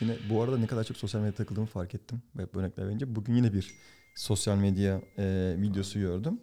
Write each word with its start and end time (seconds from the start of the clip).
Yine 0.00 0.16
bu 0.30 0.42
arada 0.42 0.58
ne 0.58 0.66
kadar 0.66 0.84
çok 0.84 0.96
sosyal 0.96 1.20
medyaya 1.20 1.34
takıldığımı 1.34 1.66
fark 1.66 1.94
ettim. 1.94 2.22
Hep 2.36 2.56
örnekler 2.56 2.88
verince. 2.88 3.14
Bugün 3.14 3.34
yine 3.34 3.52
bir 3.52 3.74
sosyal 4.14 4.56
medya 4.56 5.02
e, 5.18 5.54
videosu 5.58 5.98
gördüm. 5.98 6.40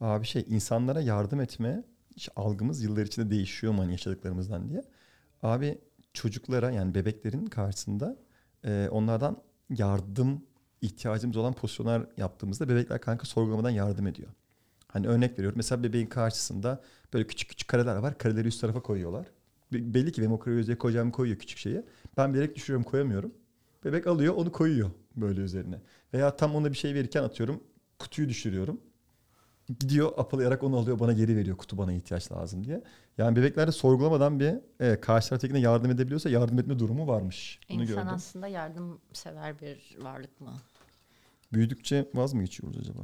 Abi 0.00 0.26
şey 0.26 0.44
insanlara 0.48 1.00
yardım 1.00 1.40
etme 1.40 1.84
işte 2.16 2.32
algımız 2.36 2.82
yıllar 2.82 3.06
içinde 3.06 3.30
değişiyor 3.30 3.72
mu 3.72 3.82
hani 3.82 3.92
yaşadıklarımızdan 3.92 4.68
diye. 4.68 4.82
Abi 5.42 5.78
çocuklara 6.12 6.70
yani 6.70 6.94
bebeklerin 6.94 7.46
karşısında 7.46 8.16
e, 8.64 8.88
onlardan 8.90 9.42
yardım 9.70 10.44
ihtiyacımız 10.82 11.36
olan 11.36 11.52
pozisyonlar 11.52 12.06
yaptığımızda 12.16 12.68
bebekler 12.68 13.00
kanka 13.00 13.26
sorgulamadan 13.26 13.70
yardım 13.70 14.06
ediyor. 14.06 14.28
Hani 14.92 15.06
örnek 15.08 15.32
veriyorum. 15.32 15.56
Mesela 15.56 15.82
bebeğin 15.82 16.06
karşısında 16.06 16.80
böyle 17.14 17.26
küçük 17.26 17.48
küçük 17.48 17.68
kareler 17.68 17.96
var. 17.96 18.18
Kareleri 18.18 18.48
üst 18.48 18.60
tarafa 18.60 18.82
koyuyorlar. 18.82 19.26
Be- 19.72 19.94
Belli 19.94 20.12
ki 20.12 20.20
benim 20.20 20.32
o 20.32 20.38
kareyi 20.38 20.60
üzerine 20.60 20.78
koyacağımı 20.78 21.12
koyuyor 21.12 21.38
küçük 21.38 21.58
şeyi. 21.58 21.82
Ben 22.16 22.34
bilerek 22.34 22.56
düşürüyorum 22.56 22.84
koyamıyorum. 22.84 23.34
Bebek 23.84 24.06
alıyor 24.06 24.34
onu 24.34 24.52
koyuyor 24.52 24.90
böyle 25.16 25.40
üzerine. 25.40 25.80
Veya 26.14 26.36
tam 26.36 26.54
ona 26.54 26.70
bir 26.72 26.76
şey 26.76 26.94
verirken 26.94 27.22
atıyorum 27.22 27.62
kutuyu 27.98 28.28
düşürüyorum. 28.28 28.80
Gidiyor 29.80 30.12
apalayarak 30.16 30.62
onu 30.62 30.76
alıyor 30.76 30.98
bana 30.98 31.12
geri 31.12 31.36
veriyor 31.36 31.56
kutu 31.56 31.78
bana 31.78 31.92
ihtiyaç 31.92 32.32
lazım 32.32 32.64
diye. 32.64 32.82
Yani 33.18 33.36
bebeklerde 33.36 33.72
sorgulamadan 33.72 34.40
bir 34.40 34.54
e, 34.80 35.00
karşı 35.00 35.28
taraftakine 35.28 35.58
yardım 35.60 35.90
edebiliyorsa 35.90 36.30
yardım 36.30 36.58
etme 36.58 36.78
durumu 36.78 37.06
varmış. 37.06 37.60
Bunu 37.70 37.82
İnsan 37.82 37.96
gördüm. 37.96 38.08
aslında 38.14 38.48
yardımsever 38.48 39.60
bir 39.60 39.98
varlık 40.02 40.40
mı? 40.40 40.52
Büyüdükçe 41.52 42.08
vaz 42.14 42.34
mı 42.34 42.40
geçiyoruz 42.40 42.78
acaba? 42.80 43.00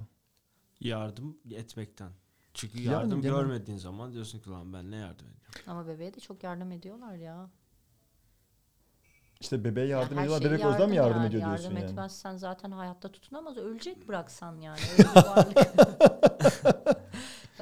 Yardım 0.81 1.39
etmekten. 1.51 2.11
Çünkü 2.55 2.79
Yani 2.83 2.93
yardım 2.93 3.23
genel- 3.23 3.35
görmediğin 3.37 3.79
zaman 3.79 4.13
diyorsun 4.13 4.39
ki 4.41 4.51
lan 4.51 4.73
ben 4.73 4.91
ne 4.91 4.97
yardım 4.97 5.27
edeceğim. 5.27 5.65
Ama 5.71 5.87
bebeğe 5.87 6.15
de 6.15 6.21
çok 6.21 6.43
yardım 6.43 6.73
ediyorlar 6.73 7.15
ya. 7.15 7.51
İşte 9.41 9.65
bebeğe 9.65 9.87
yardım 9.87 10.17
Ya 10.17 10.23
her 10.23 10.27
ediyorlar. 10.27 10.43
şey 10.49 10.51
Bebek 10.51 10.67
o 10.67 10.71
yüzden 10.71 10.91
mi 10.91 10.97
yardım 10.97 11.17
yani. 11.17 11.27
ediyor 11.29 11.43
diyorsun 11.45 11.65
Yardım 11.65 11.79
yani. 11.79 11.91
etmezsen 11.91 12.37
zaten 12.37 12.71
hayatta 12.71 13.13
tutunamaz. 13.13 13.57
Ölecek 13.57 14.09
bıraksan 14.09 14.61
yani. 14.61 14.79
Öyle. 15.37 15.71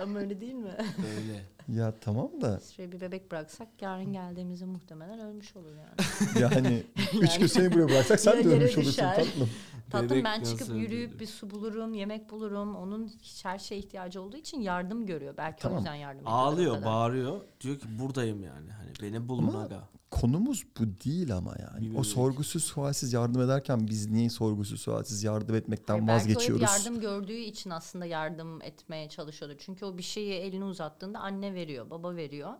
Ama 0.04 0.18
öyle 0.18 0.40
değil 0.40 0.54
mi? 0.54 0.76
Öyle. 1.18 1.44
Ya 1.80 1.94
tamam 2.00 2.40
da 2.40 2.60
Şuraya 2.76 2.92
bir 2.92 3.00
bebek 3.00 3.30
bıraksak 3.30 3.68
yarın 3.80 4.12
geldiğimizde 4.12 4.64
muhtemelen 4.64 5.20
ölmüş 5.20 5.56
olur 5.56 5.72
yani. 5.76 6.08
yani 6.54 6.82
üç 7.20 7.38
gün 7.38 7.46
seni 7.46 7.72
buraya 7.72 7.88
bıraksak 7.88 8.20
sen 8.20 8.44
de 8.44 8.48
ölmüş 8.48 8.62
olursun 8.62 8.84
düşer. 8.84 9.16
tatlım. 9.16 9.50
Tatlım 9.90 10.10
Bebek 10.10 10.24
ben 10.24 10.42
çıkıp 10.42 10.68
yürüyüp 10.76 11.20
bir 11.20 11.26
su 11.26 11.50
bulurum, 11.50 11.94
yemek 11.94 12.30
bulurum. 12.30 12.76
Onun 12.76 13.08
hiç 13.22 13.44
her 13.44 13.58
şeye 13.58 13.78
ihtiyacı 13.78 14.22
olduğu 14.22 14.36
için 14.36 14.60
yardım 14.60 15.06
görüyor. 15.06 15.34
Belki 15.36 15.62
Tamam. 15.62 15.76
o 15.76 15.80
yüzden 15.80 15.94
yardım 15.94 16.20
ediyor. 16.20 16.32
Ağlıyor, 16.32 16.84
bağırıyor. 16.84 17.40
Diyor 17.60 17.78
ki 17.78 17.86
buradayım 17.98 18.42
yani. 18.42 18.70
Hani 18.70 18.90
beni 19.02 19.28
bulun 19.28 19.54
aga. 19.54 19.88
Konumuz 20.24 20.64
bu 20.80 20.84
değil 21.04 21.36
ama 21.36 21.54
yani. 21.58 21.90
Bir 21.90 21.98
O 21.98 22.02
sorgusuz 22.02 22.64
sualsiz 22.64 23.12
yardım 23.12 23.42
ederken 23.42 23.88
biz 23.88 24.10
niye 24.10 24.30
sorgusuz 24.30 24.80
sualsiz 24.80 25.24
yardım 25.24 25.54
etmekten 25.54 25.94
Hayır, 25.94 26.06
belki 26.06 26.28
vazgeçiyoruz? 26.28 26.62
o 26.62 26.66
hep 26.66 26.70
yardım 26.70 27.00
gördüğü 27.00 27.36
için 27.36 27.70
aslında 27.70 28.06
yardım 28.06 28.62
etmeye 28.62 29.08
çalışıyordur. 29.08 29.56
Çünkü 29.58 29.84
o 29.84 29.98
bir 29.98 30.02
şeyi 30.02 30.32
elini 30.32 30.64
uzattığında 30.64 31.18
anne 31.18 31.54
veriyor, 31.54 31.90
baba 31.90 32.16
veriyor. 32.16 32.50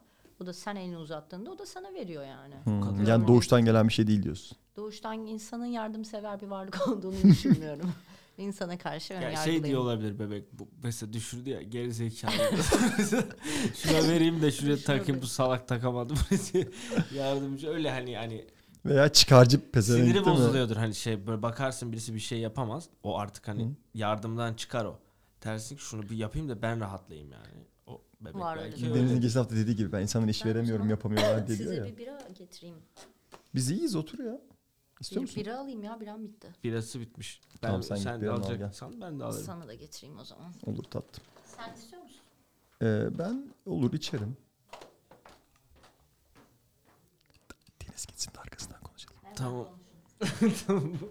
O 0.42 0.46
da 0.46 0.52
sen 0.52 0.76
elini 0.76 0.98
uzattığında 0.98 1.50
o 1.50 1.58
da 1.58 1.66
sana 1.66 1.94
veriyor 1.94 2.24
yani. 2.24 2.54
Hmm. 2.64 3.06
Yani 3.06 3.28
doğuştan 3.28 3.64
gelen 3.64 3.88
bir 3.88 3.92
şey 3.92 4.06
değil 4.06 4.22
diyorsun. 4.22 4.58
Doğuştan 4.76 5.26
insanın 5.26 5.66
yardımsever 5.66 6.40
bir 6.40 6.46
varlık 6.46 6.88
olduğunu 6.88 7.22
düşünmüyorum. 7.22 7.92
İnsana 8.38 8.78
karşı 8.78 9.14
ön 9.14 9.20
Ya 9.20 9.36
şey 9.36 9.64
diyor 9.64 9.80
olabilir 9.80 10.18
bebek. 10.18 10.44
Bu 10.52 10.68
mesela 10.82 11.12
düşürdü 11.12 11.50
ya 11.50 11.62
geri 11.62 11.92
zekalı. 11.92 12.32
Şuna 13.74 14.08
vereyim 14.08 14.42
de 14.42 14.52
şuraya 14.52 14.76
takayım 14.76 15.22
bu 15.22 15.26
salak 15.26 15.68
takamadı. 15.68 16.14
Yardımcı 17.14 17.68
öyle 17.68 17.90
hani 17.90 18.16
hani 18.16 18.44
Veya 18.86 19.08
çıkarcı 19.08 19.70
pezevenk 19.70 20.02
siniri 20.04 20.14
değil 20.14 20.26
mi? 20.26 20.32
bozuluyordur 20.32 20.76
hani 20.76 20.94
şey 20.94 21.26
böyle 21.26 21.42
bakarsın 21.42 21.92
birisi 21.92 22.14
bir 22.14 22.20
şey 22.20 22.38
yapamaz. 22.38 22.88
O 23.02 23.18
artık 23.18 23.48
hani 23.48 23.64
Hı. 23.64 23.68
yardımdan 23.94 24.54
çıkar 24.54 24.84
o. 24.84 24.98
Dersin 25.44 25.76
ki 25.76 25.82
şunu 25.82 26.02
bir 26.02 26.16
yapayım 26.16 26.48
da 26.48 26.62
ben 26.62 26.80
rahatlayayım 26.80 27.32
yani. 27.32 27.64
O 27.86 28.00
bebek 28.20 28.34
Var 28.34 28.58
belki. 28.58 28.94
Deniz'in 28.94 29.20
geçen 29.20 29.40
hafta 29.40 29.56
dediği 29.56 29.76
gibi 29.76 29.92
ben 29.92 30.02
insanlara 30.02 30.30
iş 30.30 30.44
Ben 30.44 30.50
veremiyorum 30.50 30.90
yapamıyorlar 30.90 31.46
diye 31.48 31.58
diyor 31.58 31.70
Size 31.70 31.80
ya. 31.80 31.84
bir 31.92 31.96
bira 31.96 32.18
getireyim. 32.38 32.76
Biz 33.54 33.70
iyiyiz 33.70 33.96
otur 33.96 34.18
ya. 34.24 34.40
İstiyor 35.04 35.22
Bir 35.22 35.28
musun? 35.28 35.42
bira 35.44 35.58
alayım 35.58 35.82
ya 35.82 36.00
biram 36.00 36.24
bitti. 36.24 36.52
Birası 36.64 37.00
bitmiş. 37.00 37.40
Ben, 37.62 37.68
Tamam, 37.68 37.82
sen 37.82 37.96
sen, 37.96 38.12
git 38.14 38.22
de 38.22 38.26
biranı 38.26 38.44
al, 38.44 38.48
alacaksan 38.50 39.00
ben 39.00 39.20
de 39.20 39.24
alırım. 39.24 39.44
Sana 39.44 39.68
da 39.68 39.74
getireyim 39.74 40.18
o 40.18 40.24
zaman. 40.24 40.52
Olur 40.66 40.82
tatlım. 40.84 41.24
Sen 41.44 41.74
istiyor 41.74 42.02
musun? 42.02 42.20
Ee, 42.82 43.18
ben 43.18 43.54
olur 43.66 43.92
içerim. 43.92 44.36
Deniz 47.86 48.06
gitsin 48.06 48.34
de 48.34 48.40
arkasından 48.40 48.80
konuşalım. 48.80 49.16
Tamam. 49.36 49.68
konuşun. 50.40 50.98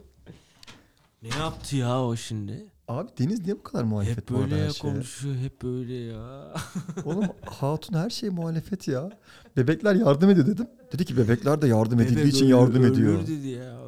Ne 1.21 1.29
yaptı 1.29 1.75
ya 1.75 2.03
o 2.03 2.15
şimdi? 2.15 2.67
Abi 2.87 3.09
Deniz 3.19 3.39
niye 3.41 3.55
bu 3.57 3.63
kadar 3.63 3.83
muhalefet 3.83 4.17
Hep 4.17 4.29
bu 4.29 4.35
arada 4.37 4.51
böyle 4.51 4.65
her 4.65 4.69
şeye? 4.69 4.79
konuşuyor, 4.93 5.35
hep 5.35 5.61
böyle 5.61 5.93
ya. 5.93 6.53
Oğlum 7.05 7.25
hatun 7.45 7.93
her 7.97 8.09
şey 8.09 8.29
muhalefet 8.29 8.87
ya. 8.87 9.09
Bebekler 9.57 9.95
yardım 9.95 10.29
ediyor 10.29 10.47
dedim. 10.47 10.67
Dedi 10.93 11.05
ki 11.05 11.17
bebekler 11.17 11.61
de 11.61 11.67
yardım 11.67 11.99
edildiği 11.99 12.17
Bebek 12.17 12.33
için 12.33 12.45
ölür- 12.45 12.51
yardım 12.55 12.83
ölür 12.83 12.93
ediyor. 12.93 13.27
dedi 13.27 13.47
ya. 13.47 13.79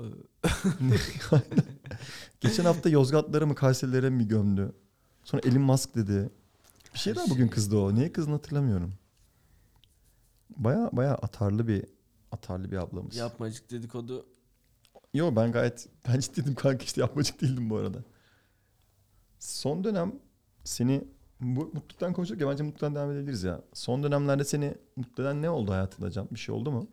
Geçen 2.41 2.65
hafta 2.65 2.89
Yozgatlara 2.89 3.45
mı 3.45 3.55
Kayserilere 3.55 4.09
mi 4.09 4.27
gömdü? 4.27 4.71
Sonra 5.23 5.41
Elon 5.45 5.61
Musk 5.61 5.95
dedi. 5.95 6.29
Bir 6.93 6.99
şey 6.99 7.13
Her 7.13 7.17
daha 7.19 7.29
bugün 7.29 7.43
şey. 7.45 7.49
kızdı 7.49 7.77
o. 7.77 7.95
Niye 7.95 8.11
kızdığını 8.11 8.35
hatırlamıyorum. 8.35 8.93
Baya 10.57 10.89
baya 10.93 11.15
atarlı 11.15 11.67
bir 11.67 11.85
atarlı 12.31 12.71
bir 12.71 12.77
ablamız. 12.77 13.15
Yapmacık 13.15 13.71
dedikodu. 13.71 14.25
Yo 15.13 15.35
ben 15.35 15.51
gayet 15.51 15.87
ben 16.07 16.19
ciddiydim 16.19 16.55
kanka 16.55 16.83
işte 16.85 17.01
yapmacık 17.01 17.41
değildim 17.41 17.69
bu 17.69 17.77
arada. 17.77 17.97
Son 19.45 19.83
dönem 19.83 20.15
seni 20.63 21.07
bu 21.41 21.59
mutluluktan 21.65 22.13
konuştuk 22.13 22.41
ya 22.41 22.49
bence 22.49 22.63
mutluluktan 22.63 22.95
devam 22.95 23.11
edebiliriz 23.11 23.43
ya. 23.43 23.61
Son 23.73 24.03
dönemlerde 24.03 24.43
seni 24.43 24.75
mutlu 24.95 25.23
eden 25.23 25.41
ne 25.41 25.49
oldu 25.49 25.71
hayatında 25.71 26.11
Can? 26.11 26.27
Bir 26.31 26.39
şey 26.39 26.55
oldu 26.55 26.71
mu? 26.71 26.87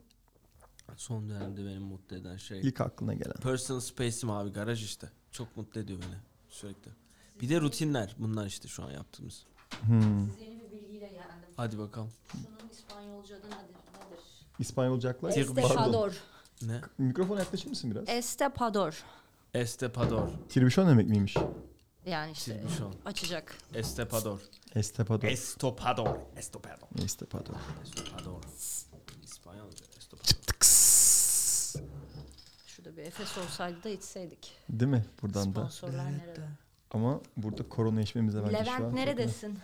Son 0.97 1.29
dönemde 1.29 1.65
beni 1.65 1.79
mutlu 1.79 2.17
eden 2.17 2.37
şey. 2.37 2.61
İlk 2.61 2.81
aklına 2.81 3.15
gelen. 3.15 3.35
Personal 3.43 3.81
space'im 3.81 4.31
abi 4.31 4.51
garaj 4.51 4.85
işte. 4.85 5.11
Çok 5.31 5.57
mutlu 5.57 5.81
ediyor 5.81 5.99
beni 5.99 6.17
sürekli. 6.51 6.91
Bir 7.41 7.49
de 7.49 7.61
rutinler 7.61 8.17
bunlar 8.19 8.47
işte 8.47 8.69
şu 8.69 8.83
an 8.85 8.91
yaptığımız. 8.91 9.47
Hmm. 9.81 10.29
Siz 10.31 10.41
yeni 10.41 10.61
bir 10.61 10.73
bilgiyle 10.73 11.09
geldim. 11.09 11.49
Hadi 11.57 11.79
bakalım. 11.79 12.11
Şunun 12.33 12.71
İspanyolca 12.73 13.37
adı 13.37 13.47
nedir? 13.47 13.57
nedir? 13.57 14.25
İspanyolcaklar. 14.59 15.31
Tir- 15.31 15.47
Pardon. 15.47 15.63
Estepador. 15.63 16.13
Ne? 16.63 16.81
Mikrofona 16.99 17.41
yaklaşır 17.41 17.69
mısın 17.69 17.91
biraz? 17.91 18.09
Estepador. 18.09 19.05
Estepador. 19.55 20.29
Tirbişon 20.49 20.89
demek 20.89 21.09
miymiş? 21.09 21.37
Yani 22.07 22.33
işte 22.33 22.61
Tirbişon. 22.61 22.95
açacak. 23.05 23.55
Estepador. 23.75 24.41
Estepador. 24.75 25.29
Estopador. 25.29 26.17
Estopador. 26.37 26.87
Estepador. 27.05 27.55
Estopador. 27.85 28.43
İspanyolca. 29.25 29.85
Estopador. 29.99 30.63
Şurada 32.67 32.97
bir 32.97 33.03
Efes 33.03 33.39
olsaydı 33.39 33.85
da 33.85 33.89
içseydik. 33.89 34.53
Değil 34.69 34.91
mi? 34.91 35.05
Buradan 35.23 35.55
da. 35.55 35.61
Sponsorlar 35.61 36.13
nerede? 36.13 36.49
Ama 36.91 37.21
burada 37.37 37.69
korona 37.69 38.01
içmemize 38.01 38.43
bence 38.45 38.65
şu 38.65 38.71
an. 38.71 38.81
Levent 38.81 38.95
neredesin? 38.95 39.59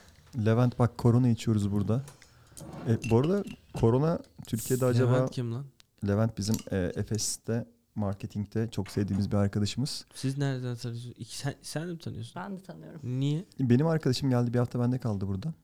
Levent 0.47 0.79
bak 0.79 0.99
korona 0.99 1.29
içiyoruz 1.29 1.73
burada. 1.73 2.03
E, 2.89 3.11
bu 3.11 3.19
arada 3.19 3.45
korona 3.75 4.19
Türkiye'de 4.47 4.85
acaba 4.85 5.13
Levent 5.13 5.31
kim 5.31 5.55
lan? 5.55 5.67
Levent 6.09 6.39
bizim 6.39 6.57
e, 6.71 6.77
Efes'te 6.97 7.67
marketingte 7.99 8.69
çok 8.71 8.91
sevdiğimiz 8.91 9.31
bir 9.33 9.37
arkadaşımız. 9.37 10.05
Siz 10.15 10.39
nereden 10.39 10.77
tanıyorsunuz? 10.77 11.15
İki, 11.19 11.39
sen, 11.39 11.55
sen 11.63 11.89
de 11.89 11.93
mi 11.93 11.99
tanıyorsun? 11.99 12.33
Ben 12.43 12.57
de 12.59 12.63
tanıyorum. 12.63 13.01
Niye? 13.05 13.45
Benim 13.61 13.87
arkadaşım 13.87 14.31
geldi 14.31 14.55
bir 14.55 14.59
hafta 14.59 14.81
bende 14.81 14.99
kaldı 14.99 15.29
burada. 15.29 15.55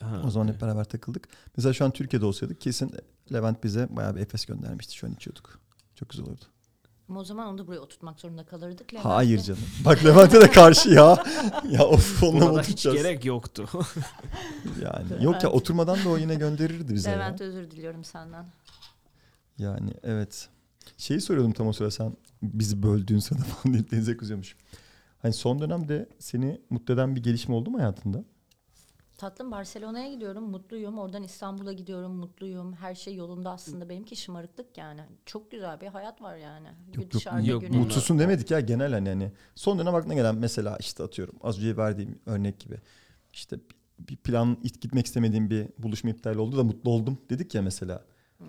Ha, 0.00 0.22
O 0.24 0.30
zaman 0.30 0.46
okey. 0.48 0.54
hep 0.54 0.62
beraber 0.62 0.84
takıldık. 0.84 1.28
Mesela 1.56 1.72
şu 1.72 1.84
an 1.84 1.90
Türkiye'de 1.90 2.26
olsaydık 2.26 2.60
kesin 2.60 2.92
Levent 3.32 3.64
bize 3.64 3.88
bayağı 3.90 4.16
bir 4.16 4.20
Efes 4.20 4.44
göndermişti. 4.46 4.96
Şu 4.96 5.06
an 5.06 5.12
içiyorduk. 5.12 5.60
Çok 5.94 6.08
güzel 6.10 6.26
olurdu. 6.26 6.44
Ama 7.08 7.20
o 7.20 7.24
zaman 7.24 7.46
onu 7.48 7.58
da 7.58 7.66
buraya 7.66 7.80
oturtmak 7.80 8.20
zorunda 8.20 8.46
kalırdık. 8.46 8.92
Levent 8.94 9.04
Hayır 9.06 9.38
canım. 9.42 9.60
Bak 9.84 10.04
Levent'e 10.04 10.40
de 10.40 10.50
karşı 10.50 10.88
ya. 10.90 11.24
ya 11.70 11.84
of 11.86 12.22
onunla 12.22 12.46
mı 12.48 12.54
da 12.56 12.62
hiç 12.62 12.86
oturacağız? 12.86 12.96
gerek 12.96 13.24
yoktu. 13.24 13.68
Yani 14.82 15.12
yok 15.12 15.22
ya 15.22 15.30
Levent. 15.30 15.44
oturmadan 15.54 16.04
da 16.04 16.08
o 16.08 16.18
yine 16.18 16.34
gönderirdi 16.34 16.94
bize 16.94 17.10
ya. 17.10 17.16
Levent 17.16 17.40
özür 17.40 17.70
diliyorum 17.70 18.04
senden. 18.04 18.44
Yani 19.58 19.90
evet. 20.02 20.48
Şeyi 20.96 21.20
soruyordum 21.20 21.52
tam 21.52 21.66
o 21.66 21.72
sırada 21.72 21.90
sen 21.90 22.16
bizi 22.42 22.82
böldüğün 22.82 23.18
sırada 23.18 23.44
falan 23.44 23.74
deyip 23.74 23.90
denize 23.90 24.16
kızıyormuş. 24.16 24.56
Hani 25.18 25.32
son 25.32 25.58
dönemde 25.60 26.08
seni 26.18 26.60
mutlu 26.70 26.94
eden 26.94 27.16
bir 27.16 27.22
gelişme 27.22 27.54
oldu 27.54 27.70
mu 27.70 27.78
hayatında? 27.78 28.24
Tatlım 29.18 29.50
Barcelona'ya 29.50 30.14
gidiyorum 30.14 30.44
mutluyum. 30.44 30.98
Oradan 30.98 31.22
İstanbul'a 31.22 31.72
gidiyorum 31.72 32.12
mutluyum. 32.12 32.72
Her 32.72 32.94
şey 32.94 33.14
yolunda 33.14 33.50
aslında 33.50 33.88
benimki 33.88 34.16
şımarıklık 34.16 34.78
yani. 34.78 35.00
Çok 35.26 35.50
güzel 35.50 35.80
bir 35.80 35.86
hayat 35.86 36.22
var 36.22 36.36
yani. 36.36 36.68
Yok 36.86 36.96
yok, 36.96 37.12
Dışarıda 37.12 37.40
yok, 37.40 37.70
mutsuzsun 37.70 38.18
demedik 38.18 38.50
ya 38.50 38.60
genel 38.60 38.92
hani, 38.92 39.08
hani 39.08 39.32
son 39.54 39.78
dönem 39.78 39.94
aklına 39.94 40.14
gelen 40.14 40.36
mesela 40.36 40.76
işte 40.80 41.02
atıyorum 41.02 41.34
az 41.42 41.58
önce 41.58 41.76
verdiğim 41.76 42.18
örnek 42.26 42.60
gibi 42.60 42.76
işte 43.32 43.60
bir 43.98 44.16
plan 44.16 44.58
it- 44.62 44.80
gitmek 44.80 45.06
istemediğim 45.06 45.50
bir 45.50 45.68
buluşma 45.78 46.10
iptal 46.10 46.36
oldu 46.36 46.56
da 46.56 46.64
mutlu 46.64 46.90
oldum 46.90 47.18
dedik 47.30 47.54
ya 47.54 47.62
mesela. 47.62 48.04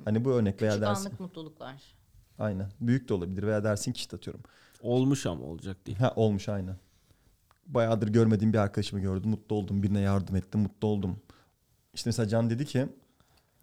Hani 0.05 0.25
bu 0.25 0.31
örnek 0.31 0.61
veya 0.61 0.71
Küçük 0.71 0.87
dersin. 0.87 1.05
anlık 1.05 1.19
mutluluklar. 1.19 1.95
Aynen. 2.41 2.69
Büyük 2.81 3.09
de 3.09 3.13
olabilir 3.13 3.43
veya 3.43 3.63
dersin 3.63 3.91
ki 3.91 3.99
işte 3.99 4.17
atıyorum. 4.17 4.41
Olmuş 4.81 5.25
ama 5.25 5.43
olacak 5.45 5.87
değil. 5.87 5.97
Ha 5.97 6.13
olmuş 6.15 6.49
aynen. 6.49 6.77
Bayağıdır 7.67 8.07
görmediğim 8.07 8.53
bir 8.53 8.57
arkadaşımı 8.57 9.01
gördüm. 9.01 9.29
Mutlu 9.29 9.55
oldum. 9.55 9.83
Birine 9.83 9.99
yardım 9.99 10.35
ettim. 10.35 10.61
Mutlu 10.61 10.87
oldum. 10.87 11.19
İşte 11.93 12.07
mesela 12.09 12.27
Can 12.27 12.49
dedi 12.49 12.65
ki 12.65 12.87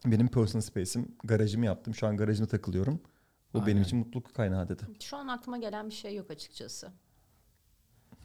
benim 0.07 0.29
personal 0.29 0.63
space'im 0.63 1.17
garajımı 1.25 1.67
yaptım. 1.67 1.95
Şu 1.95 2.07
an 2.07 2.17
garajımda 2.17 2.49
takılıyorum. 2.51 3.01
Benim 3.55 3.67
Aynen. 3.67 3.83
için 3.83 3.99
mutluluk 3.99 4.35
kaynağı 4.35 4.69
dedi. 4.69 4.83
Şu 5.01 5.17
an 5.17 5.29
aklıma 5.29 5.59
gelen 5.59 5.89
bir 5.89 5.95
şey 5.95 6.15
yok 6.15 6.31
açıkçası. 6.31 6.93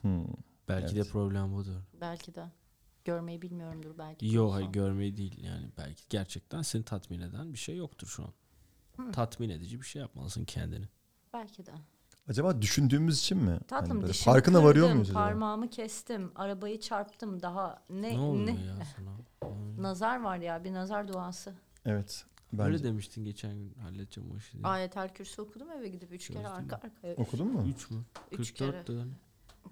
Hmm. 0.02 0.26
Belki 0.70 0.96
Evet. 0.96 1.06
de 1.06 1.10
problem 1.12 1.54
budur. 1.56 1.76
Belki 2.02 2.36
de. 2.36 2.46
Görmeyi 3.06 3.42
bilmiyorumdur 3.42 3.98
belki. 3.98 4.36
Yok 4.36 4.54
hayır 4.54 4.68
görmeyi 4.68 5.18
değil 5.18 5.44
yani 5.44 5.70
belki 5.78 6.04
gerçekten 6.10 6.62
seni 6.62 6.84
tatmin 6.84 7.22
eden 7.22 7.54
bir 7.54 7.58
şey 7.58 7.78
yoktur 7.78 8.08
şu 8.08 8.24
an. 8.24 8.30
Hı. 8.98 9.12
Tatmin 9.12 9.50
edici 9.50 9.82
bir 9.82 9.86
şey 9.86 10.02
yapmalısın 10.02 10.46
kendini. 10.46 10.86
Belki 11.34 11.66
de. 11.66 11.72
Acaba 12.30 12.62
düşündüğümüz 12.62 13.20
için 13.20 13.38
mi? 13.38 13.60
Tatlım 13.68 14.00
Hani 14.02 14.10
dişimi 14.10 14.26
farkına 14.34 14.54
kırdım, 14.56 14.70
varıyor 14.70 14.88
muyuz 14.92 15.10
acaba? 15.10 15.20
parmağımı 15.20 15.70
kestim, 15.70 16.32
arabayı 16.36 16.80
çarptım. 16.80 17.42
Daha 17.42 17.84
ne 17.90 18.16
Ne, 18.16 18.20
oluyor 18.20 18.46
ne? 18.48 18.52
ya 18.66 18.76
sana? 18.96 19.12
Nazar 19.82 20.22
var 20.22 20.38
ya 20.38 20.64
bir 20.64 20.74
nazar 20.74 21.08
duası. 21.08 21.54
Evet. 21.86 22.26
Öyle 22.60 22.74
Bence. 22.74 22.84
demiştin 22.84 23.24
geçen 23.26 23.54
gün 23.56 23.74
halledeceğim 23.74 24.32
o 24.32 24.38
işi. 24.38 24.58
Ayetel 24.64 25.14
Kürsü 25.14 25.42
okudum 25.42 25.72
eve 25.72 25.88
gidip 25.90 26.12
üç 26.12 26.28
kere 26.28 26.38
Çözdüm. 26.44 26.54
arka 26.56 26.76
arkaya. 26.88 27.16
Okudun 27.16 27.48
mu? 27.48 27.66
3 27.76 27.92
mü? 27.92 27.98
Üç 28.32 28.54
kere. 28.54 28.72
44 28.72 28.90
yani. 29.00 29.12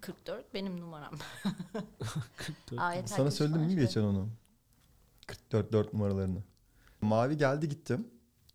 44 0.02 0.54
benim 0.54 0.82
numaram. 0.82 1.14
44. 2.38 2.82
Ayetel 2.82 3.08
Sana 3.18 3.32
söyledim 3.32 3.62
mi 3.62 3.76
geçen 3.76 4.02
onu? 4.02 4.30
44 5.28 5.72
4 5.74 5.94
numaralarını. 5.94 6.44
Mavi 7.02 7.38
geldi 7.38 7.70
gittim. 7.70 8.08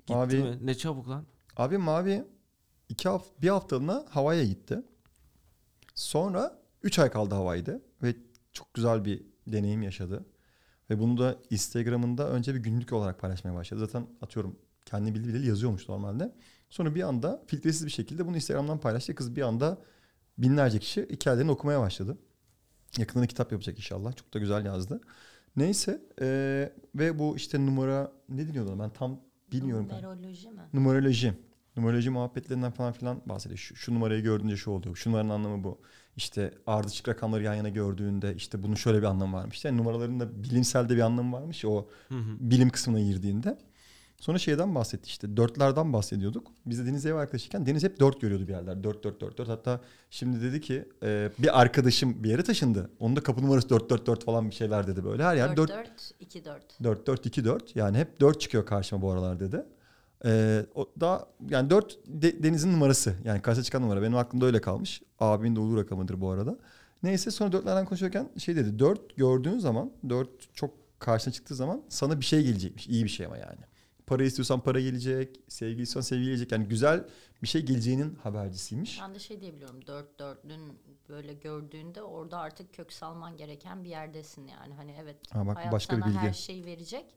Gitti 0.07 0.15
Mavi 0.15 0.43
mi? 0.43 0.59
Ne 0.63 0.75
çabuk 0.75 1.09
lan. 1.09 1.27
Abi 1.57 1.79
Mavi 1.79 2.25
iki 2.89 3.09
hafta, 3.09 3.43
bir 3.43 3.49
haftalığına 3.49 4.05
Hawaii'ye 4.11 4.47
gitti. 4.47 4.83
Sonra 5.95 6.59
3 6.83 6.99
ay 6.99 7.11
kaldı 7.11 7.35
Hawaii'de 7.35 7.83
ve 8.03 8.15
çok 8.53 8.75
güzel 8.75 9.05
bir 9.05 9.23
deneyim 9.47 9.83
yaşadı. 9.83 10.27
Ve 10.91 10.99
bunu 10.99 11.19
da 11.19 11.37
Instagram'ında 11.51 12.31
önce 12.31 12.55
bir 12.55 12.61
günlük 12.61 12.93
olarak 12.93 13.21
paylaşmaya 13.21 13.55
başladı. 13.55 13.81
Zaten 13.81 14.07
atıyorum 14.23 14.59
kendi 14.85 15.15
bildiği 15.15 15.35
bileli 15.35 15.49
yazıyormuş 15.49 15.89
normalde. 15.89 16.35
Sonra 16.71 16.95
bir 16.95 17.03
anda 17.03 17.43
filtresiz 17.47 17.87
bir 17.87 17.91
şekilde 17.91 18.27
bunu 18.27 18.37
Instagram'dan 18.37 18.81
paylaştı. 18.81 19.15
Kız 19.15 19.37
bir 19.37 19.43
anda 19.43 19.79
binlerce 20.39 20.79
kişi 20.79 21.09
hikayelerini 21.11 21.51
okumaya 21.51 21.81
başladı. 21.81 22.19
Yakında 22.99 23.23
da 23.23 23.27
kitap 23.27 23.53
yapacak 23.53 23.79
inşallah. 23.79 24.17
Çok 24.17 24.35
da 24.35 24.39
güzel 24.39 24.65
yazdı. 24.65 25.01
Neyse 25.57 26.03
eee, 26.21 26.73
ve 26.95 27.19
bu 27.19 27.37
işte 27.37 27.67
numara 27.67 28.13
ne 28.29 28.49
deniyordu 28.49 28.79
ben 28.79 28.91
tam 28.91 29.21
bilmiyorum. 29.53 29.89
Numeroloji 29.89 30.51
mi? 30.51 30.61
numeroloji. 30.75 31.35
Numeroloji 31.77 32.11
muhabbetlerinden 32.11 32.71
falan 32.71 32.93
filan 32.93 33.21
bahsediyor. 33.27 33.59
Şu, 33.59 33.77
şu 33.77 33.95
numarayı 33.95 34.23
gördüğünce 34.23 34.57
şu 34.57 34.71
oluyor. 34.71 34.97
Şu 34.97 35.11
numaranın 35.11 35.31
anlamı 35.31 35.65
bu. 35.65 35.79
İşte 36.17 36.55
ardışık 36.67 37.09
rakamları 37.09 37.43
yan 37.43 37.55
yana 37.55 37.69
gördüğünde 37.69 38.35
işte 38.35 38.63
bunun 38.63 38.75
şöyle 38.75 38.99
bir 38.99 39.03
anlamı 39.07 39.37
varmış. 39.37 39.65
Yani 39.65 39.77
numaraların 39.77 40.21
da 40.21 40.43
bilimsel 40.45 40.89
de 40.89 40.97
bir 40.97 41.01
anlamı 41.01 41.37
varmış. 41.37 41.65
O 41.65 41.89
Hı 42.09 42.15
hı. 42.15 42.37
bilim 42.41 42.71
kısmına 42.71 43.01
girdiğinde. 43.01 43.59
Sonra 44.21 44.39
şeyden 44.39 44.75
bahsetti 44.75 45.07
işte 45.07 45.37
dörtlerden 45.37 45.93
bahsediyorduk. 45.93 46.53
Biz 46.67 46.79
de 46.79 46.87
Deniz'e 46.87 47.09
ev 47.09 47.15
arkadaşıyken 47.15 47.67
Deniz 47.67 47.85
hep 47.85 48.01
dört 48.01 48.21
görüyordu 48.21 48.49
bir 48.49 48.53
yerler. 48.53 48.85
Dört 48.85 49.05
dört 49.05 49.21
dört 49.21 49.39
dört. 49.39 49.49
Hatta 49.49 49.81
şimdi 50.11 50.43
dedi 50.43 50.61
ki 50.61 50.89
e, 51.03 51.31
bir 51.39 51.61
arkadaşım 51.61 52.25
bir 52.25 52.31
yere 52.31 52.43
taşındı. 52.43 52.91
Onun 52.99 53.17
da 53.17 53.21
kapı 53.21 53.43
numarası 53.43 53.69
dört 53.69 53.91
dört 53.91 54.07
dört 54.07 54.25
falan 54.25 54.51
bir 54.51 54.55
şeyler 54.55 54.87
dedi 54.87 55.05
böyle. 55.05 55.25
Her 55.25 55.37
yer 55.37 55.57
4 55.57 55.69
dört 55.71 55.79
4 55.79 56.13
2 56.21 56.45
4. 56.45 56.63
4 56.85 57.07
4 57.07 57.27
2 57.27 57.45
4 57.45 57.77
yani 57.77 57.99
hep 57.99 58.21
4 58.21 58.41
çıkıyor 58.41 58.67
karşıma 58.67 59.03
bu 59.03 59.11
aralar 59.11 59.41
dedi. 59.41 59.67
Ee, 60.25 60.67
o 60.75 60.91
da 61.01 61.27
yani 61.51 61.71
4 61.71 61.99
de- 62.07 62.43
Deniz'in 62.43 62.73
numarası. 62.73 63.15
Yani 63.25 63.43
karşıya 63.43 63.65
çıkan 63.65 63.83
numara. 63.83 64.03
Benim 64.03 64.17
aklımda 64.17 64.47
öyle 64.47 64.61
kalmış. 64.61 65.03
Abimin 65.21 65.57
de 65.57 65.61
uğur 65.61 65.77
rakamıdır 65.79 66.21
bu 66.21 66.31
arada. 66.31 66.59
Neyse 67.03 67.31
sonra 67.31 67.53
dörtlerden 67.53 67.85
konuşurken 67.85 68.29
şey 68.39 68.57
dedi. 68.57 68.79
4 68.79 69.17
gördüğün 69.17 69.59
zaman 69.59 69.91
4 70.09 70.29
çok 70.55 70.71
karşına 70.99 71.33
çıktığı 71.33 71.55
zaman 71.55 71.83
sana 71.89 72.21
bir 72.21 72.25
şey 72.25 72.43
gelecekmiş. 72.43 72.87
İyi 72.89 73.05
bir 73.05 73.09
şey 73.09 73.27
ama 73.27 73.37
yani. 73.37 73.61
Para 74.07 74.25
istiyorsan 74.25 74.61
para 74.61 74.81
gelecek. 74.81 75.41
Sevgi 75.49 75.83
istiyorsan 75.83 76.09
sevgi 76.09 76.25
gelecek. 76.25 76.53
Yani 76.53 76.69
güzel 76.69 77.05
bir 77.43 77.49
şey 77.49 77.63
geleceğinin 77.67 78.15
habercisiymiş. 78.15 79.01
Ben 79.03 79.15
de 79.15 79.19
şey 79.19 79.41
diyebiliyorum. 79.41 79.87
4 79.87 80.21
4'lün 80.21 80.73
böyle 81.09 81.35
gördüğünde 81.35 82.03
orada 82.03 82.39
artık 82.39 82.75
kök 82.75 82.93
salman 82.93 83.37
gereken 83.37 83.85
bir 83.85 83.89
yerdesin 83.89 84.47
yani. 84.47 84.75
Hani 84.75 84.95
evet 85.03 85.17
Ha, 85.35 85.47
bak 85.47 85.57
hayat 85.57 85.73
başka 85.73 85.97
bir 85.97 86.03
sana 86.03 86.11
bilgi. 86.11 86.21
her 86.21 86.33
şeyi 86.33 86.65
verecek. 86.65 87.15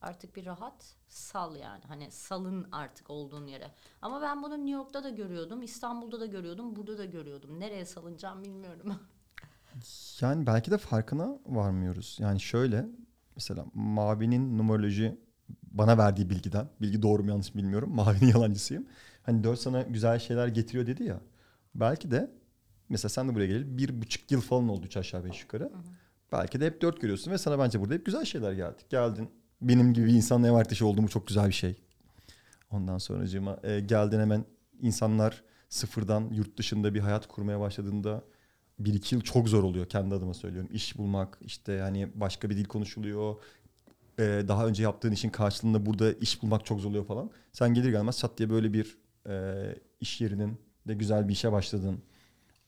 Artık 0.00 0.36
bir 0.36 0.46
rahat 0.46 0.94
sal 1.08 1.56
yani. 1.56 1.84
Hani 1.88 2.10
salın 2.10 2.66
artık 2.72 3.10
olduğun 3.10 3.46
yere. 3.46 3.70
Ama 4.02 4.22
ben 4.22 4.42
bunu 4.42 4.54
New 4.56 4.70
York'ta 4.70 5.04
da 5.04 5.10
görüyordum. 5.10 5.62
İstanbul'da 5.62 6.20
da 6.20 6.26
görüyordum. 6.26 6.76
Burada 6.76 6.98
da 6.98 7.04
görüyordum. 7.04 7.60
Nereye 7.60 7.84
salınacağım 7.86 8.44
bilmiyorum. 8.44 8.94
Yani 10.20 10.46
belki 10.46 10.70
de 10.70 10.78
farkına 10.78 11.38
varmıyoruz. 11.46 12.16
Yani 12.20 12.40
şöyle 12.40 12.86
mesela 13.36 13.64
Mavi'nin 13.74 14.58
numeroloji 14.58 15.18
bana 15.62 15.98
verdiği 15.98 16.30
bilgiden, 16.30 16.68
bilgi 16.80 17.02
doğru 17.02 17.22
mu 17.22 17.30
yanlış 17.30 17.54
mı 17.54 17.62
bilmiyorum. 17.62 17.90
Mavi'nin 17.94 18.32
yalancısıyım. 18.32 18.86
Hani 19.22 19.44
dört 19.44 19.58
sana 19.58 19.82
güzel 19.82 20.18
şeyler 20.18 20.48
getiriyor 20.48 20.86
dedi 20.86 21.04
ya. 21.04 21.20
Belki 21.74 22.10
de 22.10 22.30
mesela 22.88 23.08
sen 23.08 23.28
de 23.28 23.34
buraya 23.34 23.46
geleli 23.46 23.78
bir 23.78 24.02
buçuk 24.02 24.30
yıl 24.30 24.40
falan 24.40 24.68
oldu 24.68 24.86
üç 24.86 24.96
aşağı 24.96 25.24
beş 25.24 25.42
yukarı. 25.42 25.72
Belki 26.32 26.60
de 26.60 26.66
hep 26.66 26.82
dört 26.82 27.00
görüyorsun 27.00 27.30
ve 27.30 27.38
sana 27.38 27.58
bence 27.58 27.80
burada 27.80 27.94
hep 27.94 28.06
güzel 28.06 28.24
şeyler 28.24 28.52
geldi. 28.52 28.82
Geldin 28.90 29.30
benim 29.60 29.94
gibi 29.94 30.06
bir 30.06 30.12
insanla 30.12 30.48
ev 30.48 30.52
arkadaşı 30.52 30.86
olduğum 30.86 31.08
çok 31.08 31.26
güzel 31.26 31.48
bir 31.48 31.52
şey. 31.52 31.76
Ondan 32.70 32.98
sonracığıma 32.98 33.58
e, 33.62 33.80
geldin 33.80 34.20
hemen 34.20 34.44
insanlar 34.80 35.42
sıfırdan 35.68 36.30
yurt 36.32 36.58
dışında 36.58 36.94
bir 36.94 37.00
hayat 37.00 37.28
kurmaya 37.28 37.60
başladığında 37.60 38.24
bir 38.78 38.94
iki 38.94 39.14
yıl 39.14 39.22
çok 39.22 39.48
zor 39.48 39.62
oluyor 39.62 39.86
kendi 39.86 40.14
adıma 40.14 40.34
söylüyorum. 40.34 40.70
İş 40.72 40.98
bulmak 40.98 41.38
işte 41.40 41.72
yani 41.72 42.08
başka 42.14 42.50
bir 42.50 42.56
dil 42.56 42.64
konuşuluyor. 42.64 43.36
Ee, 44.18 44.44
daha 44.48 44.66
önce 44.66 44.82
yaptığın 44.82 45.12
işin 45.12 45.30
karşılığında 45.30 45.86
burada 45.86 46.12
iş 46.12 46.42
bulmak 46.42 46.66
çok 46.66 46.80
zor 46.80 46.90
oluyor 46.90 47.04
falan. 47.06 47.30
Sen 47.52 47.74
gelir 47.74 47.90
gelmez 47.90 48.18
çat 48.18 48.38
diye 48.38 48.50
böyle 48.50 48.72
bir 48.72 48.98
e, 49.28 49.64
iş 50.00 50.20
yerinin 50.20 50.60
de 50.88 50.94
güzel 50.94 51.28
bir 51.28 51.32
işe 51.32 51.52
başladın. 51.52 52.02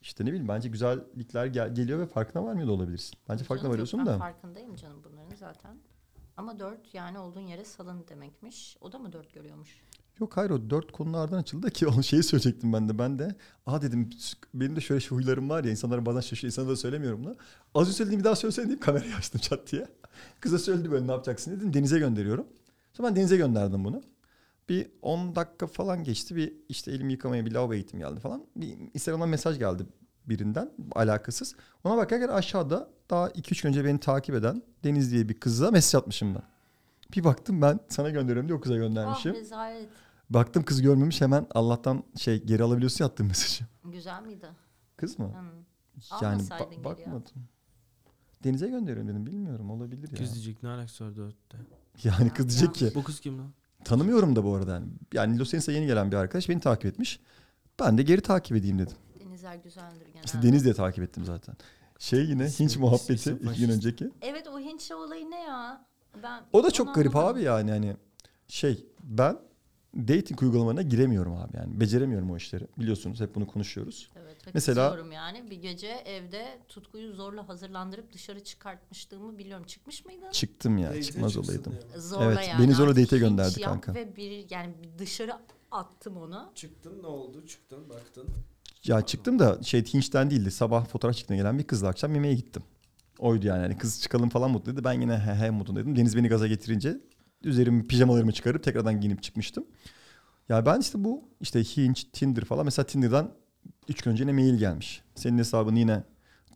İşte 0.03 0.25
ne 0.25 0.29
bileyim 0.29 0.49
bence 0.49 0.69
güzellikler 0.69 1.47
gel- 1.47 1.75
geliyor 1.75 1.99
ve 1.99 2.07
farkına 2.07 2.45
varmıyor 2.45 2.69
da 2.69 2.73
olabilirsin. 2.73 3.19
Bence 3.29 3.45
farkına 3.45 3.71
varıyorsun 3.71 4.01
ben 4.01 4.07
da. 4.07 4.19
farkındayım 4.19 4.75
canım 4.77 5.03
bunların 5.05 5.37
zaten. 5.37 5.77
Ama 6.37 6.59
4 6.59 6.95
yani 6.95 7.19
olduğun 7.19 7.41
yere 7.41 7.65
salın 7.65 8.09
demekmiş. 8.09 8.77
O 8.81 8.93
da 8.93 8.99
mı 8.99 9.13
4 9.13 9.35
görüyormuş? 9.35 9.81
Yok 10.21 10.37
hayır 10.37 10.51
o 10.51 10.71
dört 10.71 10.93
konulardan 10.93 11.39
açıldı 11.39 11.71
ki 11.71 11.87
o 11.99 12.03
şeyi 12.03 12.23
söyleyecektim 12.23 12.73
ben 12.73 12.89
de. 12.89 12.99
Ben 12.99 13.19
de 13.19 13.35
aa 13.67 13.83
dedim 13.83 14.11
benim 14.55 14.77
de 14.77 14.81
şöyle 14.81 15.01
şey 15.01 15.11
huylarım 15.11 15.51
var 15.51 15.65
ya 15.65 15.71
insanlara 15.71 16.07
bazen 16.07 16.21
şaşırıyor. 16.21 16.53
İnsanlara 16.53 16.73
da 16.73 16.77
söylemiyorum 16.77 17.25
da. 17.27 17.37
Az 17.75 17.87
önce 17.87 17.97
söylediğimi 17.97 18.21
bir 18.21 18.25
daha 18.25 18.37
söylesene 18.37 18.69
deyip 18.69 18.83
kamerayı 18.83 19.15
açtım 19.15 19.41
çat 19.41 19.73
diye. 19.73 19.89
Kıza 20.41 20.59
söyledi 20.59 20.91
böyle 20.91 21.07
ne 21.07 21.11
yapacaksın 21.11 21.57
dedim. 21.57 21.75
Denize 21.75 21.99
gönderiyorum. 21.99 22.47
Sonra 22.93 23.09
ben 23.09 23.17
denize 23.17 23.37
gönderdim 23.37 23.85
bunu. 23.85 24.03
Bir 24.69 24.87
10 25.03 25.37
dakika 25.37 25.67
falan 25.67 26.05
geçti. 26.05 26.37
Bir 26.37 26.53
işte 26.69 26.93
elimi 26.93 27.13
yıkamaya 27.13 27.47
bir 27.47 27.53
lavaboya 27.53 27.79
gittim 27.81 28.01
geldi 28.01 28.21
falan. 28.21 28.45
Bir 28.57 28.77
Instagram'dan 28.95 29.29
mesaj 29.29 29.59
geldi 29.59 29.87
birinden 30.27 30.71
alakasız. 30.93 31.55
Ona 31.85 31.97
bakarken 31.97 32.29
aşağıda 32.29 32.89
daha 33.11 33.29
2-3 33.29 33.63
gün 33.63 33.69
önce 33.69 33.85
beni 33.85 34.01
takip 34.01 34.35
eden 34.35 34.63
Deniz 34.85 35.13
diye 35.13 35.29
bir 35.29 35.35
kıza 35.41 35.71
mesaj 35.71 35.99
atmışım 35.99 36.35
ben. 36.35 36.43
Bir 37.17 37.25
baktım 37.25 37.63
ben 37.63 37.81
sana 37.89 38.11
gönderiyorum 38.11 38.49
diye 38.49 38.59
o 38.59 38.61
kıza 38.61 38.75
Ah 38.75 38.79
göndermişim. 38.79 39.35
rezalet. 39.35 39.89
Baktım 40.31 40.63
kız 40.65 40.83
görmemiş 40.83 41.21
hemen 41.21 41.47
Allah'tan 41.55 42.03
şey 42.17 42.43
geri 42.45 42.63
alabiliyorsun 42.63 43.05
ya 43.05 43.11
attığım 43.11 43.27
mesajı. 43.27 43.65
Güzel 43.85 44.23
miydi? 44.23 44.47
Kız 44.97 45.19
mı? 45.19 45.29
Hmm. 45.29 45.49
Yani 46.23 46.35
Almasaydın 46.35 46.65
ba- 46.65 46.71
geri 46.71 46.79
ya. 46.79 46.85
bakmadım. 46.85 47.33
Denize 48.45 48.69
gönderiyorum 48.69 49.09
dedim 49.09 49.27
bilmiyorum 49.27 49.71
olabilir 49.71 50.11
ya. 50.13 50.19
Kız 50.19 50.35
diyecek 50.35 50.63
ne 50.63 50.69
alakası 50.69 51.05
var 51.05 51.17
dörtte. 51.17 51.59
Yani 52.05 52.31
kız 52.31 52.49
diyecek 52.49 52.75
ki 52.75 52.93
Bu 52.95 53.05
kız 53.05 53.21
kim 53.21 53.39
lan? 53.39 53.53
tanımıyorum 53.85 54.37
da 54.37 54.45
bu 54.45 54.55
arada 54.55 54.73
yani. 54.75 54.87
Yani 55.13 55.39
Los 55.39 55.49
Angeles'a 55.49 55.73
yeni 55.73 55.87
gelen 55.87 56.11
bir 56.13 56.17
arkadaş 56.17 56.49
beni 56.49 56.61
takip 56.61 56.85
etmiş. 56.87 57.21
Ben 57.81 57.99
de 57.99 58.03
geri 58.03 58.21
takip 58.21 58.57
edeyim 58.57 58.79
dedim. 58.79 58.97
Denizler 59.25 59.55
güzeldir 59.57 60.07
genelde. 60.07 60.21
İşte 60.25 60.43
Deniz 60.43 60.65
diye 60.65 60.75
takip 60.75 61.05
ettim 61.05 61.25
zaten. 61.25 61.55
Şey 61.99 62.25
yine 62.25 62.49
Hinç 62.49 62.77
muhabbeti 62.77 63.13
ismi 63.13 63.33
iki 63.51 63.61
gün 63.61 63.69
önceki. 63.69 64.11
Evet 64.23 64.49
o 64.49 64.61
Hint 64.61 64.91
olayı 64.93 65.31
ne 65.31 65.41
ya? 65.41 65.87
Ben 66.23 66.43
O 66.53 66.63
da 66.63 66.67
onu 66.67 66.73
çok 66.73 66.95
garip 66.95 67.17
anlamadım. 67.17 67.37
abi 67.37 67.45
yani 67.45 67.71
hani 67.71 67.97
şey 68.49 68.87
ben 69.03 69.37
dating 69.97 70.43
uygulamalarına 70.43 70.83
giremiyorum 70.83 71.35
abi 71.35 71.57
yani. 71.57 71.81
Beceremiyorum 71.81 72.31
o 72.31 72.37
işleri. 72.37 72.67
Biliyorsunuz 72.79 73.21
hep 73.21 73.35
bunu 73.35 73.47
konuşuyoruz. 73.47 74.11
Evet, 74.17 74.47
ve 74.47 74.51
Mesela- 74.55 74.97
yani 75.13 75.51
bir 75.51 75.57
gece 75.57 75.89
evde 75.89 76.59
tutkuyu 76.69 77.13
zorla 77.13 77.49
hazırlandırıp 77.49 78.13
dışarı 78.13 78.45
çıkartmışlığımı 78.45 79.39
biliyorum. 79.39 79.67
Çıkmış 79.67 80.05
mıydın? 80.05 80.31
Çıktım 80.31 80.79
ya 80.79 80.89
Date'e 80.89 81.03
çıkmaz 81.03 81.37
olaydım. 81.37 81.75
Zorla 81.97 82.25
Evet, 82.25 82.49
yani. 82.49 82.63
beni 82.63 82.75
zorla 82.75 82.97
date'e 82.97 83.19
gönderdi 83.19 83.61
kanka. 83.61 83.95
Ve 83.95 84.17
bir 84.17 84.47
yani 84.51 84.75
bir 84.83 84.99
dışarı 84.99 85.33
attım 85.71 86.17
onu. 86.17 86.51
Çıktın 86.55 87.03
ne 87.03 87.07
oldu? 87.07 87.47
Çıktın 87.47 87.91
baktın. 87.91 88.29
Ya 88.85 89.03
çıktım 89.03 89.39
da 89.39 89.63
şey 89.63 89.85
Hinch'ten 89.85 90.31
değildi. 90.31 90.51
Sabah 90.51 90.87
fotoğraf 90.87 91.17
çekmeye 91.17 91.37
gelen 91.37 91.59
bir 91.59 91.65
kızla 91.65 91.89
akşam 91.89 92.15
yemeğe 92.15 92.35
gittim. 92.35 92.63
oydu 93.19 93.47
yani. 93.47 93.63
yani 93.63 93.79
kız 93.79 94.03
çıkalım 94.03 94.29
falan 94.29 94.51
mutluydu. 94.51 94.85
Ben 94.85 95.01
yine 95.01 95.19
he 95.19 95.35
he 95.35 95.51
modundaydım. 95.51 95.97
Deniz 95.97 96.17
beni 96.17 96.29
gaza 96.29 96.47
getirince 96.47 97.01
üzerimi 97.49 97.87
pijamalarımı 97.87 98.33
çıkarıp 98.33 98.63
tekrardan 98.63 99.01
giyinip 99.01 99.23
çıkmıştım. 99.23 99.65
Ya 100.49 100.67
ben 100.67 100.81
işte 100.81 101.05
bu 101.05 101.29
işte 101.41 101.65
Hinge, 101.65 102.01
Tinder 102.13 102.45
falan 102.45 102.65
mesela 102.65 102.87
Tinder'dan 102.87 103.31
3 103.89 104.03
gün 104.03 104.11
önce 104.11 104.23
yine 104.23 104.33
mail 104.33 104.55
gelmiş. 104.55 105.03
Senin 105.15 105.39
hesabını 105.39 105.79
yine 105.79 106.03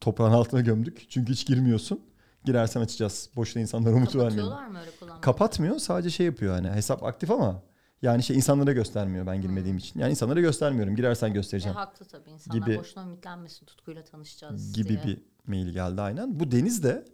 toprağın 0.01 0.33
altına 0.33 0.61
gömdük. 0.61 1.07
Çünkü 1.09 1.33
hiç 1.33 1.47
girmiyorsun. 1.47 2.01
Girersen 2.45 2.81
açacağız. 2.81 3.31
Boşuna 3.37 3.63
insanlara 3.63 3.95
umut 3.95 4.15
mı 4.15 4.25
öyle 4.25 4.37
kullanmayı? 4.41 4.87
Kapatmıyor 5.21 5.79
sadece 5.79 6.11
şey 6.11 6.27
yapıyor 6.27 6.55
hani 6.55 6.71
hesap 6.71 7.03
aktif 7.03 7.31
ama 7.31 7.63
yani 8.03 8.23
şey 8.23 8.37
insanlara 8.37 8.73
göstermiyor 8.73 9.27
ben 9.27 9.41
girmediğim 9.43 9.77
için. 9.77 10.01
Yani 10.01 10.11
insanlara 10.11 10.41
göstermiyorum. 10.41 10.97
Girersen 10.97 11.27
E, 11.29 11.31
göstereceğim 11.31 11.77
haklı 11.77 12.07
tabii 12.07 12.31
insanlar 12.31 12.67
Gibi- 12.67 12.79
boşuna 12.79 13.05
ümitlenmesin 13.05 13.67
tutkuyla 13.67 14.05
tanışacağız 14.05 14.73
gibi 14.73 14.89
diye. 14.89 15.03
bir 15.05 15.23
mail 15.47 15.69
geldi 15.69 16.01
aynen. 16.01 16.41
Bu 16.41 16.51
Deniz 16.51 16.83
de 16.83 17.05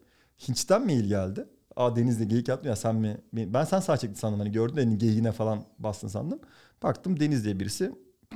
Hinç'ten 0.49 0.85
mail 0.87 1.05
geldi. 1.05 1.47
Aa 1.77 1.97
Deniz 1.97 2.21
de 2.21 2.25
geyik 2.25 2.49
yaptı 2.49 2.69
ya 2.69 2.77
sen 2.77 2.97
mi? 2.97 3.17
Ben 3.33 3.65
sen 3.65 3.81
sağ 3.81 3.97
çekti 3.97 4.19
sandım 4.19 4.39
hani 4.41 4.53
gördün 4.53 4.77
de 4.77 4.85
hani 4.85 4.99
geyiğine 4.99 5.33
falan 5.33 5.65
bastın 5.79 6.09
sandım. 6.09 6.39
Baktım 6.83 7.21
Deniz 7.21 7.45
diye 7.45 7.61
birisi 7.61 7.93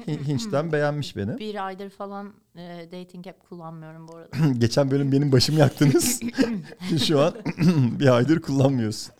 Hin- 0.06 0.24
Hinç'ten 0.26 0.72
beğenmiş 0.72 1.16
beni. 1.16 1.38
Bir 1.38 1.66
aydır 1.66 1.90
falan 1.90 2.32
e, 2.56 2.88
dating 2.92 3.26
app 3.26 3.48
kullanmıyorum 3.48 4.08
bu 4.08 4.16
arada. 4.16 4.36
Geçen 4.58 4.90
bölüm 4.90 5.12
benim 5.12 5.32
başımı 5.32 5.58
yaktınız. 5.58 6.20
Şu 7.06 7.20
an 7.20 7.34
bir 8.00 8.16
aydır 8.16 8.40
kullanmıyorsun. 8.40 9.12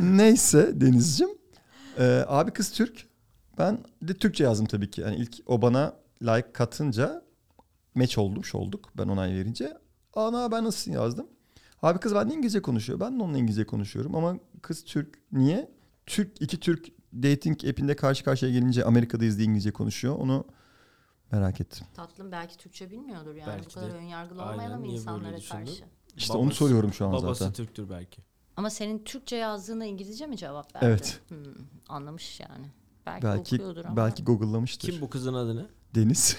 Neyse 0.00 0.80
Deniz'cim. 0.80 1.28
Ee, 1.98 2.24
abi 2.26 2.50
kız 2.50 2.70
Türk. 2.72 3.06
Ben 3.58 3.78
de 4.02 4.14
Türkçe 4.14 4.44
yazdım 4.44 4.66
tabii 4.66 4.90
ki. 4.90 5.00
Yani 5.00 5.16
ilk 5.16 5.36
o 5.46 5.62
bana 5.62 5.92
like 6.22 6.52
katınca 6.52 7.22
match 7.94 8.18
olmuş 8.18 8.54
olduk. 8.54 8.90
Ben 8.98 9.08
onay 9.08 9.34
verince. 9.34 9.76
Ana 10.14 10.52
ben 10.52 10.64
nasılsın 10.64 10.92
yazdım. 10.92 11.26
Abi 11.82 11.98
kız 11.98 12.14
benimle 12.14 12.34
İngilizce 12.34 12.62
konuşuyor. 12.62 13.00
Ben 13.00 13.18
de 13.18 13.22
onunla 13.22 13.38
İngilizce 13.38 13.66
konuşuyorum. 13.66 14.14
Ama 14.14 14.36
kız 14.62 14.84
Türk. 14.84 15.18
Niye? 15.32 15.70
Türk 16.06 16.42
iki 16.42 16.60
Türk 16.60 16.86
dating 17.14 17.64
app'inde 17.64 17.96
karşı 17.96 18.24
karşıya 18.24 18.52
gelince 18.52 18.84
Amerika'dayız 18.84 19.36
diye 19.38 19.46
İngilizce 19.46 19.70
konuşuyor. 19.70 20.16
Onu 20.18 20.44
merak 21.32 21.60
ettim. 21.60 21.86
Tatlım 21.94 22.32
belki 22.32 22.56
Türkçe 22.56 22.90
bilmiyordur 22.90 23.34
yani 23.34 23.46
Belki 23.46 23.66
bu 23.70 23.74
kadar 23.74 23.90
de. 23.92 23.94
önyargılı 23.96 24.42
Aynen, 24.42 24.52
olmayalım 24.52 24.84
insanlara 24.84 25.38
karşı. 25.50 25.84
İşte 26.16 26.32
onu 26.32 26.42
Babası- 26.46 26.56
soruyorum 26.56 26.92
şu 26.92 27.06
an 27.06 27.12
Babası 27.12 27.38
zaten. 27.44 27.52
Türktür 27.52 27.90
belki. 27.90 28.22
Ama 28.56 28.70
senin 28.70 29.04
Türkçe 29.04 29.36
yazdığına 29.36 29.84
İngilizce 29.84 30.26
mi 30.26 30.36
cevap 30.36 30.74
verdi? 30.76 30.86
Evet. 30.86 31.20
Hmm, 31.28 31.38
anlamış 31.88 32.40
yani. 32.40 32.66
Belki, 33.06 33.26
Belki 33.26 33.54
okuyordur 33.56 33.84
ama. 33.84 33.96
belki 33.96 34.24
Google'lamıştır. 34.24 34.92
Kim 34.92 35.00
bu 35.00 35.10
kızın 35.10 35.34
adı 35.34 35.56
ne? 35.56 35.66
Deniz. 35.94 36.36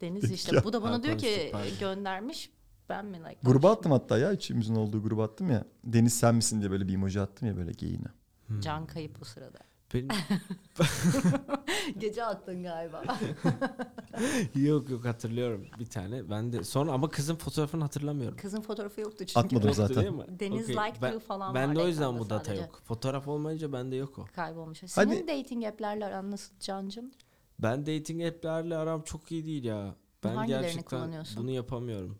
Deniz 0.00 0.30
işte. 0.32 0.64
Bu 0.64 0.72
da 0.72 0.82
bana 0.82 1.02
diyor 1.02 1.18
ki 1.18 1.52
göndermiş. 1.80 2.50
Ben 2.92 3.06
mi 3.06 3.18
like? 3.18 3.38
Gruba 3.42 3.72
attım 3.72 3.92
hatta 3.92 4.18
ya. 4.18 4.32
Üçümüzün 4.32 4.74
olduğu 4.74 5.02
gruba 5.02 5.24
attım 5.24 5.50
ya. 5.50 5.64
Deniz 5.84 6.14
sen 6.14 6.34
misin 6.34 6.60
diye 6.60 6.70
böyle 6.70 6.88
bir 6.88 6.94
emoji 6.94 7.20
attım 7.20 7.48
ya 7.48 7.56
böyle 7.56 7.72
geyiğine. 7.72 8.08
Hmm. 8.46 8.60
Can 8.60 8.86
kayıp 8.86 9.20
bu 9.20 9.24
sırada. 9.24 9.58
Benim... 9.94 10.08
Gece 11.98 12.24
attın 12.24 12.62
galiba. 12.62 13.02
yok 14.54 14.90
yok 14.90 15.04
hatırlıyorum 15.04 15.66
bir 15.78 15.86
tane. 15.86 16.30
Ben 16.30 16.52
de 16.52 16.64
sonra 16.64 16.92
ama 16.92 17.08
kızın 17.08 17.36
fotoğrafını 17.36 17.82
hatırlamıyorum. 17.82 18.38
Kızın 18.38 18.60
fotoğrafı 18.60 19.00
yoktu 19.00 19.24
çünkü. 19.26 19.40
Atmadım 19.40 19.68
Yoktu 19.68 19.94
zaten. 19.94 20.38
Deniz 20.40 20.64
Okey. 20.64 20.76
like 20.76 21.02
ben, 21.02 21.12
you 21.12 21.20
falan 21.20 21.54
Ben 21.54 21.76
de 21.76 21.80
o 21.80 21.86
yüzden 21.86 22.18
bu 22.18 22.30
data 22.30 22.44
sadece. 22.44 22.62
yok. 22.62 22.80
Fotoğraf 22.84 23.28
olmayınca 23.28 23.72
bende 23.72 23.96
yok 23.96 24.18
o. 24.18 24.24
Kaybolmuş. 24.34 24.78
Senin 24.86 25.22
Hadi. 25.22 25.28
dating 25.28 25.64
app'lerle 25.64 26.04
aran 26.04 26.30
nasıl 26.30 26.54
Cancım? 26.60 27.10
Ben 27.58 27.86
dating 27.86 28.24
app'lerle 28.24 28.76
aram 28.76 29.02
çok 29.02 29.32
iyi 29.32 29.46
değil 29.46 29.64
ya. 29.64 29.94
Ben 30.24 30.34
Hangilerini 30.34 30.62
gerçekten 30.62 30.98
kullanıyorsun? 30.98 31.42
bunu 31.42 31.50
yapamıyorum. 31.50 32.18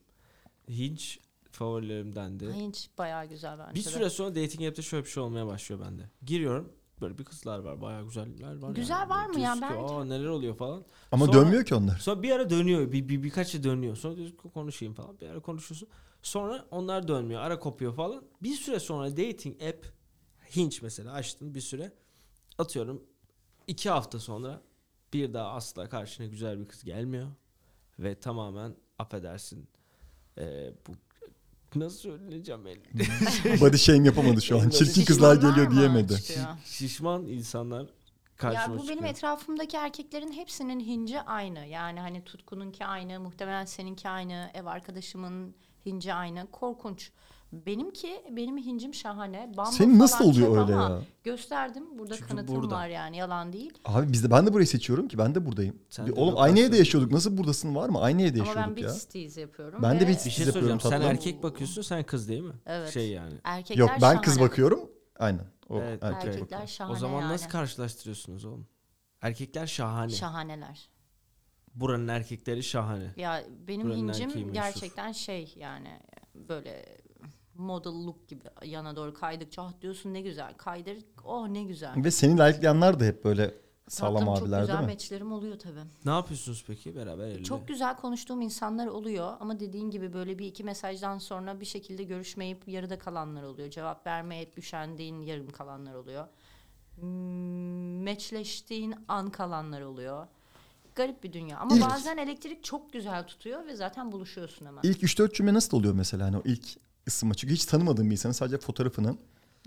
Hinge 0.68 1.02
favorilerimden 1.50 2.40
de. 2.40 2.52
Hiç 2.52 2.90
bayağı 2.98 3.26
güzel 3.26 3.58
bence 3.58 3.74
Bir 3.74 3.84
de. 3.84 3.88
süre 3.88 4.10
sonra 4.10 4.34
dating 4.34 4.62
app'te 4.64 4.82
şöyle 4.82 5.04
bir 5.04 5.10
şey 5.10 5.22
olmaya 5.22 5.46
başlıyor 5.46 5.80
bende. 5.86 6.10
Giriyorum 6.22 6.72
böyle 7.00 7.18
bir 7.18 7.24
kızlar 7.24 7.58
var 7.58 7.80
bayağı 7.80 8.04
güzeller 8.04 8.58
var. 8.58 8.70
Güzel 8.70 8.94
yani. 9.00 9.10
var 9.10 9.26
mı 9.26 9.40
ya? 9.40 9.54
Gözüküyor, 9.54 9.82
Bence- 9.82 9.94
Aa, 9.94 10.04
neler 10.04 10.26
oluyor 10.28 10.56
falan. 10.56 10.84
Ama 11.12 11.26
Sonra- 11.26 11.38
dönmüyor 11.38 11.64
ki 11.64 11.74
onlar. 11.74 11.98
Sonra 11.98 12.22
bir 12.22 12.30
ara 12.30 12.50
dönüyor. 12.50 12.92
Bir, 12.92 13.08
bir 13.08 13.22
birkaçı 13.22 13.64
dönüyor. 13.64 13.96
Sonra 13.96 14.16
diyorsun 14.16 14.36
ki 14.36 14.48
konuşayım 14.54 14.94
falan. 14.94 15.20
Bir 15.20 15.28
ara 15.28 15.40
konuşuyorsun. 15.40 15.88
Sonra 16.22 16.64
onlar 16.70 17.08
dönmüyor. 17.08 17.40
Ara 17.40 17.58
kopuyor 17.58 17.94
falan. 17.94 18.24
Bir 18.42 18.54
süre 18.54 18.80
sonra 18.80 19.10
dating 19.16 19.62
app 19.62 19.86
Hinge 20.56 20.76
mesela 20.82 21.12
açtın 21.12 21.54
bir 21.54 21.60
süre. 21.60 21.92
Atıyorum 22.58 23.02
iki 23.66 23.90
hafta 23.90 24.18
sonra 24.18 24.60
bir 25.12 25.32
daha 25.34 25.50
asla 25.52 25.88
karşına 25.88 26.26
güzel 26.26 26.60
bir 26.60 26.68
kız 26.68 26.84
gelmiyor. 26.84 27.28
Ve 27.98 28.20
tamamen 28.20 28.76
affedersin. 28.98 29.68
Ee, 30.38 30.70
bu 30.88 30.92
nasıl 31.78 31.98
söyleyeceğim 31.98 32.66
el? 32.66 32.78
Body 33.60 33.76
shame 33.76 34.06
yapamadı 34.06 34.42
şu 34.42 34.60
an. 34.60 34.68
Çirkin 34.70 35.04
kızlar 35.04 35.34
Şişmanlar 35.34 35.50
geliyor 35.56 35.68
mı 35.72 35.76
diyemedi. 35.78 36.16
çıkıyor? 36.22 36.46
Şişman 36.64 37.26
insanlar 37.26 37.80
Ya 37.82 37.86
karşıma 38.36 38.66
bu 38.74 38.78
benim 38.78 38.88
çıkıyor. 38.88 39.10
etrafımdaki 39.10 39.76
erkeklerin 39.76 40.32
hepsinin 40.32 40.80
hinci 40.80 41.20
aynı. 41.20 41.66
Yani 41.66 42.00
hani 42.00 42.24
Tutku'nunki 42.24 42.86
aynı, 42.86 43.20
muhtemelen 43.20 43.64
seninki 43.64 44.08
aynı, 44.08 44.50
ev 44.54 44.64
arkadaşımın 44.66 45.54
hinci 45.86 46.14
aynı. 46.14 46.50
Korkunç. 46.50 47.10
Benimki, 47.52 48.22
benim 48.30 48.56
hincim 48.58 48.94
şahane. 48.94 49.48
Bumble 49.56 49.70
Senin 49.70 49.98
nasıl 49.98 50.24
oluyor 50.24 50.62
öyle 50.62 50.72
ya? 50.72 51.02
Gösterdim. 51.24 51.98
Burada 51.98 52.16
Çünkü 52.16 52.28
kanıtım 52.28 52.56
burada. 52.56 52.74
var 52.74 52.88
yani 52.88 53.16
yalan 53.16 53.52
değil. 53.52 53.72
Abi 53.84 54.12
biz 54.12 54.24
de 54.24 54.30
ben 54.30 54.46
de 54.46 54.52
burayı 54.52 54.66
seçiyorum 54.66 55.08
ki 55.08 55.18
ben 55.18 55.34
de 55.34 55.46
buradayım. 55.46 55.78
Sen 55.90 56.06
Bir- 56.06 56.16
de 56.16 56.20
Oğlum 56.20 56.34
aynı 56.38 56.60
evde 56.60 56.76
yaşıyorduk. 56.76 57.12
Nasıl 57.12 57.38
buradasın 57.38 57.74
var 57.74 57.88
mı? 57.88 58.00
Aynı 58.00 58.22
evde 58.22 58.40
Ama 58.42 58.44
ben 58.44 58.46
yaşıyorduk 58.54 58.76
beach 58.76 58.86
ya. 58.86 58.92
steez 58.94 59.36
yapıyorum. 59.36 59.82
Ben 59.82 60.00
de 60.00 60.08
beach 60.08 60.24
Bir 60.26 60.30
şey 60.30 60.46
yapıyorum 60.46 60.80
Sen 60.80 60.90
tatlım. 60.90 61.08
erkek 61.08 61.42
bakıyorsun 61.42 61.82
sen 61.82 62.02
kız 62.04 62.28
değil 62.28 62.42
mi? 62.42 62.54
Evet. 62.66 62.90
Şey 62.92 63.08
yani. 63.10 63.34
Erkekler 63.44 63.80
Yok 63.80 63.90
ben 64.02 64.20
kız 64.20 64.34
şahane. 64.34 64.48
bakıyorum. 64.50 64.80
Aynen. 65.18 65.44
O 65.68 65.80
Evet, 65.80 66.02
erkek 66.02 66.24
Erkekler 66.28 66.42
bakıyor. 66.50 66.66
şahane 66.68 66.92
o 66.92 66.96
zaman 66.96 67.20
yani. 67.20 67.32
nasıl 67.32 67.48
karşılaştırıyorsunuz 67.50 68.44
oğlum? 68.44 68.66
Erkekler 69.22 69.66
şahane. 69.66 70.12
Şahaneler. 70.12 70.88
Buranın 71.74 72.08
erkekleri 72.08 72.62
şahane. 72.62 73.12
Ya 73.16 73.42
benim 73.68 73.86
Buranın 73.90 74.08
hincim 74.12 74.52
gerçekten 74.52 75.12
şey 75.12 75.54
yani 75.56 76.00
böyle 76.34 76.84
model 77.54 77.92
look 78.06 78.28
gibi 78.28 78.42
yana 78.64 78.96
doğru 78.96 79.14
kaydıkça 79.14 79.62
ah 79.62 79.72
diyorsun 79.82 80.14
ne 80.14 80.20
güzel 80.20 80.54
kaydır 80.54 80.98
oh 81.24 81.48
ne 81.48 81.62
güzel. 81.62 81.92
Ve 82.04 82.10
seni 82.10 82.32
likelayanlar 82.32 83.00
da 83.00 83.04
hep 83.04 83.24
böyle 83.24 83.54
sağlam 83.88 84.24
Tatlım, 84.24 84.28
abiler 84.28 84.42
çok 84.42 84.50
değil 84.52 84.60
güzel 84.66 84.80
mi? 84.80 84.86
meçlerim 84.86 85.32
oluyor 85.32 85.58
tabii. 85.58 85.80
Ne 86.04 86.10
yapıyorsunuz 86.10 86.64
peki 86.66 86.96
beraber 86.96 87.24
elle? 87.26 87.44
Çok 87.44 87.68
güzel 87.68 87.96
konuştuğum 87.96 88.40
insanlar 88.40 88.86
oluyor 88.86 89.32
ama 89.40 89.60
dediğin 89.60 89.90
gibi 89.90 90.12
böyle 90.12 90.38
bir 90.38 90.46
iki 90.46 90.64
mesajdan 90.64 91.18
sonra 91.18 91.60
bir 91.60 91.66
şekilde 91.66 92.02
görüşmeyip 92.04 92.68
yarıda 92.68 92.98
kalanlar 92.98 93.42
oluyor. 93.42 93.70
Cevap 93.70 94.06
vermeyip 94.06 94.58
üşendiğin 94.58 95.20
yarım 95.20 95.50
kalanlar 95.50 95.94
oluyor. 95.94 96.26
Hmm, 97.00 98.02
Meçleştiğin 98.02 98.94
an 99.08 99.30
kalanlar 99.30 99.80
oluyor. 99.80 100.26
Garip 100.94 101.24
bir 101.24 101.32
dünya 101.32 101.58
ama 101.58 101.74
İlk- 101.76 101.90
bazen 101.90 102.16
elektrik 102.16 102.64
çok 102.64 102.92
güzel 102.92 103.26
tutuyor 103.26 103.66
ve 103.66 103.76
zaten 103.76 104.12
buluşuyorsun 104.12 104.66
hemen. 104.66 104.80
İlk 104.82 105.02
3-4 105.02 105.34
cümle 105.34 105.54
nasıl 105.54 105.76
oluyor 105.78 105.94
mesela? 105.94 106.26
Hani 106.26 106.36
o 106.36 106.42
ilk 106.44 106.66
ısınma. 107.08 107.34
Çünkü 107.34 107.54
hiç 107.54 107.64
tanımadığın 107.64 108.06
bir 108.06 108.12
insanın 108.12 108.32
sadece 108.32 108.58
fotoğrafını 108.58 109.16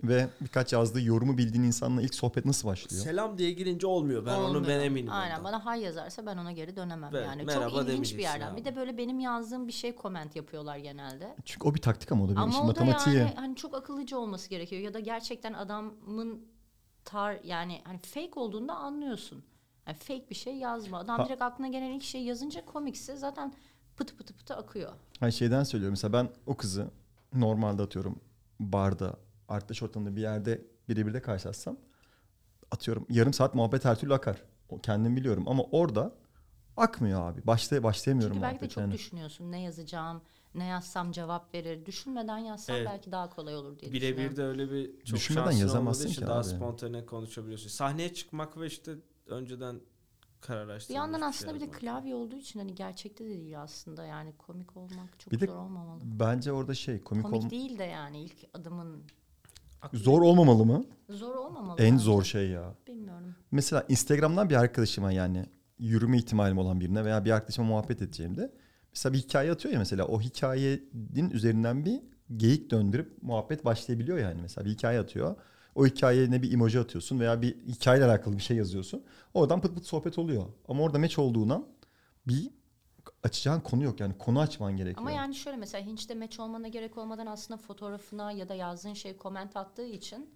ve 0.04 0.28
birkaç 0.42 0.74
yazdığı 0.74 1.02
yorumu 1.02 1.38
bildiğin 1.38 1.64
insanla 1.64 2.02
ilk 2.02 2.16
sohbet 2.16 2.46
nasıl 2.46 2.68
başlıyor? 2.68 3.04
Selam 3.04 3.38
diye 3.38 3.52
girince 3.52 3.88
olmuyor. 3.88 4.26
Ben 4.26 4.36
onu 4.36 4.54
ben 4.54 4.60
Olmuyor. 4.60 4.80
eminim. 4.80 5.12
Aynen 5.12 5.32
ondan. 5.40 5.44
bana 5.44 5.66
hay 5.66 5.82
yazarsa 5.82 6.26
ben 6.26 6.38
ona 6.38 6.52
geri 6.52 6.76
dönemem 6.76 7.10
Evet, 7.16 7.26
yani. 7.28 7.44
merhaba 7.44 7.70
Çok 7.70 7.90
ilginç 7.90 8.14
bir 8.18 8.22
yerden. 8.22 8.48
abi. 8.52 8.60
Bir 8.60 8.66
de 8.66 8.76
böyle 8.76 8.98
benim 8.98 9.20
yazdığım 9.20 9.68
bir 9.68 9.74
şey 9.74 9.96
comment 10.02 10.36
yapıyorlar 10.36 10.78
genelde. 10.78 11.36
Çünkü 11.46 11.68
o 11.68 11.76
bir 11.76 11.82
taktik 11.82 12.12
ama 12.12 12.24
o 12.24 12.28
da 12.28 12.32
benim 12.32 12.42
Ama 12.42 12.52
için 12.52 12.60
o 12.60 12.64
da 12.64 12.68
matematiği. 12.68 13.16
yani 13.18 13.34
hani 13.36 13.56
çok 13.56 13.74
akıllıca 13.76 14.18
olması 14.18 14.50
gerekiyor 14.50 14.82
ya 14.82 14.94
da 14.94 15.00
gerçekten 15.00 15.54
adamın 15.54 16.46
tar 17.06 17.40
yani 17.44 17.82
hani 17.84 18.00
fake 18.00 18.40
olduğunda 18.40 18.76
anlıyorsun. 18.76 19.44
Yani 19.88 19.98
fake 19.98 20.30
bir 20.30 20.36
şey 20.36 20.56
yazma. 20.56 20.98
Adam 21.00 21.20
Ha- 21.20 21.26
direkt 21.26 21.42
aklına 21.42 21.68
gelen 21.68 21.92
ilk 21.92 22.04
şey 22.04 22.24
yazınca 22.24 22.66
komikse 22.66 23.16
zaten 23.18 23.54
pıtı 23.98 24.16
pıtı 24.18 24.34
pıtı 24.34 24.56
akıyor. 24.56 24.92
Hani 25.20 25.34
şeyden 25.34 25.64
söylüyorum 25.64 25.92
mesela 25.94 26.14
ben 26.14 26.30
o 26.46 26.56
kızı 26.58 26.88
normalde 27.36 27.82
atıyorum 27.82 28.20
barda, 28.60 29.20
arkadaş 29.48 29.84
ortamında 29.84 30.16
bir 30.16 30.22
yerde 30.22 30.62
birebir 30.90 31.14
de 31.14 31.22
karşılaşsam 31.22 31.78
atıyorum 32.72 33.06
yarım 33.10 33.34
saat 33.34 33.56
muhabbet 33.56 33.86
her 33.86 34.00
türlü 34.00 34.14
akar. 34.14 34.42
O 34.70 34.82
kendim 34.82 35.16
biliyorum 35.16 35.44
ama 35.48 35.64
orada 35.64 36.16
akmıyor 36.78 37.32
abi. 37.32 37.48
Başta 37.48 37.84
başlayamıyorum 37.84 38.36
Çünkü 38.36 38.44
belki 38.44 38.54
de 38.54 38.58
muhabbet 38.58 38.72
çok 38.72 38.82
yani. 38.82 38.94
düşünüyorsun. 38.94 39.52
Ne 39.52 39.62
yazacağım, 39.62 40.22
ne 40.56 40.66
yazsam 40.66 41.12
cevap 41.12 41.54
verir. 41.54 41.86
Düşünmeden 41.86 42.38
yazsam 42.38 42.76
Evet. 42.76 42.88
belki 42.88 43.12
daha 43.12 43.30
kolay 43.30 43.56
olur 43.56 43.80
diye 43.80 43.92
düşünüyorum. 43.92 44.18
Birebir 44.20 44.38
de 44.38 44.44
öyle 44.44 44.72
bir 44.72 45.06
çok 45.06 45.16
Düşünmeden 45.18 45.52
yazamazsın 45.52 46.10
ki 46.10 46.22
daha 46.22 46.40
abi. 46.40 46.44
spontane 46.44 47.06
konuşabiliyorsun. 47.06 47.70
Sahneye 47.70 48.14
çıkmak 48.14 48.60
ve 48.60 48.68
işte 48.68 48.92
önceden 49.28 49.80
Bir 50.46 50.48
kararlaştırılmış 50.48 50.96
yandan 51.04 51.20
şey 51.20 51.28
aslında 51.28 51.56
bir 51.56 51.60
de 51.60 51.72
klavye 51.72 52.16
olduğu 52.16 52.36
için 52.36 52.60
hani 52.60 52.76
gerçekte 52.76 53.26
de 53.26 53.30
değil 53.30 53.62
aslında 53.62 54.06
yani 54.06 54.34
komik 54.38 54.78
olmak 54.78 55.20
çok 55.20 55.34
Bir 55.34 55.40
de 55.40 55.46
zor 55.46 55.56
olmamalı. 55.56 56.00
Bence 56.04 56.52
orada 56.52 56.74
şey 56.74 57.02
komik, 57.04 57.26
Komik 57.26 57.44
ol- 57.46 57.50
değil 57.50 57.78
de 57.80 57.84
yani 57.84 58.22
ilk 58.22 58.36
adımın 58.54 59.04
zor 59.94 60.22
olmamalı 60.22 60.66
mı? 60.66 60.86
zor 61.10 61.36
olmamalı. 61.36 61.82
En 61.82 61.98
zor 61.98 62.24
şey 62.24 62.50
ya. 62.50 62.74
Bilmiyorum. 62.88 63.36
Mesela 63.52 63.86
Instagram'dan 63.90 64.50
bir 64.50 64.56
arkadaşıma 64.56 65.12
yani 65.12 65.46
yürüme 65.80 66.18
ihtimalim 66.18 66.58
olan 66.58 66.80
birine 66.80 67.06
veya 67.06 67.26
bir 67.26 67.32
arkadaşıma 67.32 67.68
muhabbet 67.68 68.02
edeceğimde 68.02 68.54
mesela 68.94 69.14
bir 69.14 69.18
hikaye 69.20 69.52
atıyor 69.52 69.74
ya 69.74 69.80
mesela 69.80 70.06
o 70.08 70.22
hikayenin 70.22 71.30
üzerinden 71.32 71.86
bir 71.86 72.02
geyik 72.38 72.72
döndürüp 72.72 73.24
muhabbet 73.24 73.66
başlayabiliyor 73.66 74.18
yani. 74.18 74.42
Mesela 74.42 74.66
bir 74.66 74.70
hikaye 74.72 75.00
atıyor. 75.00 75.36
O 75.76 75.86
hikayeye 75.86 76.32
ne 76.32 76.42
bir 76.42 76.54
emoji 76.54 76.80
atıyorsun 76.80 77.20
veya 77.20 77.42
bir 77.42 77.56
hikayeyle 77.68 78.06
alakalı 78.06 78.38
bir 78.38 78.42
şey 78.42 78.58
yazıyorsun. 78.58 79.04
Oradan 79.34 79.62
pıt 79.62 79.76
pıt 79.76 79.86
sohbet 79.86 80.20
oluyor. 80.20 80.46
Ama 80.68 80.84
orada 80.84 80.98
meç 80.98 81.20
olduğundan 81.20 81.68
bir 82.28 82.50
açacağın 83.24 83.60
konu 83.60 83.84
yok. 83.84 84.00
Yani 84.00 84.18
konu 84.18 84.40
açman 84.40 84.78
gerekiyor. 84.78 85.02
Ama 85.02 85.12
yani 85.12 85.36
şöyle 85.36 85.58
mesela 85.58 85.86
Hinch'te 85.86 86.16
match 86.16 86.40
olmana 86.40 86.68
gerek 86.68 86.98
olmadan 86.98 87.26
aslında 87.26 87.58
fotoğrafına 87.58 88.32
ya 88.32 88.50
da 88.50 88.56
yazdığın 88.56 88.94
şey 88.94 89.18
comment 89.18 89.58
attığı 89.58 89.86
için 89.86 90.30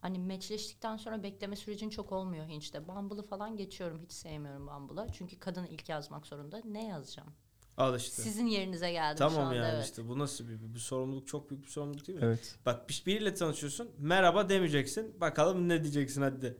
hani 0.00 0.18
matchleştikten 0.18 0.96
sonra 0.96 1.22
bekleme 1.22 1.56
sürecin 1.56 1.90
çok 1.90 2.12
olmuyor 2.12 2.48
Hinch'te. 2.48 2.88
Bumble'ı 2.88 3.22
falan 3.22 3.56
geçiyorum. 3.56 4.00
Hiç 4.02 4.12
sevmiyorum 4.12 4.66
Bumble'ı. 4.66 5.06
Çünkü 5.12 5.38
kadın 5.38 5.64
ilk 5.66 5.88
yazmak 5.88 6.26
zorunda. 6.26 6.60
Ne 6.64 6.86
yazacağım? 6.86 7.32
Al 7.80 7.96
işte. 7.96 8.22
Sizin 8.22 8.46
yerinize 8.46 8.92
geldim 8.92 9.26
şu 9.28 9.34
Tamam 9.34 9.46
anda. 9.46 9.54
yani 9.54 9.74
evet. 9.74 9.84
işte 9.84 10.08
bu 10.08 10.18
nasıl 10.18 10.48
bir, 10.48 10.60
bir, 10.60 10.74
bir 10.74 10.78
sorumluluk 10.78 11.28
çok 11.28 11.50
büyük 11.50 11.64
bir 11.64 11.68
sorumluluk 11.70 12.06
değil 12.06 12.18
mi? 12.18 12.24
Evet. 12.24 12.58
Bak 12.66 12.88
bir- 12.88 13.02
biriyle 13.06 13.34
tanışıyorsun 13.34 13.90
merhaba 13.98 14.48
demeyeceksin 14.48 15.20
bakalım 15.20 15.68
ne 15.68 15.82
diyeceksin 15.82 16.22
hadi. 16.22 16.56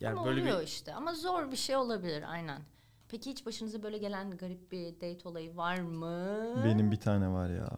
Yani 0.00 0.18
Ama 0.18 0.26
böyle 0.28 0.40
oluyor 0.42 0.60
bir 0.60 0.66
işte. 0.66 0.94
Ama 0.94 1.14
zor 1.14 1.52
bir 1.52 1.56
şey 1.56 1.76
olabilir 1.76 2.24
aynen. 2.32 2.62
Peki 3.08 3.30
hiç 3.30 3.46
başınıza 3.46 3.82
böyle 3.82 3.98
gelen 3.98 4.30
garip 4.36 4.72
bir 4.72 4.94
date 4.94 5.28
olayı 5.28 5.56
var 5.56 5.78
mı? 5.80 6.62
Benim 6.64 6.90
bir 6.90 6.96
tane 7.00 7.28
var 7.28 7.50
ya. 7.50 7.76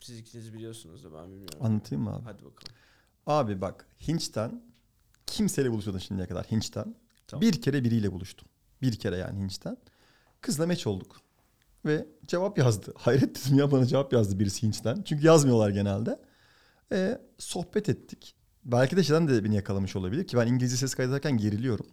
siz 0.00 0.18
ikiniz 0.18 0.54
biliyorsunuz 0.54 1.04
da 1.04 1.12
ben 1.14 1.26
bilmiyorum. 1.30 1.58
Anlatayım 1.62 2.04
mı 2.04 2.14
abi? 2.14 2.24
Hadi 2.24 2.44
bakalım. 2.44 2.74
Abi 3.26 3.60
bak 3.60 3.86
Hinch'ten 4.08 4.62
kimseyle 5.26 5.70
buluşuyordun 5.72 5.98
şimdiye 5.98 6.28
kadar 6.28 6.44
Hinch'ten. 6.44 6.94
Tamam. 7.26 7.40
Bir 7.40 7.62
kere 7.62 7.84
biriyle 7.84 8.12
buluştum. 8.12 8.48
Bir 8.82 8.98
kere 8.98 9.16
yani 9.16 9.40
Hinch'ten. 9.40 9.76
Kızla 10.40 10.66
meç 10.66 10.86
olduk. 10.86 11.23
Ve 11.84 12.06
cevap 12.26 12.58
yazdı. 12.58 12.92
Hayret 12.98 13.46
dedim 13.46 13.58
ya 13.58 13.70
bana 13.70 13.86
cevap 13.86 14.12
yazdı 14.12 14.38
birisi 14.38 14.62
Hinch'ten. 14.62 15.02
Çünkü 15.02 15.26
yazmıyorlar 15.26 15.70
genelde. 15.70 16.18
E, 16.92 17.18
sohbet 17.38 17.88
ettik. 17.88 18.34
Belki 18.64 18.96
de 18.96 19.02
şeyden 19.02 19.28
de 19.28 19.44
beni 19.44 19.54
yakalamış 19.54 19.96
olabilir 19.96 20.26
ki 20.26 20.36
ben 20.36 20.46
İngilizce 20.46 20.76
ses 20.76 20.94
kaydederken 20.94 21.36
geriliyorum. 21.36 21.86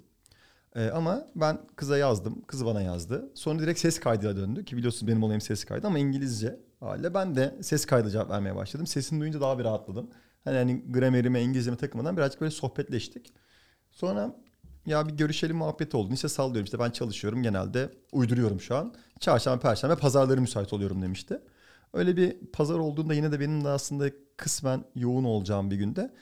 E, 0.75 0.89
ama 0.89 1.27
ben 1.35 1.59
kıza 1.75 1.97
yazdım. 1.97 2.41
Kızı 2.41 2.65
bana 2.65 2.81
yazdı. 2.81 3.31
Sonra 3.35 3.59
direkt 3.59 3.79
ses 3.79 3.99
kaydıyla 3.99 4.37
döndü 4.37 4.65
ki 4.65 4.77
biliyorsunuz 4.77 5.07
benim 5.07 5.23
olayım 5.23 5.41
ses 5.41 5.63
kaydı 5.65 5.87
ama 5.87 5.99
İngilizce 5.99 6.59
haliyle 6.79 7.13
ben 7.13 7.35
de 7.35 7.55
ses 7.61 7.85
kaydı 7.85 8.09
cevap 8.09 8.29
vermeye 8.29 8.55
başladım. 8.55 8.87
Sesini 8.87 9.19
duyunca 9.19 9.41
daha 9.41 9.59
bir 9.59 9.63
rahatladım. 9.63 10.09
Hani, 10.43 10.57
hani 10.57 10.83
gramerime, 10.91 11.41
İngilizceme 11.41 11.77
takılmadan 11.77 12.17
birazcık 12.17 12.41
böyle 12.41 12.51
sohbetleştik. 12.51 13.33
Sonra 13.91 14.35
ya 14.85 15.07
bir 15.07 15.13
görüşelim 15.13 15.57
muhabbeti 15.57 15.97
oldu. 15.97 16.13
İşte 16.13 16.29
sallıyorum 16.29 16.65
işte 16.65 16.79
ben 16.79 16.89
çalışıyorum 16.91 17.43
genelde 17.43 17.89
uyduruyorum 18.11 18.61
şu 18.61 18.75
an. 18.75 18.93
Çarşamba, 19.19 19.59
perşembe 19.59 19.95
pazarları 19.95 20.41
müsait 20.41 20.73
oluyorum 20.73 21.01
demişti. 21.01 21.41
Öyle 21.93 22.17
bir 22.17 22.37
pazar 22.53 22.79
olduğunda 22.79 23.13
yine 23.13 23.31
de 23.31 23.39
benim 23.39 23.63
de 23.63 23.69
aslında 23.69 24.09
kısmen 24.37 24.83
yoğun 24.95 25.23
olacağım 25.23 25.71
bir 25.71 25.75
günde. 25.75 26.13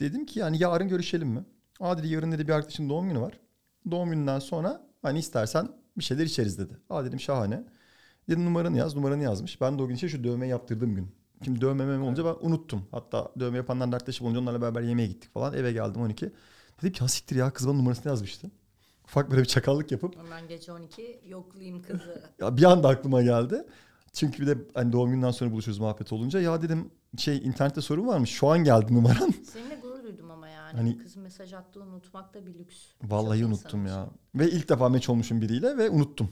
Dedim 0.00 0.26
ki 0.26 0.38
yani 0.38 0.62
yarın 0.62 0.88
görüşelim 0.88 1.28
mi? 1.28 1.44
Aa 1.80 1.98
dedi 1.98 2.08
yarın 2.08 2.32
dedi 2.32 2.48
bir 2.48 2.52
arkadaşım 2.52 2.88
doğum 2.88 3.08
günü 3.08 3.20
var. 3.20 3.40
Doğum 3.90 4.10
gününden 4.10 4.38
sonra 4.38 4.86
hani 5.02 5.18
istersen 5.18 5.68
bir 5.98 6.04
şeyler 6.04 6.24
içeriz 6.24 6.58
dedi. 6.58 6.76
Aa 6.90 7.04
dedim 7.04 7.20
şahane. 7.20 7.64
Dedim 8.28 8.44
numaranı 8.44 8.76
yaz. 8.76 8.94
Numaranı 8.96 9.22
yazmış. 9.22 9.60
Ben 9.60 9.78
de 9.78 9.82
o 9.82 9.88
gün 9.88 9.94
işte 9.94 10.08
şu 10.08 10.24
dövmeyi 10.24 10.50
yaptırdığım 10.50 10.94
gün. 10.94 11.08
Şimdi 11.44 11.60
dövmemem 11.60 12.02
olunca 12.02 12.24
ben 12.24 12.34
unuttum. 12.40 12.86
Hatta 12.90 13.32
dövme 13.40 13.56
yapanlar 13.56 13.92
dertleşip 13.92 14.22
olunca 14.22 14.40
onlarla 14.40 14.62
beraber 14.62 14.82
yemeğe 14.82 15.08
gittik 15.08 15.34
falan. 15.34 15.54
Eve 15.54 15.72
geldim 15.72 16.02
12. 16.02 16.32
Dedim 16.82 16.92
ki 16.92 17.12
siktir 17.12 17.36
ya 17.36 17.50
kız 17.52 17.68
bana 17.68 17.76
numarasını 17.76 18.08
yazmıştı. 18.08 18.50
Ufak 19.04 19.30
böyle 19.30 19.42
bir 19.42 19.46
çakallık 19.46 19.92
yapıp 19.92 20.14
Ben 20.30 20.48
gece 20.48 20.72
12 20.72 21.20
yoklayayım 21.26 21.82
kızı. 21.82 22.22
ya 22.40 22.56
bir 22.56 22.64
anda 22.64 22.88
aklıma 22.88 23.22
geldi. 23.22 23.66
Çünkü 24.12 24.42
bir 24.42 24.46
de 24.46 24.58
hani 24.74 24.92
doğum 24.92 25.10
günden 25.10 25.30
sonra 25.30 25.52
buluşuruz 25.52 25.78
muhabbet 25.78 26.12
olunca. 26.12 26.40
Ya 26.40 26.62
dedim 26.62 26.90
şey 27.18 27.36
internette 27.38 27.80
sorun 27.80 28.06
varmış. 28.06 28.30
Şu 28.30 28.48
an 28.48 28.64
geldi 28.64 28.94
numaran. 28.94 29.34
Seninle 29.52 29.76
gurur 29.76 30.02
duydum 30.02 30.30
ama 30.30 30.48
yani. 30.48 30.76
Hani- 30.76 30.98
Kızın 30.98 31.22
mesaj 31.22 31.52
attığı 31.52 31.82
unutmak 31.82 32.34
da 32.34 32.46
bir 32.46 32.54
lüks. 32.58 32.76
Vallahi 33.02 33.40
Çok 33.40 33.48
unuttum 33.48 33.86
ya. 33.86 34.02
için. 34.04 34.40
Ve 34.40 34.50
ilk 34.50 34.68
defa 34.68 34.88
meç 34.88 35.08
olmuşum 35.08 35.40
biriyle 35.40 35.76
ve 35.78 35.90
unuttum. 35.90 36.28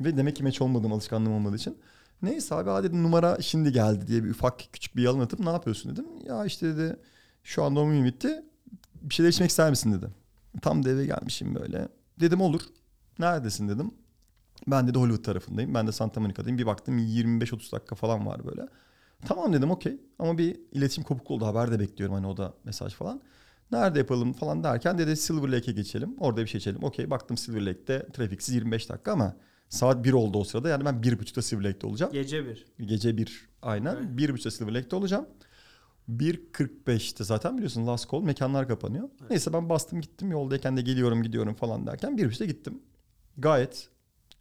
Ve 0.00 0.16
demek 0.16 0.36
ki 0.36 0.44
meç 0.44 0.60
olmadığım 0.62 0.92
alışkanlığım 0.92 1.32
olmadığı 1.32 1.56
için. 1.56 1.78
Neyse 2.22 2.54
abi 2.54 2.70
ha 2.70 2.82
dedim 2.82 3.02
numara 3.02 3.40
şimdi 3.40 3.72
geldi 3.72 4.06
diye 4.06 4.24
bir 4.24 4.30
ufak 4.30 4.58
küçük 4.72 4.96
bir 4.96 5.02
yalan 5.02 5.20
atıp 5.20 5.40
ne 5.40 5.50
yapıyorsun 5.50 5.92
dedim. 5.92 6.06
Ya 6.26 6.44
işte 6.44 6.76
dedi 6.76 6.96
şu 7.42 7.62
an 7.64 7.76
doğum 7.76 7.90
günüm 7.90 8.04
bitti. 8.04 8.44
Bir 9.02 9.14
şeyler 9.14 9.30
içmek 9.30 9.50
ister 9.50 9.70
misin 9.70 9.92
dedi. 9.92 10.06
Tam 10.62 10.84
da 10.84 10.90
eve 10.90 11.06
gelmişim 11.06 11.54
böyle. 11.54 11.88
Dedim 12.20 12.40
olur. 12.40 12.60
Neredesin 13.18 13.68
dedim. 13.68 13.90
Ben 14.66 14.88
dedi 14.88 14.98
Hollywood 14.98 15.24
tarafındayım. 15.24 15.74
Ben 15.74 15.86
de 15.86 15.92
Santa 15.92 16.20
Monica'dayım. 16.20 16.58
Bir 16.58 16.66
baktım 16.66 16.98
25-30 16.98 17.72
dakika 17.72 17.94
falan 17.94 18.26
var 18.26 18.46
böyle. 18.46 18.68
Tamam 19.26 19.52
dedim 19.52 19.70
okey. 19.70 20.00
Ama 20.18 20.38
bir 20.38 20.60
iletişim 20.72 21.04
kopukluğu 21.04 21.34
oldu. 21.34 21.46
Haber 21.46 21.72
de 21.72 21.80
bekliyorum 21.80 22.14
hani 22.14 22.26
o 22.26 22.36
da 22.36 22.54
mesaj 22.64 22.94
falan. 22.94 23.22
Nerede 23.72 23.98
yapalım 23.98 24.32
falan 24.32 24.64
derken 24.64 24.98
dedi 24.98 25.16
Silver 25.16 25.48
Lake'e 25.48 25.74
geçelim. 25.74 26.14
Orada 26.18 26.40
bir 26.40 26.46
şey 26.46 26.58
içelim. 26.58 26.84
Okey 26.84 27.10
baktım 27.10 27.36
Silver 27.36 27.66
Lake'te 27.66 28.06
trafiksiz 28.12 28.54
25 28.54 28.88
dakika 28.88 29.12
ama 29.12 29.36
saat 29.68 30.04
1 30.04 30.12
oldu 30.12 30.38
o 30.38 30.44
sırada. 30.44 30.68
Yani 30.68 30.84
ben 30.84 30.94
1.30'da 30.94 31.42
Silver 31.42 31.64
Lake'te 31.64 31.86
olacağım. 31.86 32.12
Gece 32.12 32.46
bir. 32.46 32.66
Gece 32.80 33.16
1 33.16 33.48
aynen. 33.62 33.94
Okay. 33.94 34.06
1.30'da 34.06 34.50
Silver 34.50 34.74
Lake'te 34.74 34.96
olacağım. 34.96 35.26
1.45'te 36.08 37.24
zaten 37.24 37.56
biliyorsun 37.56 37.86
last 37.86 38.10
call 38.10 38.20
mekanlar 38.20 38.68
kapanıyor. 38.68 39.08
Neyse 39.30 39.52
ben 39.52 39.68
bastım 39.68 40.00
gittim 40.00 40.30
yoldayken 40.30 40.76
de 40.76 40.82
geliyorum 40.82 41.22
gidiyorum 41.22 41.54
falan 41.54 41.86
derken 41.86 42.18
1.30'da 42.18 42.44
gittim. 42.44 42.82
Gayet 43.38 43.88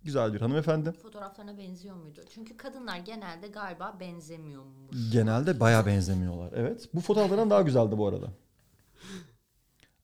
güzel 0.03 0.33
bir 0.33 0.41
hanımefendi. 0.41 0.91
Fotoğraflarına 0.91 1.57
benziyor 1.57 1.95
muydu? 1.95 2.21
Çünkü 2.29 2.57
kadınlar 2.57 2.97
genelde 2.97 3.47
galiba 3.47 3.97
benzemiyormuş. 3.99 5.11
Genelde 5.11 5.59
baya 5.59 5.85
benzemiyorlar. 5.85 6.53
Evet. 6.55 6.89
Bu 6.93 7.01
fotoğraflardan 7.01 7.49
daha 7.49 7.61
güzeldi 7.61 7.97
bu 7.97 8.07
arada. 8.07 8.27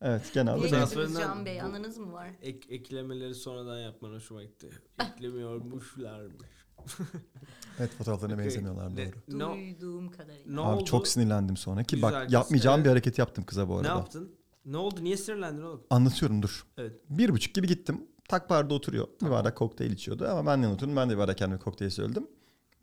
Evet 0.02 0.32
genelde. 0.34 0.62
Fotoğraflarından 0.62 1.20
Can 1.20 1.46
Bey? 1.46 1.62
Anınız 1.62 1.98
mı 1.98 2.14
var? 2.14 2.30
Ek, 2.42 2.76
eklemeleri 2.76 3.36
sonradan 3.36 3.80
yapman 3.80 4.12
hoşuma 4.12 4.44
gitti. 4.44 4.70
Eklemiyormuşlarmış. 5.14 6.48
Evet 7.80 7.92
fotoğraflarına 7.98 8.34
Okey. 8.36 8.46
benzemiyorlar 8.46 8.96
Ne- 8.96 9.12
doğru. 9.30 9.40
Ne, 9.40 9.56
Duyduğum 9.56 10.12
kadarıyla. 10.12 10.54
ne 10.56 10.62
Abi 10.62 10.76
oldu? 10.76 10.86
çok 10.86 11.08
sinirlendim 11.08 11.58
sonra 11.58 11.84
ki 11.84 11.96
Güzel 11.96 12.12
bak 12.12 12.24
kız, 12.24 12.34
yapmayacağım 12.34 12.76
evet. 12.76 12.86
bir 12.86 12.90
hareket 12.90 13.18
yaptım 13.20 13.44
kıza 13.44 13.70
bu 13.70 13.74
Ne 13.74 13.78
arada. 13.78 13.88
yaptın? 13.90 14.36
Ne 14.66 14.78
oldu? 14.78 15.04
Niye 15.04 15.18
sinirlendin 15.18 15.62
oğlum? 15.62 15.84
Anlatıyorum 15.90 16.42
dur. 16.42 16.66
Evet. 16.78 16.94
Bir 17.10 17.30
buçuk 17.30 17.56
gibi 17.56 17.68
gittim. 17.68 18.02
Tak 18.30 18.50
barda 18.50 18.74
oturuyor. 18.74 19.08
Bir 19.22 19.30
bardak 19.30 19.58
kokteyl 19.58 19.92
içiyordu 19.92 20.28
ama 20.28 20.46
benden 20.52 20.70
oturdum. 20.70 20.96
Ben 20.96 21.10
de 21.10 21.14
bir 21.14 21.18
bardak 21.20 21.38
kendime 21.38 21.60
kokteyl 21.60 21.90
söyledim. 21.90 22.28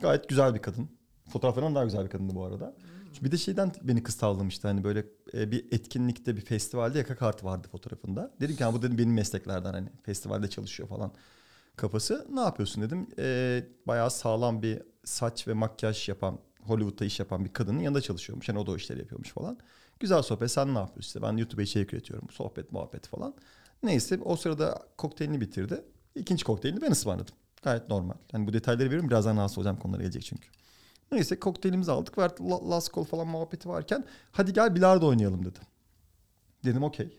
Gayet 0.01 0.29
güzel 0.29 0.55
bir 0.55 0.63
kadın. 0.63 0.89
Fotoğraflarından 1.33 1.75
daha 1.75 1.85
güzel 1.85 2.05
bir 2.05 2.11
kadındı 2.11 2.35
bu 2.35 2.45
arada. 2.45 2.67
Hmm. 2.77 3.25
Bir 3.25 3.31
de 3.33 3.39
şeyden 3.39 3.73
beni 3.83 4.03
kız 4.03 4.15
tavlamıştı. 4.17 4.69
Hani 4.69 4.85
böyle 4.85 5.05
e, 5.35 5.51
bir 5.51 5.67
etkinlikte 5.73 6.37
bir 6.37 6.41
festivalde 6.41 6.99
yaka 6.99 7.17
kartı 7.17 7.47
vardı 7.47 7.69
fotoğrafında. 7.73 8.35
Dedim 8.41 8.57
ki 8.57 8.65
"Ha, 8.65 8.73
bu 8.75 8.83
dedim 8.83 8.99
benim 8.99 9.15
mesleklerden 9.15 9.73
hani 9.73 9.89
festivalde 10.03 10.51
çalışıyor 10.51 10.89
falan 10.89 11.13
kafası. 11.81 12.27
Ne 12.33 12.41
yapıyorsun 12.41 12.83
dedim. 12.83 13.07
E, 13.19 13.65
bayağı 13.87 14.11
sağlam 14.11 14.63
bir 14.63 14.83
saç 15.05 15.49
ve 15.49 15.53
makyaj 15.53 16.09
yapan 16.09 16.39
Hollywood'da 16.61 17.05
iş 17.05 17.21
yapan 17.21 17.45
bir 17.45 17.53
kadının 17.53 17.81
yanında 17.81 18.01
çalışıyormuş. 18.01 18.49
Yani 18.49 18.59
o 18.59 18.67
da 18.67 18.71
o 18.71 18.77
işleri 18.77 18.99
yapıyormuş 18.99 19.29
falan. 19.31 19.59
Güzel 20.01 20.23
sohbet. 20.23 20.51
Sen 20.51 20.75
ne 20.75 20.79
yapıyorsun 20.79 21.09
işte? 21.09 21.23
Ben 21.23 21.37
YouTube'a 21.37 21.63
içerik 21.63 21.95
üretiyorum. 21.95 22.31
Sohbet, 22.31 22.73
muhabbet 22.73 23.07
falan. 23.07 23.35
Neyse 23.83 24.19
o 24.25 24.37
sırada 24.37 24.83
kokteylini 24.99 25.41
bitirdi. 25.41 25.85
İkinci 26.15 26.45
kokteylini 26.45 26.83
ben 26.83 26.91
ısmarladım. 26.91 27.35
Gayet 27.63 27.89
normal. 27.89 28.15
Hani 28.33 28.47
bu 28.47 28.53
detayları 28.53 28.85
veriyorum. 28.87 29.11
Birazdan 29.11 29.37
rahatsız 29.37 29.59
olacağım 29.59 29.77
konulara 29.77 30.03
gelecek 30.03 30.23
çünkü. 30.23 30.49
Neyse 31.13 31.41
kokteylimizi 31.41 31.93
aldık 31.93 32.19
ve 32.19 32.23
artık 32.23 32.51
la- 32.51 32.71
last 32.71 32.95
call 32.95 33.05
falan 33.05 33.27
muhabbeti 33.27 33.69
varken 33.69 34.05
hadi 34.33 34.53
gel 34.53 34.75
bilardo 34.75 35.07
oynayalım 35.09 35.45
dedi. 35.45 35.59
Dedim 36.65 36.83
okey. 36.83 37.19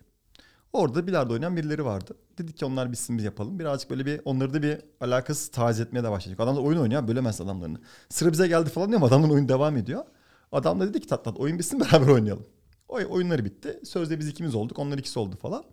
Orada 0.74 1.08
bilardo 1.08 1.34
oynayan 1.34 1.58
birileri 1.58 1.86
vardı. 1.86 2.18
Dedik 2.38 2.58
ki 2.58 2.66
onlar 2.66 2.92
bitsin 2.92 3.18
biz 3.18 3.26
yapalım. 3.26 3.60
Birazcık 3.60 3.90
böyle 3.90 4.06
bir 4.06 4.22
onları 4.26 4.54
da 4.54 4.64
bir 4.64 4.78
alakasız 5.02 5.48
taciz 5.48 5.80
etmeye 5.80 6.04
de 6.04 6.12
başladık. 6.12 6.40
Adamlar 6.40 6.62
oyun 6.62 6.80
oynuyor 6.80 7.08
bölemez 7.08 7.42
adamlarını. 7.42 7.78
Sıra 8.10 8.32
bize 8.32 8.48
geldi 8.48 8.70
falan 8.70 8.90
diyor 8.90 9.00
ama 9.00 9.08
adamların 9.08 9.34
oyun 9.34 9.50
devam 9.50 9.78
ediyor. 9.78 10.04
Adam 10.52 10.80
da 10.80 10.88
dedi 10.88 11.00
ki 11.00 11.08
tat 11.08 11.26
tat 11.26 11.38
oyun 11.38 11.60
bitsin 11.60 11.80
beraber 11.82 12.08
oynayalım. 12.08 12.46
O 12.90 12.96
oyunları 13.10 13.46
bitti. 13.46 13.80
Sözde 13.84 14.20
biz 14.20 14.28
ikimiz 14.28 14.56
olduk. 14.56 14.80
Onlar 14.80 14.98
ikisi 14.98 15.20
oldu 15.20 15.36
falan. 15.42 15.64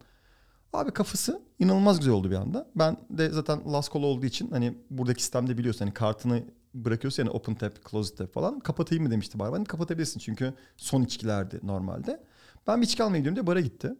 Abi 0.72 0.90
kafası 0.90 1.42
inanılmaz 1.58 1.98
güzel 1.98 2.14
oldu 2.14 2.30
bir 2.30 2.36
anda. 2.36 2.68
Ben 2.76 2.96
de 3.10 3.30
zaten 3.30 3.72
last 3.72 3.94
call 3.94 4.02
olduğu 4.02 4.26
için 4.26 4.50
hani 4.50 4.78
buradaki 4.90 5.22
sistemde 5.22 5.58
biliyorsun 5.58 5.84
hani 5.84 5.94
kartını 5.94 6.42
bırakıyorsun 6.74 7.22
yani 7.22 7.30
open 7.30 7.54
tap, 7.54 7.90
close 7.90 8.14
tap 8.14 8.32
falan. 8.32 8.60
Kapatayım 8.60 9.04
mı 9.04 9.10
demişti 9.10 9.38
barman. 9.38 9.64
Kapatabilirsin 9.64 10.20
çünkü 10.20 10.54
son 10.76 11.02
içkilerdi 11.02 11.60
normalde. 11.62 12.24
Ben 12.66 12.80
bir 12.80 12.86
içki 12.86 13.02
almaya 13.02 13.18
gidiyorum 13.18 13.36
diye 13.36 13.46
bara 13.46 13.60
gitti. 13.60 13.94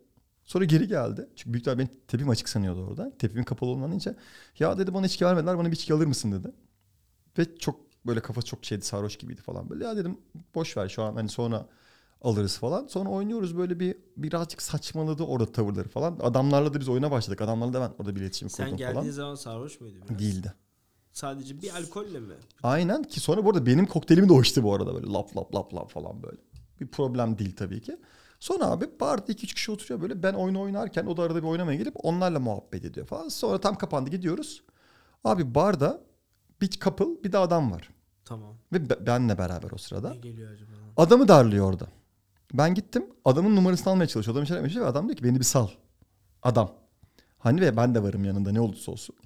Sonra 0.49 0.65
geri 0.65 0.89
geldi. 0.89 1.29
Çünkü 1.37 1.53
büyükler 1.53 1.79
benim 1.79 1.91
tepim 2.09 2.29
açık 2.29 2.49
sanıyordu 2.49 2.87
orada. 2.87 3.13
Tepimin 3.19 3.45
kapalı 3.45 3.71
olmanınca. 3.71 4.15
Ya 4.59 4.79
dedi 4.79 4.95
bana 4.95 5.07
içki 5.07 5.25
vermediler 5.25 5.59
bana 5.59 5.67
bir 5.67 5.73
içki 5.73 5.95
alır 5.95 6.07
mısın 6.07 6.33
dedi. 6.33 6.53
Ve 7.39 7.59
çok 7.59 7.81
böyle 8.07 8.21
kafası 8.21 8.47
çok 8.47 8.65
şeydi 8.65 8.85
sarhoş 8.85 9.17
gibiydi 9.17 9.41
falan 9.43 9.71
böyle. 9.71 9.85
Ya 9.85 9.97
dedim 9.97 10.19
boş 10.55 10.77
ver 10.77 10.89
şu 10.89 11.03
an 11.03 11.15
hani 11.15 11.29
sonra 11.29 11.67
alırız 12.23 12.59
falan. 12.59 12.87
Sonra 12.87 13.09
oynuyoruz 13.09 13.57
böyle 13.57 13.81
bir 13.81 13.97
birazcık 14.17 14.63
saçmaladı 14.63 15.23
orada 15.23 15.53
tavırları 15.53 15.89
falan. 15.89 16.19
Adamlarla 16.23 16.75
da 16.75 16.81
biz 16.81 16.89
oyuna 16.89 17.11
başladık. 17.11 17.41
Adamlarla 17.41 17.73
da 17.73 17.81
ben 17.81 17.93
orada 17.99 18.17
bir 18.17 18.21
iletişim 18.21 18.51
Sen 18.51 18.65
kurdum 18.65 18.77
geldiğin 18.79 19.01
falan. 19.01 19.11
zaman 19.11 19.35
sarhoş 19.35 19.81
muydu 19.81 19.97
biraz? 20.09 20.19
Değildi. 20.19 20.55
Sadece 21.13 21.63
bir 21.63 21.75
alkolle 21.77 22.21
mi? 22.21 22.35
Aynen 22.63 23.03
ki 23.03 23.21
sonra 23.21 23.45
bu 23.45 23.51
arada 23.51 23.67
benim 23.67 23.87
kokteylimi 23.87 24.29
de 24.29 24.33
o 24.33 24.43
içti 24.43 24.63
bu 24.63 24.75
arada 24.75 24.95
böyle 24.95 25.07
lap 25.07 25.37
lap 25.37 25.55
lap 25.55 25.75
lap 25.75 25.91
falan 25.91 26.23
böyle. 26.23 26.37
Bir 26.81 26.87
problem 26.87 27.39
değil 27.39 27.57
tabii 27.57 27.81
ki. 27.81 27.97
Sonra 28.41 28.67
abi 28.67 29.01
barda 29.01 29.33
iki 29.33 29.45
üç 29.45 29.55
kişi 29.55 29.73
oturuyor 29.73 30.01
böyle. 30.01 30.23
Ben 30.23 30.33
oyunu 30.35 30.61
oynarken 30.61 31.07
o 31.07 31.17
da 31.17 31.23
arada 31.23 31.43
bir 31.43 31.49
oynamaya 31.49 31.79
gelip 31.79 31.95
onlarla 32.05 32.41
muhabbet 32.41 32.85
ediyor 32.85 33.07
falan. 33.07 33.29
Sonra 33.29 33.61
tam 33.61 33.79
kapandı 33.79 34.11
gidiyoruz. 34.11 34.63
Abi 35.25 35.55
barda 35.55 36.01
bir 36.61 36.71
couple 36.71 37.25
bir 37.25 37.33
de 37.33 37.39
adam 37.39 37.73
var. 37.73 37.91
Tamam. 38.25 38.55
Ve 38.73 38.91
be- 38.91 39.07
benle 39.07 39.39
beraber 39.39 39.71
o 39.73 39.79
sırada. 39.79 40.11
Ne 40.11 40.17
geliyor 40.17 40.53
acaba? 40.53 40.71
Adamı 40.97 41.29
darlıyor 41.29 41.67
orada. 41.73 41.87
Ben 42.53 42.75
gittim 42.75 43.07
adamın 43.25 43.57
numarasını 43.57 43.93
almaya 43.93 44.07
çalışıyor. 44.07 44.37
Adam 44.37 44.67
içeri 44.67 44.81
ve 44.81 44.87
adam 44.87 45.07
diyor 45.09 45.17
ki 45.17 45.25
beni 45.25 45.39
bir 45.39 45.45
sal. 45.45 45.69
Adam. 46.43 46.71
Hani 47.39 47.61
ve 47.61 47.77
ben 47.77 47.95
de 47.95 48.03
varım 48.03 48.25
yanında 48.25 48.53
ne 48.53 48.61
olursa 48.61 48.93
olsun. 48.93 49.17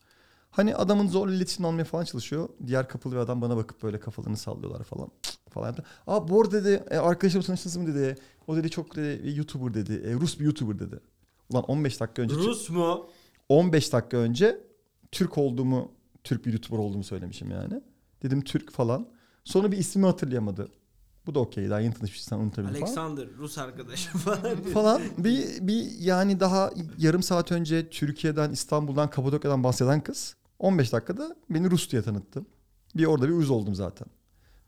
Hani 0.51 0.77
adamın 0.77 1.09
zorla 1.09 1.35
iletişim 1.35 1.65
almaya 1.65 1.85
falan 1.85 2.05
çalışıyor. 2.05 2.49
Diğer 2.67 2.89
kapılı 2.89 3.13
bir 3.13 3.19
adam 3.19 3.41
bana 3.43 3.57
bakıp 3.57 3.83
böyle 3.83 4.01
kafalarını 4.01 4.37
sallıyorlar 4.37 4.85
falan. 4.85 5.09
Cık 5.23 5.32
falan. 5.53 5.67
yaptı. 5.67 5.85
Aa 6.07 6.29
bu 6.29 6.41
arada 6.43 6.65
dedi 6.65 6.85
e, 6.91 6.97
arkadaşlarım 6.97 7.47
tanıştınız 7.47 7.77
mı 7.77 7.87
dedi. 7.87 8.17
O 8.47 8.57
dedi 8.57 8.71
çok 8.71 8.97
dedi, 8.97 9.25
bir 9.25 9.37
YouTuber 9.37 9.75
dedi. 9.75 10.03
E, 10.07 10.15
Rus 10.15 10.41
bir 10.41 10.45
YouTuber 10.45 10.79
dedi. 10.79 11.01
Ulan 11.51 11.65
15 11.65 12.01
dakika 12.01 12.23
önce 12.23 12.35
Rus 12.35 12.71
mu? 12.71 13.07
15 13.49 13.93
dakika 13.93 14.17
önce 14.17 14.61
Türk 15.13 15.39
olduğumu, 15.39 15.93
Türk 16.25 16.47
bir 16.47 16.53
YouTuber 16.53 16.79
olduğumu 16.79 17.05
söylemişim 17.05 17.51
yani. 17.51 17.83
Dedim 18.23 18.41
Türk 18.41 18.73
falan. 18.73 19.09
Sonra 19.45 19.73
bir 19.73 19.77
ismimi 19.79 20.07
hatırlayamadı. 20.07 20.69
Bu 21.27 21.35
da 21.35 21.41
okey. 21.41 21.71
Daha 21.71 21.81
yeni 21.81 21.95
tanışmışsan 21.95 22.41
unutabilir 22.41 22.73
falan. 22.73 22.83
Alexander 22.83 23.29
Rus 23.39 23.59
arkadaşım 23.59 24.21
falan. 24.21 24.57
falan. 24.57 25.03
Bir, 25.19 25.67
bir 25.67 25.91
yani 25.99 26.41
daha 26.41 26.71
yarım 26.99 27.23
saat 27.23 27.53
önce 27.53 27.91
Türkiye'den, 27.91 28.51
İstanbul'dan, 28.51 29.11
Kapadokya'dan 29.11 29.65
bahseden 29.65 30.01
kız 30.01 30.37
15 30.59 30.93
dakikada 30.93 31.37
beni 31.51 31.71
Rus 31.71 31.91
diye 31.91 32.03
tanıttı. 32.03 32.45
Bir 32.97 33.05
orada 33.05 33.29
bir 33.29 33.33
uyuz 33.33 33.51
oldum 33.51 33.75
zaten. 33.75 34.09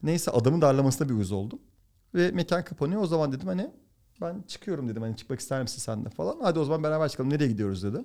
Neyse 0.05 0.31
adamın 0.31 0.63
darlamasına 0.63 1.09
bir 1.09 1.15
uyuz 1.15 1.33
oldum. 1.33 1.59
Ve 2.15 2.31
mekan 2.31 2.65
kapanıyor. 2.65 3.03
O 3.03 3.07
zaman 3.07 3.33
dedim 3.33 3.49
hani 3.49 3.71
ben 4.21 4.45
çıkıyorum 4.49 4.89
dedim. 4.89 5.03
Hani 5.03 5.17
çıkmak 5.17 5.41
ister 5.41 5.63
misin 5.63 5.79
sen 5.79 6.05
de 6.05 6.09
falan. 6.09 6.39
Hadi 6.43 6.59
o 6.59 6.65
zaman 6.65 6.83
beraber 6.83 7.09
çıkalım. 7.09 7.31
Nereye 7.31 7.49
gidiyoruz 7.49 7.83
dedi. 7.83 8.05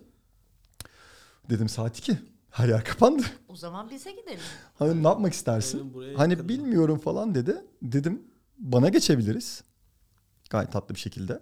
Dedim 1.49 1.69
saat 1.69 1.97
2. 1.97 2.17
Her 2.49 2.67
yer 2.67 2.83
kapandı. 2.83 3.23
O 3.47 3.55
zaman 3.55 3.89
bize 3.89 4.11
gidelim. 4.11 4.39
Hani 4.79 5.03
ne 5.03 5.07
yapmak 5.07 5.33
istersin? 5.33 5.93
Hani 6.17 6.33
yakın. 6.33 6.49
bilmiyorum 6.49 6.99
falan 6.99 7.35
dedi. 7.35 7.57
Dedim 7.81 8.21
bana 8.57 8.89
geçebiliriz. 8.89 9.63
Gayet 10.49 10.71
tatlı 10.71 10.95
bir 10.95 10.99
şekilde. 10.99 11.39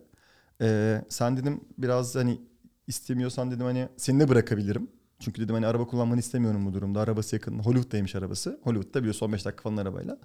Ee, 0.61 1.01
sen 1.09 1.37
dedim 1.37 1.61
biraz 1.77 2.15
hani 2.15 2.41
istemiyorsan 2.87 3.51
dedim 3.51 3.65
hani 3.65 3.89
seninle 3.97 4.29
bırakabilirim. 4.29 4.91
Çünkü 5.19 5.41
dedim 5.41 5.55
hani 5.55 5.67
araba 5.67 5.87
kullanmanı 5.87 6.19
istemiyorum 6.19 6.65
bu 6.65 6.73
durumda. 6.73 7.01
Arabası 7.01 7.35
yakın. 7.35 7.59
Hollywood'daymış 7.59 8.15
arabası. 8.15 8.59
Hollywood'da 8.63 8.99
biliyorsun 8.99 9.25
15 9.25 9.45
dakika 9.45 9.63
falan 9.63 9.77
arabayla. 9.77 10.17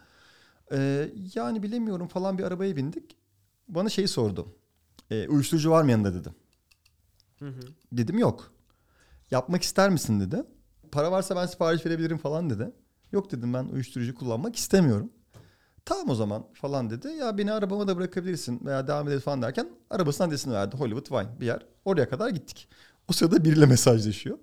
Ee, 0.73 1.11
yani 1.35 1.63
bilemiyorum 1.63 2.09
falan 2.09 2.39
bir 2.39 2.45
arabaya 2.45 2.77
bindik. 2.77 3.17
Bana 3.69 3.89
şey 3.89 4.09
sordu. 4.09 4.55
Ee, 5.11 5.29
uyuşturucu 5.29 5.71
var 5.71 5.83
mı 5.83 5.91
yanında 5.91 6.15
dedim. 6.15 6.33
Hı 7.39 7.49
hı. 7.49 7.61
Dedim 7.93 8.19
yok. 8.19 8.53
Yapmak 9.31 9.63
ister 9.63 9.91
misin 9.91 10.21
dedi. 10.21 10.43
Para 10.93 11.13
varsa 11.13 11.37
ben 11.37 11.47
sipariş 11.47 11.87
verebilirim 11.87 12.19
falan 12.19 12.51
dedi. 12.51 12.73
Yok 13.13 13.33
dedim 13.33 13.55
ben 13.55 13.65
uyuşturucu 13.65 14.15
kullanmak 14.15 14.57
istemiyorum. 14.57 15.13
Tamam 15.85 16.11
o 16.11 16.15
zaman 16.15 16.45
falan 16.53 16.91
dedi. 16.91 17.09
Ya 17.09 17.39
beni 17.39 17.53
arabama 17.53 17.89
da 17.89 17.97
bırakabilirsin 17.97 18.61
veya 18.65 18.87
devam 18.87 19.09
edelim 19.09 19.21
falan 19.21 19.43
derken 19.43 19.69
arabasının 19.91 20.29
adresini 20.29 20.53
verdi. 20.55 20.77
Hollywood 20.77 21.07
Wine 21.07 21.41
bir 21.41 21.47
yer. 21.47 21.67
Oraya 21.85 22.09
kadar 22.09 22.31
gittik. 22.31 22.69
O 23.09 23.13
sırada 23.13 23.45
biriyle 23.45 23.67
mesajlaşıyor. 23.67 24.39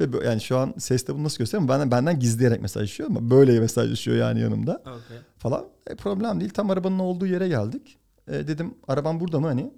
Ve 0.00 0.26
yani 0.26 0.40
şu 0.40 0.58
an 0.58 0.74
seste 0.78 1.14
bunu 1.14 1.24
nasıl 1.24 1.38
göstereyim? 1.38 1.68
Benden, 1.68 1.90
benden 1.90 2.18
gizleyerek 2.18 2.62
mesajlaşıyor 2.62 3.10
ama 3.10 3.30
böyle 3.30 3.60
mesajlaşıyor 3.60 4.16
yani 4.16 4.40
yanımda 4.40 4.80
Okey. 4.80 5.18
falan. 5.38 5.66
E, 5.86 5.94
problem 5.94 6.40
değil. 6.40 6.50
Tam 6.50 6.70
arabanın 6.70 6.98
olduğu 6.98 7.26
yere 7.26 7.48
geldik. 7.48 7.98
E, 8.28 8.32
dedim 8.32 8.74
arabam 8.88 9.20
burada 9.20 9.40
mı 9.40 9.46
hani? 9.46 9.72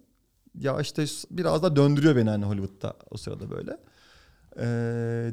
Ya 0.55 0.81
işte 0.81 1.05
biraz 1.31 1.63
da 1.63 1.77
döndürüyor 1.77 2.17
beni 2.17 2.31
hani 2.31 2.45
Hollywood'da 2.45 2.97
o 3.11 3.17
sırada 3.17 3.51
böyle. 3.51 3.79
E, 4.57 4.67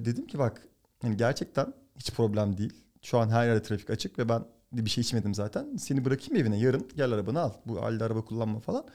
dedim 0.05 0.27
ki 0.27 0.39
bak 0.39 0.67
hani 1.01 1.17
gerçekten 1.17 1.73
hiç 1.97 2.11
problem 2.11 2.57
değil. 2.57 2.73
Şu 3.01 3.17
an 3.17 3.29
her 3.29 3.45
yerde 3.45 3.61
trafik 3.61 3.89
açık 3.89 4.19
ve 4.19 4.29
ben 4.29 4.45
bir 4.73 4.89
şey 4.89 5.01
içmedim 5.01 5.33
zaten. 5.33 5.77
Seni 5.77 6.05
bırakayım 6.05 6.41
evine 6.41 6.59
yarın 6.59 6.87
gel 6.95 7.11
arabanı 7.11 7.39
al. 7.39 7.51
Bu 7.65 7.81
halde 7.81 8.03
araba 8.03 8.25
kullanma 8.25 8.59
falan. 8.59 8.85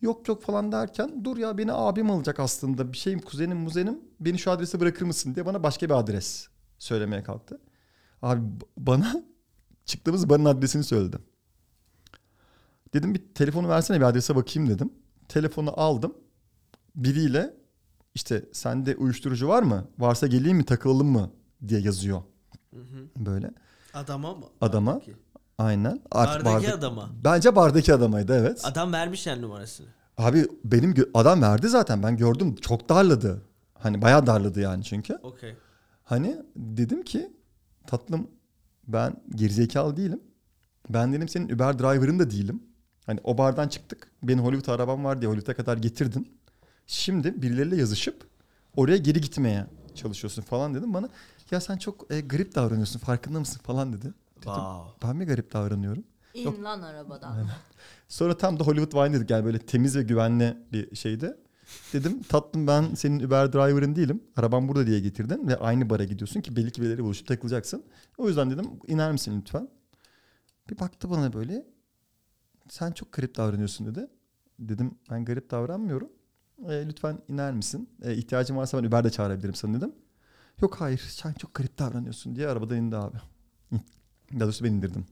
Yok 0.00 0.28
yok 0.28 0.42
falan 0.42 0.72
derken 0.72 1.24
dur 1.24 1.36
ya 1.36 1.58
beni 1.58 1.72
abim 1.72 2.10
alacak 2.10 2.40
aslında. 2.40 2.92
Bir 2.92 2.98
şeyim 2.98 3.18
kuzenim 3.20 3.58
muzenim 3.58 4.00
beni 4.20 4.38
şu 4.38 4.50
adrese 4.50 4.80
bırakır 4.80 5.06
mısın 5.06 5.34
diye 5.34 5.46
bana 5.46 5.62
başka 5.62 5.86
bir 5.86 5.94
adres 5.94 6.48
söylemeye 6.78 7.22
kalktı. 7.22 7.60
Abi 8.22 8.40
bana 8.76 9.24
çıktığımız 9.84 10.28
barın 10.28 10.44
adresini 10.44 10.84
söyledi. 10.84 11.18
Dedim 12.94 13.14
bir 13.14 13.34
telefonu 13.34 13.68
versene 13.68 13.96
bir 13.96 14.04
adrese 14.04 14.36
bakayım 14.36 14.68
dedim. 14.68 14.92
Telefonu 15.28 15.80
aldım. 15.80 16.14
Biriyle 16.94 17.54
işte 18.14 18.44
sende 18.52 18.96
uyuşturucu 18.96 19.48
var 19.48 19.62
mı? 19.62 19.88
Varsa 19.98 20.26
geleyim 20.26 20.56
mi 20.56 20.64
takılalım 20.64 21.06
mı 21.08 21.30
diye 21.68 21.80
yazıyor 21.80 22.22
Hı 22.74 22.80
hı. 22.80 23.24
böyle. 23.26 23.50
Adama 23.94 24.34
mı? 24.34 24.46
Adama. 24.60 24.94
Bardaki. 24.94 25.16
Aynen. 25.58 26.00
Artık 26.10 26.44
Bardaki 26.44 26.66
barda- 26.66 26.74
adama. 26.78 27.10
Bence 27.24 27.56
bardaki 27.56 27.94
adamıydı 27.94 28.34
evet. 28.40 28.60
Adam 28.64 28.92
vermiş 28.92 29.26
yani 29.26 29.42
numarasını. 29.42 29.86
Abi 30.18 30.46
benim 30.64 30.92
gö- 30.92 31.10
adam 31.14 31.42
verdi 31.42 31.68
zaten 31.68 32.02
ben 32.02 32.16
gördüm 32.16 32.54
çok 32.56 32.88
darladı. 32.88 33.42
Hani 33.74 34.02
bayağı 34.02 34.26
darladı 34.26 34.60
yani 34.60 34.84
çünkü. 34.84 35.14
Okey. 35.22 35.54
Hani 36.04 36.36
dedim 36.56 37.02
ki 37.02 37.32
tatlım 37.86 38.30
ben 38.88 39.16
gerizekalı 39.34 39.96
değilim. 39.96 40.20
Ben 40.90 41.12
dedim 41.12 41.28
senin 41.28 41.48
Uber 41.54 41.78
driver'ın 41.78 42.18
da 42.18 42.30
değilim. 42.30 42.62
Hani 43.06 43.20
o 43.24 43.38
bardan 43.38 43.68
çıktık. 43.68 44.10
Benim 44.22 44.44
Hollywood 44.44 44.74
arabam 44.74 45.04
var 45.04 45.20
diye 45.20 45.30
Hollywood'a 45.30 45.54
kadar 45.56 45.76
getirdin. 45.76 46.38
Şimdi 46.86 47.42
birileriyle 47.42 47.76
yazışıp 47.76 48.26
oraya 48.76 48.96
geri 48.96 49.20
gitmeye 49.20 49.66
çalışıyorsun 49.94 50.42
falan 50.42 50.74
dedim 50.74 50.94
bana. 50.94 51.08
Ya 51.50 51.60
sen 51.60 51.76
çok 51.76 52.12
e, 52.12 52.20
garip 52.20 52.54
davranıyorsun 52.54 52.98
farkında 52.98 53.40
mısın 53.40 53.60
falan 53.64 53.92
dedi. 53.92 54.14
Dedim, 54.36 54.52
Wow. 54.52 55.08
ben 55.08 55.16
mi 55.16 55.24
garip 55.24 55.52
davranıyorum? 55.52 56.04
İn 56.34 56.44
Yok. 56.44 56.62
lan 56.64 56.82
arabadan. 56.82 57.46
Sonra 58.08 58.36
tam 58.38 58.58
da 58.60 58.64
Hollywood 58.64 58.90
Wine 58.92 59.12
dedik 59.18 59.30
yani 59.30 59.44
böyle 59.44 59.58
temiz 59.58 59.96
ve 59.96 60.02
güvenli 60.02 60.56
bir 60.72 60.96
şeydi. 60.96 61.36
Dedim 61.92 62.22
tatlım 62.22 62.66
ben 62.66 62.94
senin 62.94 63.20
Uber 63.26 63.52
driver'ın 63.52 63.96
değilim. 63.96 64.22
Arabam 64.36 64.68
burada 64.68 64.86
diye 64.86 65.00
getirdin 65.00 65.48
ve 65.48 65.56
aynı 65.56 65.90
bara 65.90 66.04
gidiyorsun 66.04 66.40
ki 66.40 66.56
belli 66.56 66.72
ki 66.72 66.80
birileriyle 66.82 67.04
buluşup 67.04 67.26
takılacaksın. 67.26 67.84
O 68.18 68.28
yüzden 68.28 68.50
dedim 68.50 68.66
iner 68.86 69.12
misin 69.12 69.40
lütfen? 69.40 69.68
Bir 70.70 70.78
baktı 70.78 71.10
bana 71.10 71.32
böyle. 71.32 71.66
Sen 72.68 72.92
çok 72.92 73.12
garip 73.12 73.36
davranıyorsun 73.36 73.86
dedi. 73.86 74.06
Dedim 74.58 74.94
ben 75.10 75.24
garip 75.24 75.50
davranmıyorum. 75.50 76.08
E, 76.68 76.86
lütfen 76.88 77.18
iner 77.28 77.52
misin? 77.52 77.90
E, 78.02 78.14
ihtiyacın 78.14 78.56
varsa 78.56 78.82
ben 78.82 78.88
Uber'de 78.88 79.10
çağırabilirim 79.10 79.54
sana 79.54 79.76
dedim. 79.76 79.92
Yok 80.62 80.80
hayır 80.80 80.98
sen 81.10 81.32
çok 81.32 81.54
garip 81.54 81.78
davranıyorsun 81.78 82.36
diye 82.36 82.48
arabadan 82.48 82.76
indi 82.76 82.96
abi. 82.96 83.16
Daha 84.32 84.40
doğrusu 84.40 84.64
ben 84.64 84.72
indirdim. 84.72 85.06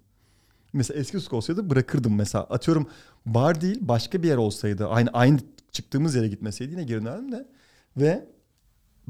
Mesela 0.73 1.01
eski 1.01 1.17
Usk 1.17 1.33
olsaydı 1.33 1.71
bırakırdım 1.71 2.15
mesela. 2.15 2.45
Atıyorum 2.45 2.89
bar 3.27 3.61
değil 3.61 3.79
başka 3.81 4.23
bir 4.23 4.29
yer 4.29 4.37
olsaydı. 4.37 4.89
Aynı 4.89 5.11
aynı 5.13 5.41
çıktığımız 5.73 6.15
yere 6.15 6.29
gitmeseydi 6.29 6.73
yine 6.73 6.85
geri 6.85 7.01
dönerdim 7.01 7.33
de. 7.33 7.49
Ve 7.97 8.29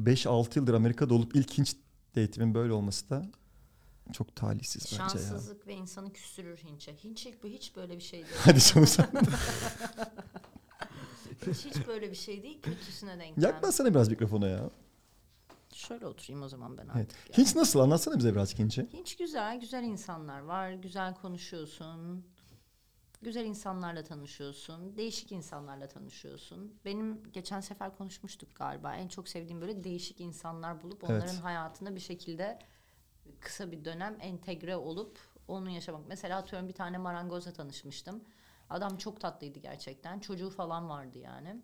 5-6 0.01 0.59
yıldır 0.59 0.75
Amerika'da 0.75 1.15
olup 1.15 1.37
ilk 1.37 1.59
Hinç 1.59 1.77
eğitimin 2.17 2.55
böyle 2.55 2.73
olması 2.73 3.11
da 3.11 3.27
çok 4.13 4.37
talihsiz 4.37 4.83
bence 4.85 5.03
ya. 5.03 5.09
Şanssızlık 5.09 5.67
ve 5.67 5.75
insanı 5.75 6.13
küstürür 6.13 6.57
Hinç'e. 6.57 6.93
Hinç 7.05 7.27
hiç, 7.27 7.37
hiç 7.45 7.77
böyle 7.77 7.97
bir 7.97 8.03
şey 8.03 8.19
değil. 8.19 8.35
Hadi 8.39 8.61
canım 8.61 8.87
sen. 8.87 9.07
hiç, 11.47 11.65
hiç 11.65 11.87
böyle 11.87 12.11
bir 12.11 12.17
şey 12.17 12.43
değil. 12.43 12.63
Kötüsüne 12.63 13.11
denk 13.11 13.21
gelmiş. 13.21 13.45
Yaklaşsana 13.45 13.91
biraz 13.91 14.09
mikrofona 14.09 14.49
ya. 14.49 14.71
Şöyle 15.75 16.07
oturayım 16.07 16.43
o 16.43 16.49
zaman 16.49 16.79
ben 16.79 16.85
Evet. 16.85 16.97
artık. 16.97 17.31
ya. 17.31 17.45
Hinç 17.45 17.55
nasıl? 17.57 17.81
Anlatsana 17.81 18.19
bize 18.19 18.33
birazcık 18.33 18.59
Hinç'i. 18.59 18.89
Hinç 18.93 19.17
güzel, 19.17 19.61
güzel 19.61 19.83
insanlar 19.83 20.41
var. 20.41 20.73
Güzel 20.73 21.15
konuşuyorsun. 21.15 22.27
Güzel 23.23 23.45
insanlarla 23.45 24.05
tanışıyorsun. 24.05 24.97
Değişik 24.97 25.33
insanlarla 25.33 25.89
tanışıyorsun. 25.89 26.75
Benim 26.85 27.23
geçen 27.33 27.61
sefer 27.61 27.97
konuşmuştuk 27.97 28.55
galiba. 28.57 28.95
En 28.95 29.09
çok 29.09 29.29
sevdiğim 29.29 29.61
böyle 29.61 29.85
değişik 29.85 30.21
insanlar 30.21 30.83
bulup 30.83 31.05
Evet. 31.05 31.11
onların 31.23 31.37
hayatına 31.43 31.95
bir 31.95 32.01
şekilde 32.01 32.59
kısa 33.41 33.73
bir 33.73 33.85
dönem 33.85 34.17
entegre 34.21 34.77
olup 34.77 35.19
onu 35.49 35.71
yaşamak. 35.71 36.09
Mesela 36.09 36.39
atıyorum 36.39 36.69
bir 36.69 36.75
tane 36.75 36.99
marangozla 36.99 37.53
tanışmıştım. 37.53 38.25
Adam 38.71 38.97
çok 38.97 39.21
tatlıydı 39.21 39.59
gerçekten. 39.59 40.21
Çocuğu 40.21 40.51
falan 40.51 40.89
vardı 40.89 41.19
yani. 41.19 41.63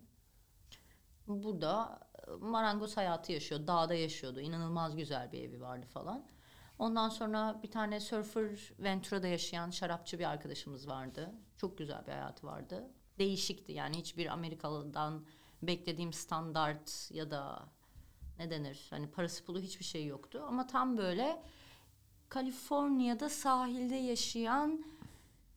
Burada 1.27 1.99
e, 2.27 2.31
marangoz 2.31 2.97
hayatı 2.97 3.31
yaşıyor. 3.31 3.67
Dağda 3.67 3.93
yaşıyordu. 3.93 4.39
İnanılmaz 4.39 4.95
güzel 4.95 5.31
bir 5.31 5.41
evi 5.43 5.61
vardı 5.61 5.85
falan. 5.85 6.25
Ondan 6.79 7.09
sonra 7.09 7.59
bir 7.63 7.71
tane 7.71 7.99
surfer 7.99 8.73
Ventura'da 8.79 9.27
yaşayan 9.27 9.69
şarapçı 9.69 10.19
bir 10.19 10.29
arkadaşımız 10.29 10.87
vardı. 10.87 11.31
Çok 11.57 11.77
güzel 11.77 12.07
bir 12.07 12.11
hayatı 12.11 12.47
vardı. 12.47 12.89
Değişikti 13.19 13.71
yani 13.71 13.97
hiçbir 13.97 14.25
Amerikalı'dan 14.25 15.25
beklediğim 15.61 16.13
standart 16.13 17.11
ya 17.11 17.31
da 17.31 17.69
ne 18.39 18.51
denir 18.51 18.87
hani 18.89 19.11
parası 19.11 19.45
pulu 19.45 19.59
hiçbir 19.59 19.85
şey 19.85 20.05
yoktu. 20.05 20.43
Ama 20.47 20.67
tam 20.67 20.97
böyle 20.97 21.43
Kaliforniya'da 22.29 23.29
sahilde 23.29 23.95
yaşayan 23.95 24.85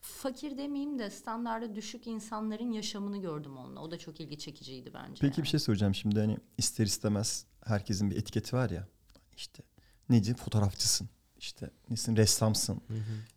fakir 0.05 0.59
demeyeyim 0.59 0.99
de 0.99 1.11
standarda 1.11 1.75
düşük 1.75 2.07
insanların 2.07 2.73
yaşamını 2.73 3.19
gördüm 3.19 3.57
onunla. 3.57 3.81
O 3.81 3.91
da 3.91 3.99
çok 3.99 4.21
ilgi 4.21 4.39
çekiciydi 4.39 4.95
bence. 4.95 5.21
Peki 5.21 5.41
yani. 5.41 5.45
bir 5.45 5.49
şey 5.49 5.61
soracağım 5.61 5.95
şimdi 5.95 6.21
hani 6.21 6.39
ister 6.59 6.87
istemez 6.87 7.47
herkesin 7.65 8.11
bir 8.11 8.17
etiketi 8.17 8.57
var 8.57 8.71
ya. 8.71 8.89
İşte 9.37 9.63
neci 10.09 10.35
fotoğrafçısın. 10.35 11.09
İşte 11.39 11.71
nesin 11.91 12.17
ressamsın. 12.17 12.81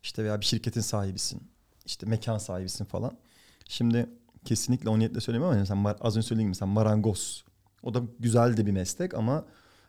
İşte 0.03 0.23
veya 0.23 0.41
bir 0.41 0.45
şirketin 0.45 0.81
sahibisin. 0.81 1.41
İşte 1.85 2.05
mekan 2.05 2.37
sahibisin 2.37 2.85
falan. 2.85 3.17
Şimdi 3.65 4.09
kesinlikle 4.45 4.89
o 4.89 4.99
niyetle 4.99 5.19
söylemiyorum 5.19 5.57
ama 5.57 5.59
mesela 5.59 5.97
az 6.01 6.17
önce 6.17 6.27
söylediğim 6.27 6.47
gibi 6.47 6.51
mesela 6.51 6.71
marangoz. 6.71 7.45
O 7.83 7.93
da 7.93 8.03
güzel 8.19 8.57
de 8.57 8.65
bir 8.65 8.71
meslek 8.71 9.13
ama 9.13 9.45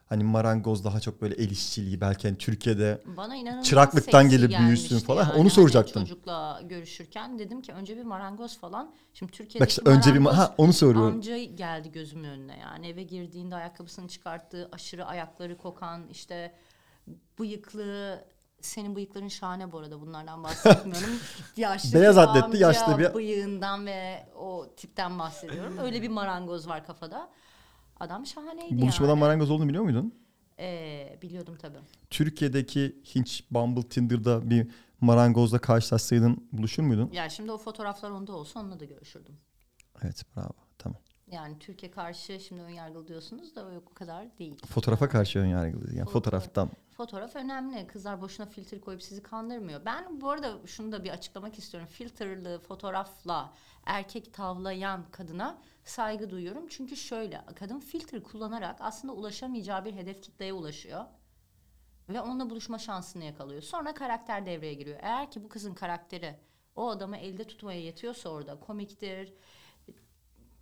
hani 0.08 0.24
marangoz 0.24 0.84
daha 0.84 1.00
çok 1.00 1.22
böyle 1.22 1.34
el 1.34 1.50
işçiliği 1.50 2.00
belki 2.00 2.28
hani 2.28 2.38
Türkiye'de 2.38 3.02
Bana 3.16 3.62
çıraklıktan 3.62 4.28
gelir, 4.28 4.58
büyüsün 4.58 4.98
falan. 4.98 5.22
yani. 5.22 5.32
Onu 5.32 5.38
Hani 5.40 5.50
soracaktım. 5.50 6.02
çocukla 6.02 6.60
görüşürken 6.64 7.38
dedim 7.38 7.62
ki 7.62 7.72
önce 7.72 7.96
bir 7.96 8.02
marangoz 8.02 8.58
falan. 8.58 8.94
Şimdi 9.14 9.32
Türkiye'deki 9.32 9.60
bak 9.60 9.70
işte 9.70 9.82
önce 9.84 10.14
bir 10.14 10.20
ha 10.26 10.54
onu 10.58 10.72
soruyorum. 10.72 11.14
amca 11.14 11.38
geldi 11.44 11.92
gözümün 11.92 12.28
önüne 12.28 12.58
yani. 12.58 12.88
Eve 12.88 13.02
girdiğinde 13.02 13.54
ayakkabısını 13.56 14.08
çıkarttığı 14.08 14.68
aşırı 14.72 15.04
ayakları 15.06 15.56
kokan 15.56 16.08
işte 16.10 16.54
bıyıklı 17.38 18.18
senin 18.60 18.96
bıyıkların 18.96 19.28
şahane 19.28 19.72
bu 19.72 19.78
arada 19.78 20.00
bunlardan 20.00 20.44
bahsetmiyorum. 20.44 21.10
yaşlı 21.56 21.92
Beyaz 22.00 22.18
atletli, 22.18 22.58
yaşlı 22.62 22.98
bir- 22.98 23.14
bıyığından 23.14 23.86
ve 23.86 24.26
o 24.36 24.66
tipten 24.76 25.18
bahsediyorum. 25.18 25.78
Öyle 25.78 26.02
bir 26.02 26.08
marangoz 26.08 26.68
var 26.68 26.86
kafada. 26.86 27.28
Adam 28.00 28.26
şahaneydi 28.26 28.82
Buluşmadan 28.82 29.10
yani. 29.10 29.20
marangoz 29.20 29.50
olduğunu 29.50 29.68
biliyor 29.68 29.84
muydun? 29.84 30.14
Ee, 30.58 31.18
biliyordum 31.22 31.56
tabii. 31.60 31.78
Türkiye'deki 32.10 32.96
Hinge, 33.14 33.30
Bumble, 33.50 33.82
Tinder'da 33.82 34.50
bir 34.50 34.70
marangozla 35.00 35.58
karşılaşsaydın 35.58 36.48
buluşur 36.52 36.82
muydun? 36.82 37.10
Ya 37.12 37.28
şimdi 37.28 37.52
o 37.52 37.58
fotoğraflar 37.58 38.10
onda 38.10 38.32
olsa 38.32 38.60
onunla 38.60 38.80
da 38.80 38.84
görüşürdüm. 38.84 39.36
Evet 40.02 40.22
bravo 40.36 40.50
tamam. 40.78 40.98
Yani 41.30 41.58
Türkiye 41.58 41.90
karşı 41.92 42.40
şimdi 42.40 42.62
ön 42.62 42.68
yargılı 42.70 43.08
diyorsunuz 43.08 43.56
da 43.56 43.66
o 43.90 43.94
kadar 43.94 44.38
değil. 44.38 44.56
Fotoğrafa 44.66 45.08
karşı 45.08 45.38
ön 45.38 45.46
yargılıyız. 45.46 45.94
Yani 45.94 46.04
Fotoğraf. 46.10 46.42
fotoğraftan. 46.44 46.70
Fotoğraf 46.96 47.36
önemli. 47.36 47.86
Kızlar 47.86 48.20
boşuna 48.20 48.46
filtre 48.46 48.80
koyup 48.80 49.02
sizi 49.02 49.22
kandırmıyor. 49.22 49.80
Ben 49.84 50.20
bu 50.20 50.30
arada 50.30 50.52
şunu 50.66 50.92
da 50.92 51.04
bir 51.04 51.10
açıklamak 51.10 51.58
istiyorum. 51.58 51.88
Filtreli 51.92 52.58
fotoğrafla 52.58 53.52
erkek 53.86 54.34
tavlayan 54.34 55.04
kadına 55.10 55.58
saygı 55.90 56.30
duyuyorum. 56.30 56.66
Çünkü 56.68 56.96
şöyle 56.96 57.44
kadın 57.56 57.80
filtre 57.80 58.22
kullanarak 58.22 58.76
aslında 58.80 59.12
ulaşamayacağı 59.14 59.84
bir 59.84 59.92
hedef 59.94 60.22
kitleye 60.22 60.52
ulaşıyor. 60.52 61.04
Ve 62.08 62.20
onunla 62.20 62.50
buluşma 62.50 62.78
şansını 62.78 63.24
yakalıyor. 63.24 63.62
Sonra 63.62 63.94
karakter 63.94 64.46
devreye 64.46 64.74
giriyor. 64.74 64.98
Eğer 65.02 65.30
ki 65.30 65.44
bu 65.44 65.48
kızın 65.48 65.74
karakteri 65.74 66.36
o 66.76 66.88
adamı 66.88 67.16
elde 67.16 67.44
tutmaya 67.44 67.80
yetiyorsa 67.80 68.28
orada 68.28 68.60
komiktir, 68.60 69.32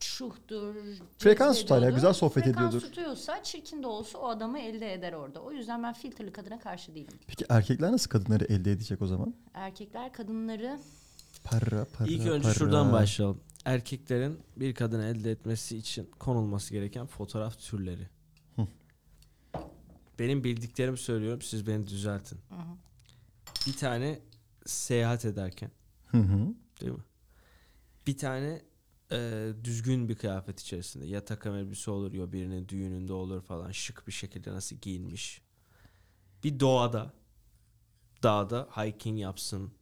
şuhtur, 0.00 0.74
Frekans 1.18 1.60
tutar 1.60 1.82
ya, 1.82 1.90
güzel 1.90 2.12
sohbet 2.12 2.44
Frekans 2.44 2.56
ediyordur. 2.56 2.80
tutuyorsa 2.80 3.42
çirkin 3.42 3.82
de 3.82 3.86
olsa 3.86 4.18
o 4.18 4.28
adamı 4.28 4.58
elde 4.58 4.92
eder 4.92 5.12
orada. 5.12 5.40
O 5.40 5.52
yüzden 5.52 5.82
ben 5.82 5.92
filtreli 5.92 6.32
kadına 6.32 6.58
karşı 6.58 6.94
değilim. 6.94 7.18
Peki 7.26 7.44
erkekler 7.48 7.92
nasıl 7.92 8.10
kadınları 8.10 8.44
elde 8.44 8.72
edecek 8.72 9.02
o 9.02 9.06
zaman? 9.06 9.34
Erkekler 9.54 10.12
kadınları 10.12 10.78
Para 11.44 11.84
para 11.84 12.08
İlk 12.08 12.26
önce 12.26 12.42
para. 12.42 12.54
şuradan 12.54 12.92
başlayalım. 12.92 13.40
Erkeklerin 13.64 14.40
bir 14.56 14.74
kadını 14.74 15.04
elde 15.04 15.30
etmesi 15.30 15.76
için 15.76 16.10
konulması 16.18 16.74
gereken 16.74 17.06
fotoğraf 17.06 17.58
türleri. 17.58 18.08
Hı. 18.56 18.66
Benim 20.18 20.44
bildiklerimi 20.44 20.98
söylüyorum 20.98 21.42
siz 21.42 21.66
beni 21.66 21.86
düzeltin. 21.86 22.38
Bir 23.66 23.76
tane 23.76 24.20
seyahat 24.66 25.24
ederken 25.24 25.70
Hı 26.06 26.18
hı. 26.18 26.54
değil 26.80 26.92
mi? 26.92 27.04
Bir 28.06 28.18
tane 28.18 28.62
e, 29.12 29.48
düzgün 29.64 30.08
bir 30.08 30.14
kıyafet 30.14 30.60
içerisinde 30.60 31.06
ya 31.06 31.24
takım 31.24 31.54
elbise 31.54 31.90
olur 31.90 32.12
ya 32.12 32.32
birinin 32.32 32.68
düğününde 32.68 33.12
olur 33.12 33.42
falan 33.42 33.70
şık 33.72 34.06
bir 34.06 34.12
şekilde 34.12 34.52
nasıl 34.52 34.76
giyinmiş. 34.76 35.42
Bir 36.44 36.60
doğada 36.60 37.12
dağda 38.22 38.68
hiking 38.76 39.20
yapsın, 39.20 39.72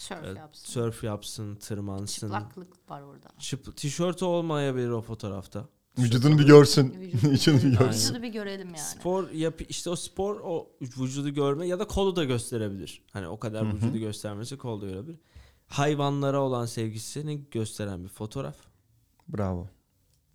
surf 0.00 0.24
e, 0.24 0.38
yapsın. 0.38 0.66
surf 0.72 1.04
yapsın, 1.04 1.56
tırmansın. 1.56 2.26
Çıplaklık 2.26 2.90
var 2.90 3.02
orada. 3.02 3.28
Çıp, 3.38 3.76
tişörtü 3.76 4.24
olmayabilir 4.24 4.88
o 4.88 5.02
fotoğrafta. 5.02 5.68
Vücudunu 5.98 6.38
bir 6.38 6.46
görsün. 6.46 6.94
Vücudu, 7.00 7.32
İçini 7.32 7.56
bir 7.62 7.78
görsün. 7.78 8.08
vücudu 8.08 8.22
bir 8.22 8.28
görelim 8.32 8.66
yani. 8.68 8.78
Spor 8.78 9.30
yap 9.30 9.60
işte 9.68 9.90
o 9.90 9.96
spor 9.96 10.40
o 10.44 10.70
vücudu 10.82 11.30
görme 11.30 11.66
ya 11.66 11.78
da 11.78 11.86
kolu 11.86 12.16
da 12.16 12.24
gösterebilir. 12.24 13.02
Hani 13.12 13.28
o 13.28 13.38
kadar 13.38 13.66
Hı 13.66 13.70
hı. 13.70 13.76
vücudu 13.76 13.98
göstermesi 13.98 14.58
kol 14.58 14.80
da 14.80 14.86
görebilir. 14.86 15.18
Hayvanlara 15.66 16.40
olan 16.40 16.66
sevgisini 16.66 17.50
gösteren 17.50 18.04
bir 18.04 18.08
fotoğraf. 18.08 18.56
Bravo. 19.28 19.68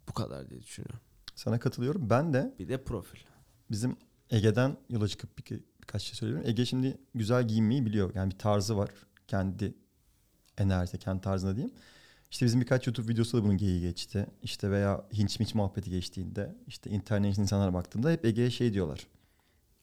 Bu 0.09 0.13
kadar 0.13 0.49
diye 0.49 0.61
düşünüyorum. 0.61 0.99
Sana 1.35 1.59
katılıyorum. 1.59 2.09
Ben 2.09 2.33
de 2.33 2.55
Bir 2.59 2.69
de 2.69 2.83
profil. 2.83 3.19
bizim 3.71 3.97
Ege'den 4.29 4.77
yola 4.89 5.07
çıkıp 5.07 5.37
bir, 5.37 5.59
birkaç 5.81 6.01
şey 6.03 6.15
söylüyorum. 6.15 6.45
Ege 6.47 6.65
şimdi 6.65 6.97
güzel 7.15 7.47
giyinmeyi 7.47 7.85
biliyor. 7.85 8.15
Yani 8.15 8.31
bir 8.31 8.37
tarzı 8.37 8.77
var. 8.77 8.89
Kendi 9.27 9.73
enerjisi, 10.57 10.97
kendi 10.99 11.21
tarzında 11.21 11.55
diyeyim. 11.55 11.73
İşte 12.31 12.45
bizim 12.45 12.61
birkaç 12.61 12.87
YouTube 12.87 13.07
videosu 13.13 13.37
da 13.37 13.43
bunun 13.43 13.57
geyiği 13.57 13.81
geçti. 13.81 14.27
İşte 14.43 14.71
veya 14.71 15.05
hinç 15.13 15.39
minç 15.39 15.55
muhabbeti 15.55 15.89
geçtiğinde 15.89 16.55
işte 16.67 16.89
internet 16.89 17.37
insanlara 17.37 17.73
baktığımda 17.73 18.09
hep 18.11 18.25
Ege'ye 18.25 18.51
şey 18.51 18.73
diyorlar. 18.73 19.07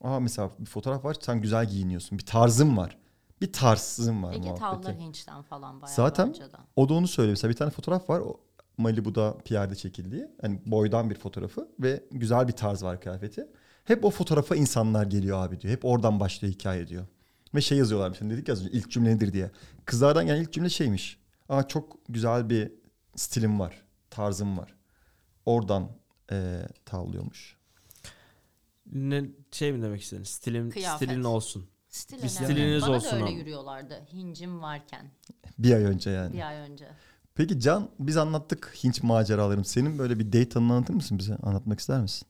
Aa 0.00 0.20
mesela 0.20 0.50
bir 0.58 0.66
fotoğraf 0.66 1.04
var 1.04 1.16
sen 1.20 1.40
güzel 1.42 1.68
giyiniyorsun. 1.68 2.18
Bir 2.18 2.26
tarzın 2.26 2.76
var. 2.76 2.98
Bir 3.40 3.52
tarzın 3.52 4.22
var 4.22 4.32
Ege 4.34 4.50
muhabbeti. 4.50 4.60
tavlar 4.60 4.96
hinçten 5.00 5.42
falan 5.42 5.82
bayağı 5.82 5.96
Zaten- 5.96 6.28
bence 6.28 6.42
de. 6.52 6.56
O 6.76 6.88
da 6.88 6.94
onu 6.94 7.08
söylüyor. 7.08 7.32
Mesela 7.32 7.50
bir 7.50 7.56
tane 7.56 7.70
fotoğraf 7.70 8.10
var. 8.10 8.20
O 8.20 8.40
Malibu'da 8.78 9.38
Pierre'de 9.38 9.74
çekildiği. 9.74 10.26
Hani 10.40 10.60
boydan 10.66 11.10
bir 11.10 11.14
fotoğrafı 11.14 11.68
ve 11.80 12.04
güzel 12.10 12.48
bir 12.48 12.52
tarz 12.52 12.82
var 12.82 13.00
kıyafeti. 13.00 13.46
Hep 13.84 14.04
o 14.04 14.10
fotoğrafa 14.10 14.56
insanlar 14.56 15.06
geliyor 15.06 15.46
abi 15.46 15.60
diyor. 15.60 15.74
Hep 15.74 15.84
oradan 15.84 16.20
başlıyor 16.20 16.54
hikaye 16.54 16.88
diyor. 16.88 17.06
Ve 17.54 17.60
şey 17.60 17.78
yazıyorlar 17.78 18.08
mesela 18.08 18.30
dedik 18.30 18.48
ya 18.48 18.52
az 18.54 18.60
önce 18.60 18.70
ilk 18.72 18.90
cümle 18.90 19.10
nedir 19.16 19.32
diye. 19.32 19.50
Kızlardan 19.84 20.26
gelen 20.26 20.40
ilk 20.42 20.52
cümle 20.52 20.68
şeymiş. 20.68 21.18
Aa 21.48 21.68
çok 21.68 21.96
güzel 22.08 22.50
bir 22.50 22.72
stilim 23.16 23.60
var. 23.60 23.82
Tarzım 24.10 24.58
var. 24.58 24.74
Oradan 25.46 25.88
eee 26.30 26.66
tavlıyormuş. 26.84 27.56
Ne 28.92 29.24
şey 29.50 29.72
mi 29.72 29.82
demek 29.82 30.02
istedin? 30.02 30.22
Stilin 30.22 30.70
Kıyafet. 30.70 31.08
stilin 31.08 31.24
olsun. 31.24 31.64
Stil 31.88 32.16
Bir 32.16 32.18
önemli. 32.22 32.30
stiliniz 32.30 32.82
Bana 32.82 32.90
olsun 32.96 33.10
da 33.10 33.14
öyle 33.14 33.24
ama. 33.24 33.34
yürüyorlardı. 33.34 34.02
Hincim 34.12 34.62
varken 34.62 35.10
Bir 35.58 35.72
ay 35.74 35.84
önce 35.84 36.10
yani. 36.10 36.32
bir 36.32 36.48
ay 36.48 36.56
önce. 36.56 36.88
Peki 37.34 37.60
Can 37.60 37.90
biz 37.98 38.16
anlattık 38.16 38.74
Hint 38.84 39.02
maceralarım. 39.02 39.64
Senin 39.64 39.98
böyle 39.98 40.18
bir 40.18 40.26
date 40.26 40.58
anını 40.58 40.72
anlatır 40.72 40.94
mısın 40.94 41.18
bize? 41.18 41.36
Anlatmak 41.36 41.80
ister 41.80 42.00
misin? 42.00 42.28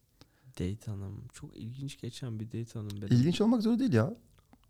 Date 0.58 0.90
hanım. 0.90 1.28
Çok 1.32 1.56
ilginç 1.56 2.00
geçen 2.00 2.40
bir 2.40 2.46
date 2.46 2.78
hanım 2.78 2.90
benim. 3.02 3.12
İlginç 3.16 3.40
olmak 3.40 3.62
zorunda 3.62 3.80
değil 3.80 3.92
ya. 3.92 4.14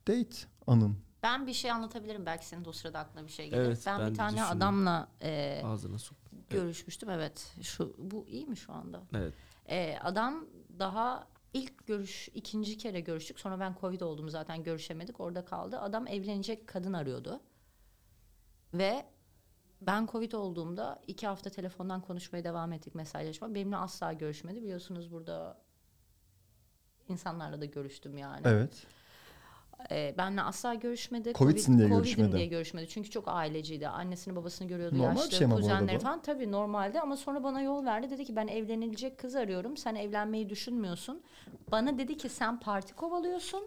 Date 0.09 0.37
anın. 0.67 0.97
Ben 1.23 1.47
bir 1.47 1.53
şey 1.53 1.71
anlatabilirim. 1.71 2.27
Belki 2.27 2.47
senin 2.47 2.65
de 2.65 2.69
o 2.69 2.73
sırada 2.73 2.99
aklına 2.99 3.27
bir 3.27 3.33
şey 3.33 3.51
gelir. 3.51 3.63
Evet, 3.63 3.83
ben, 3.87 4.01
ben 4.01 4.11
bir 4.11 4.15
tane 4.15 4.37
düşündüm. 4.37 4.57
adamla 4.57 5.09
e, 5.23 5.63
Ağzına 5.65 5.99
sok. 5.99 6.19
görüşmüştüm. 6.51 7.11
Evet. 7.11 7.55
Şu 7.63 7.95
bu 7.99 8.27
iyi 8.29 8.47
mi 8.47 8.57
şu 8.57 8.73
anda? 8.73 9.03
Evet. 9.15 9.35
E, 9.69 9.99
adam 9.99 10.47
daha 10.79 11.27
ilk 11.55 11.87
görüş 11.87 12.29
ikinci 12.35 12.79
kere 12.79 13.01
görüştük. 13.01 13.41
Sonra 13.41 13.61
ben 13.61 13.77
Covid 13.81 14.01
oldum 14.01 14.29
zaten 14.31 14.63
görüşemedik. 14.63 15.21
Orada 15.21 15.45
kaldı. 15.45 15.79
Adam 15.81 16.07
evlenecek 16.07 16.67
kadın 16.67 16.93
arıyordu. 16.93 17.41
Ve 18.75 19.07
ben 19.81 20.07
Covid 20.07 20.33
olduğumda 20.33 21.03
iki 21.07 21.27
hafta 21.27 21.51
telefondan 21.51 22.01
konuşmaya 22.01 22.45
devam 22.45 22.73
ettik 22.73 22.95
mesajlaşma. 22.95 23.55
Benimle 23.55 23.77
asla 23.77 24.13
görüşmedi. 24.13 24.63
Biliyorsunuz 24.63 25.13
burada 25.13 25.63
insanlarla 27.09 27.61
da 27.61 27.65
görüştüm 27.65 28.19
yani. 28.19 28.41
Evet. 28.45 28.87
Ee, 29.91 30.15
benle 30.19 30.43
asla 30.43 30.75
görüşmedi. 30.75 31.33
Covid'sin 31.35 31.79
diye 31.79 31.89
Covid'im 31.89 32.05
görüşmedi. 32.05 32.37
diye 32.37 32.47
görüşmedi. 32.47 32.89
Çünkü 32.89 33.11
çok 33.11 33.29
aileciydi. 33.29 33.89
Annesini 33.89 34.37
babasını 34.37 34.69
görüyordu. 34.69 34.99
Normal 34.99 35.15
bir 35.15 35.21
yaşlı 35.21 35.33
şey 35.37 35.45
ama 35.45 35.57
bu 35.57 35.61
kuzenleri 35.61 35.99
falan. 35.99 36.23
Tabii 36.23 36.53
normalde 36.53 37.01
ama 37.01 37.17
sonra 37.17 37.45
bana 37.45 37.61
yol 37.63 37.85
verdi. 37.85 38.11
Dedi 38.11 38.25
ki 38.25 38.37
ben 38.37 38.47
evlenilecek 38.49 39.19
kız 39.19 39.35
arıyorum. 39.35 39.77
Sen 39.77 39.95
evlenmeyi 39.95 40.51
düşünmüyorsun. 40.51 41.23
Bana 41.71 41.99
dedi 41.99 42.17
ki 42.17 42.29
sen 42.29 42.61
parti 42.61 42.95
kovalıyorsun. 42.95 43.63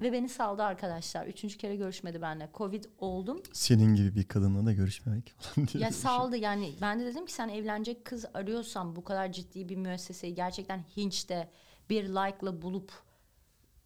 Ve 0.00 0.12
beni 0.12 0.28
saldı 0.28 0.62
arkadaşlar. 0.62 1.26
Üçüncü 1.26 1.58
kere 1.58 1.76
görüşmedi 1.76 2.22
benimle. 2.22 2.50
Covid 2.54 2.84
oldum. 2.98 3.42
Senin 3.52 3.94
gibi 3.94 4.14
bir 4.14 4.24
kadınla 4.24 4.66
da 4.66 4.72
görüşmemek 4.72 5.34
falan 5.38 5.68
diye. 5.68 5.84
Ya 5.84 5.92
saldı 5.92 6.36
yani. 6.36 6.72
Ben 6.80 7.00
de 7.00 7.04
dedim 7.04 7.26
ki 7.26 7.32
sen 7.32 7.48
evlenecek 7.48 8.04
kız 8.04 8.24
arıyorsan 8.34 8.96
bu 8.96 9.04
kadar 9.04 9.32
ciddi 9.32 9.68
bir 9.68 9.76
müesseseyi 9.76 10.34
gerçekten 10.34 10.84
Hinch'te 10.96 11.48
bir 11.90 12.04
like'la 12.08 12.62
bulup 12.62 12.92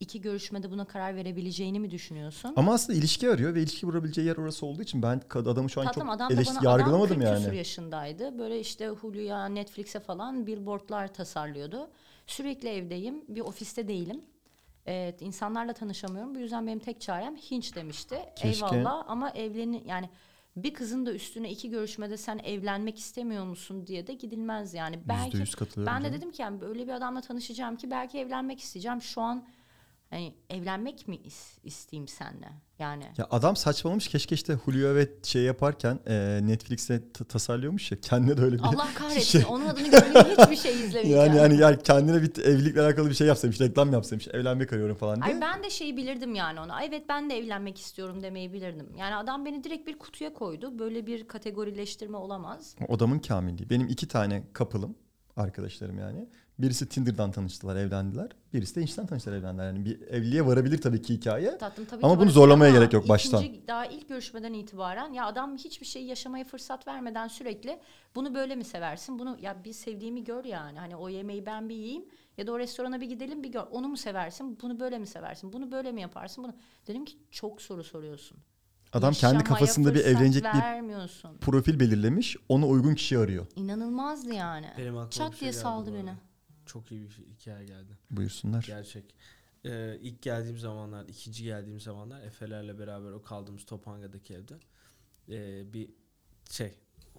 iki 0.05 0.21
görüşmede 0.21 0.71
buna 0.71 0.85
karar 0.85 1.17
verebileceğini 1.17 1.81
mi 1.81 1.90
düşünüyorsun? 1.90 2.53
Ama 2.57 2.75
aslında 2.75 2.99
ilişki 2.99 3.31
arıyor 3.31 3.55
ve 3.55 3.62
ilişki 3.62 3.87
vurabileceği 3.87 4.27
yer 4.27 4.37
orası 4.37 4.67
olduğu 4.67 4.83
için 4.83 5.03
ben 5.03 5.21
adamı 5.35 5.71
şu 5.71 5.81
an 5.81 5.87
Tatlım 5.87 6.07
çok 6.07 6.14
adam 6.14 6.31
da 6.31 6.35
eleştir 6.35 6.57
bana 6.57 6.71
yargılamadım 6.71 7.17
adam 7.19 7.27
40 7.27 7.37
küsur 7.37 7.49
yani. 7.49 7.57
yaşındaydı. 7.57 8.38
Böyle 8.38 8.61
işte 8.61 8.88
Hulu'ya, 8.88 9.47
Netflix'e 9.47 10.01
falan 10.01 10.47
billboardlar 10.47 11.14
tasarlıyordu. 11.14 11.90
Sürekli 12.27 12.69
evdeyim. 12.69 13.25
Bir 13.29 13.40
ofiste 13.40 13.88
değilim. 13.88 14.21
Evet 14.87 15.23
insanlarla 15.23 15.73
tanışamıyorum. 15.73 16.35
Bu 16.35 16.38
yüzden 16.38 16.67
benim 16.67 16.79
tek 16.79 17.01
çarem 17.01 17.37
Hinge 17.37 17.69
demişti. 17.75 18.19
Keşke- 18.37 18.77
Eyvallah 18.77 19.05
ama 19.09 19.31
evleni 19.31 19.83
yani 19.87 20.09
bir 20.57 20.75
kızın 20.75 21.07
da 21.07 21.12
üstüne 21.12 21.51
iki 21.51 21.71
görüşmede 21.71 22.17
sen 22.17 22.38
evlenmek 22.38 22.99
istemiyor 22.99 23.45
musun 23.45 23.87
diye 23.87 24.07
de 24.07 24.14
gidilmez 24.14 24.75
yani. 24.75 24.99
Belki 25.09 25.37
%100 25.38 25.57
katılıyorum. 25.57 25.95
ben 25.95 26.03
de 26.03 26.07
canım. 26.07 26.19
dedim 26.19 26.31
ki 26.33 26.43
yani 26.43 26.61
böyle 26.61 26.87
bir 26.87 26.93
adamla 26.93 27.21
tanışacağım 27.21 27.77
ki 27.77 27.90
belki 27.90 28.19
evlenmek 28.19 28.61
isteyeceğim. 28.61 29.03
Şu 29.03 29.21
an 29.21 29.45
hani 30.11 30.35
evlenmek 30.51 31.09
mi 31.09 31.17
is- 31.17 31.59
isteyeyim 31.64 32.09
seninle? 32.09 32.49
Yani 32.79 33.05
Ya 33.19 33.27
adam 33.31 33.57
saçmalamış 33.57 34.09
keşke 34.09 34.35
işte 34.35 34.57
Julio 34.64 34.95
ve 34.95 35.09
şey 35.23 35.43
yaparken 35.43 35.99
e, 36.07 36.40
Netflix'te 36.43 37.12
ta- 37.12 37.25
tasarlıyormuş 37.25 37.93
ya 37.93 38.01
kendine 38.03 38.37
de 38.37 38.40
öyle 38.43 38.59
bir 38.59 38.62
Allah 38.62 38.88
kahretsin 38.95 39.38
şey- 39.38 39.45
onun 39.51 39.67
adını 39.67 39.90
görmeyeyim 39.90 40.38
hiçbir 40.38 40.57
şey 40.57 40.73
izlemeyeceğim. 40.73 41.17
yani 41.19 41.37
yani 41.37 41.57
yani 41.61 41.83
kendine 41.83 42.23
bir 42.23 42.43
evlilikle 42.45 42.81
alakalı 42.81 43.09
bir 43.11 43.14
şey 43.14 43.27
yapsaymış, 43.27 43.61
reklam 43.61 43.93
yapsaymış, 43.93 44.29
evlenmek 44.29 44.73
arıyorum 44.73 44.97
falan 44.97 45.23
diye. 45.23 45.35
Ay 45.35 45.40
ben 45.40 45.62
de 45.62 45.71
şeyi 45.71 45.97
bilirdim 45.97 46.35
yani 46.35 46.61
ona. 46.61 46.83
Evet 46.85 47.05
ben 47.09 47.31
de 47.31 47.38
evlenmek 47.38 47.79
istiyorum 47.79 48.23
demeyi 48.23 48.53
bilirdim. 48.53 48.88
Yani 48.99 49.14
adam 49.14 49.45
beni 49.45 49.64
direkt 49.64 49.87
bir 49.88 49.99
kutuya 49.99 50.33
koydu. 50.35 50.79
Böyle 50.79 51.07
bir 51.07 51.29
kategorileştirme 51.29 52.17
olamaz. 52.17 52.77
Odamın 52.88 53.19
kamilliği. 53.19 53.71
Benim 53.71 53.88
iki 53.88 54.09
tane 54.09 54.43
kapılım 54.53 54.97
arkadaşlarım 55.37 55.99
yani. 55.99 56.29
Birisi 56.59 56.88
Tinder'dan 56.88 57.33
tanıştılar, 57.33 57.77
evlendiler. 57.77 58.29
Birisi 58.53 58.75
de 58.77 58.81
Hinge'den 58.81 59.07
tanıştılar, 59.07 59.37
evlendiler. 59.37 59.67
Yani 59.67 59.85
bir 59.85 60.01
evliliğe 60.01 60.47
varabilir 60.47 60.81
tabii 60.81 61.03
ki 61.03 61.14
hikaye. 61.14 61.59
Tatlım 61.59 61.85
tabii 61.85 62.07
Ama 62.07 62.14
ki 62.14 62.21
bunu 62.21 62.31
zorlamaya 62.31 62.71
ama 62.71 62.79
gerek 62.79 62.93
yok 62.93 63.09
baştan. 63.09 63.43
ikinci- 63.43 63.67
daha 63.69 63.87
ilk 63.87 64.09
görüşmeden 64.09 64.53
itibaren 64.53 65.12
ya 65.12 65.27
adam 65.27 65.57
hiçbir 65.57 65.87
şey 65.87 66.05
yaşamaya 66.05 66.45
fırsat 66.45 66.87
vermeden 66.87 67.29
sürekli 67.29 67.81
bunu 68.14 68.35
böyle 68.35 68.57
mi 68.57 68.64
seversin? 68.64 69.19
Bunu 69.19 69.38
ya 69.40 69.64
bir 69.64 69.73
sevdiğimi 69.73 70.25
gör 70.25 70.45
yani. 70.45 70.79
Hani 70.79 70.97
o 70.97 71.09
yemeği 71.09 71.47
ben 71.47 71.69
bir 71.69 71.75
yiyeyim 71.75 72.05
ya 72.38 72.47
da 72.47 72.53
o 72.53 72.59
restorana 72.59 73.01
bir 73.01 73.07
gidelim 73.07 73.43
bir 73.43 73.53
gör. 73.53 73.64
Onu 73.71 73.88
mu 73.88 73.97
seversin? 73.97 74.59
Bunu 74.62 74.81
böyle 74.81 74.99
mi 74.99 75.07
seversin? 75.07 75.53
Bunu 75.53 75.73
böyle 75.73 75.93
mi 75.93 76.01
yaparsın? 76.01 76.45
Bunu 76.45 76.55
dedim 76.87 77.05
ki 77.05 77.17
çok 77.31 77.62
soru 77.62 77.85
soruyorsun. 77.85 78.38
Adam 78.93 79.12
kendi 79.12 79.45
kafasında 79.45 79.95
bir 79.95 80.05
evlenecek 80.05 80.45
bir 80.45 81.40
profil 81.40 81.81
belirlemiş. 81.81 82.37
Ona 82.49 82.67
uygun 82.67 82.95
kişi 82.95 83.19
arıyor. 83.19 83.47
İnanılmazdı 83.57 84.35
yani. 84.35 84.67
Benim 84.79 85.11
Çat 85.11 85.33
şey 85.33 85.40
diye 85.40 85.51
geldi 85.51 85.62
saldı 85.62 85.95
beni. 85.95 86.12
Çok 86.75 86.93
iyi 86.93 87.03
bir 87.03 87.11
hikaye 87.11 87.67
geldi. 87.67 87.99
Buyursunlar. 88.11 88.65
Gerçek. 88.67 89.15
Ee, 89.65 89.99
ilk 90.01 90.23
geldiğim 90.23 90.59
zamanlar, 90.59 91.09
ikinci 91.09 91.45
geldiğim 91.45 91.81
zamanlar 91.81 92.23
Efe'lerle 92.23 92.79
beraber 92.79 93.11
o 93.11 93.23
kaldığımız 93.23 93.65
Topanga'daki 93.65 94.35
evde 94.35 94.55
ee, 95.29 95.73
bir 95.73 95.91
şey 96.51 96.75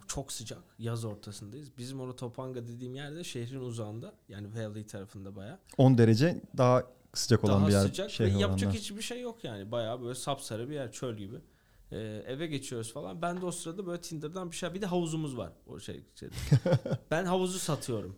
çok 0.07 0.31
sıcak 0.31 0.63
yaz 0.79 1.05
ortasındayız. 1.05 1.77
Bizim 1.77 1.99
orada 1.99 2.15
Topanga 2.15 2.67
dediğim 2.67 2.95
yerde 2.95 3.23
şehrin 3.23 3.59
uzağında 3.59 4.13
yani 4.29 4.47
Valley 4.55 4.85
tarafında 4.85 5.35
baya. 5.35 5.59
10 5.77 5.97
derece 5.97 6.41
daha 6.57 6.83
sıcak 7.13 7.43
olan 7.43 7.59
Daha 7.59 7.67
bir 7.67 7.73
yer. 7.73 7.81
sıcak 7.81 8.11
şey 8.11 8.29
yapacak 8.29 8.73
hiçbir 8.73 9.01
şey 9.01 9.21
yok 9.21 9.43
yani. 9.43 9.71
Baya 9.71 10.01
böyle 10.01 10.15
sapsarı 10.15 10.69
bir 10.69 10.75
yer 10.75 10.91
çöl 10.91 11.17
gibi. 11.17 11.35
Ee, 11.95 12.23
eve 12.27 12.47
geçiyoruz 12.47 12.93
falan. 12.93 13.21
Ben 13.21 13.41
de 13.41 13.45
o 13.45 13.51
sırada 13.51 13.85
böyle 13.85 14.01
Tinder'dan 14.01 14.51
bir 14.51 14.55
şey 14.55 14.73
bir 14.73 14.81
de 14.81 14.85
havuzumuz 14.85 15.37
var 15.37 15.51
o 15.67 15.79
şey. 15.79 16.03
şeyde. 16.15 16.33
ben 17.11 17.25
havuzu 17.25 17.59
satıyorum. 17.59 18.15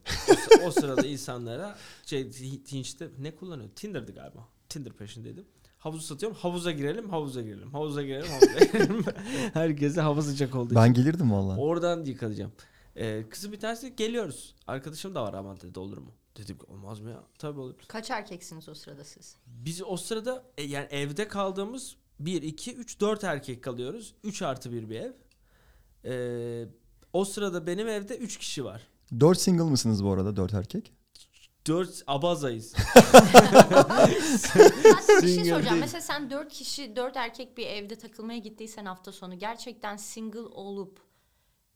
O, 0.61 0.67
o 0.67 0.71
sırada 0.71 1.07
insanlara 1.07 1.77
şey 2.05 2.31
Hinge'de 2.71 3.09
ne 3.19 3.35
kullanıyor? 3.35 3.69
Tinder'dı 3.75 4.13
galiba. 4.13 4.47
Tinder 4.69 4.93
peşindeydim. 4.93 5.45
Havuzu 5.77 6.03
satıyorum. 6.03 6.37
Havuza 6.37 6.71
girelim, 6.71 7.09
havuza 7.09 7.41
girelim. 7.41 7.71
Havuza 7.71 8.03
girelim, 8.03 8.27
havuza 8.31 8.65
girelim. 8.65 9.05
Herkese 9.53 10.01
hava 10.01 10.21
sıcak 10.21 10.55
olduğu 10.55 10.65
için. 10.65 10.75
Ben 10.75 10.93
gelirdim 10.93 11.31
valla. 11.31 11.57
Oradan 11.57 12.05
yıkayacağım. 12.05 12.51
Ee, 12.95 13.25
kızı 13.29 13.51
bir 13.51 13.59
tanesi 13.59 13.95
geliyoruz. 13.95 14.55
Arkadaşım 14.67 15.15
da 15.15 15.23
var 15.23 15.33
ama 15.33 15.61
dedi 15.61 15.79
olur 15.79 15.97
mu? 15.97 16.11
Dedim 16.37 16.57
ki 16.57 16.65
olmaz 16.67 16.99
mı 16.99 17.09
ya? 17.09 17.23
Tabii 17.39 17.59
olur. 17.59 17.75
Kaç 17.87 18.11
erkeksiniz 18.11 18.69
o 18.69 18.73
sırada 18.73 19.03
siz? 19.03 19.35
Biz 19.45 19.83
o 19.83 19.97
sırada 19.97 20.43
e, 20.57 20.63
yani 20.63 20.87
evde 20.91 21.27
kaldığımız 21.27 21.95
1, 22.19 22.41
2, 22.41 22.75
3, 22.75 22.99
4 22.99 23.23
erkek 23.23 23.63
kalıyoruz. 23.63 24.15
3 24.23 24.41
artı 24.41 24.71
1 24.71 24.89
bir 24.89 24.99
ev. 24.99 25.13
Ee, 26.05 26.65
o 27.13 27.25
sırada 27.25 27.67
benim 27.67 27.87
evde 27.87 28.17
3 28.17 28.37
kişi 28.37 28.65
var. 28.65 28.87
4 29.19 29.39
single 29.39 29.63
mısınız 29.63 30.03
bu 30.03 30.11
arada 30.11 30.35
4 30.35 30.53
erkek? 30.53 30.93
4 31.67 32.03
abazayız. 32.07 32.75
Ben 34.83 34.99
size 35.01 35.21
bir 35.21 35.27
şey 35.27 35.45
soracağım. 35.45 35.65
değil. 35.65 35.79
Mesela 35.79 36.01
sen 36.01 36.29
dört 36.29 36.53
kişi, 36.53 36.95
dört 36.95 37.17
erkek 37.17 37.57
bir 37.57 37.67
evde 37.67 37.95
takılmaya 37.95 38.39
gittiysen 38.39 38.85
hafta 38.85 39.11
sonu 39.11 39.39
gerçekten 39.39 39.97
single 39.97 40.39
olup 40.39 40.99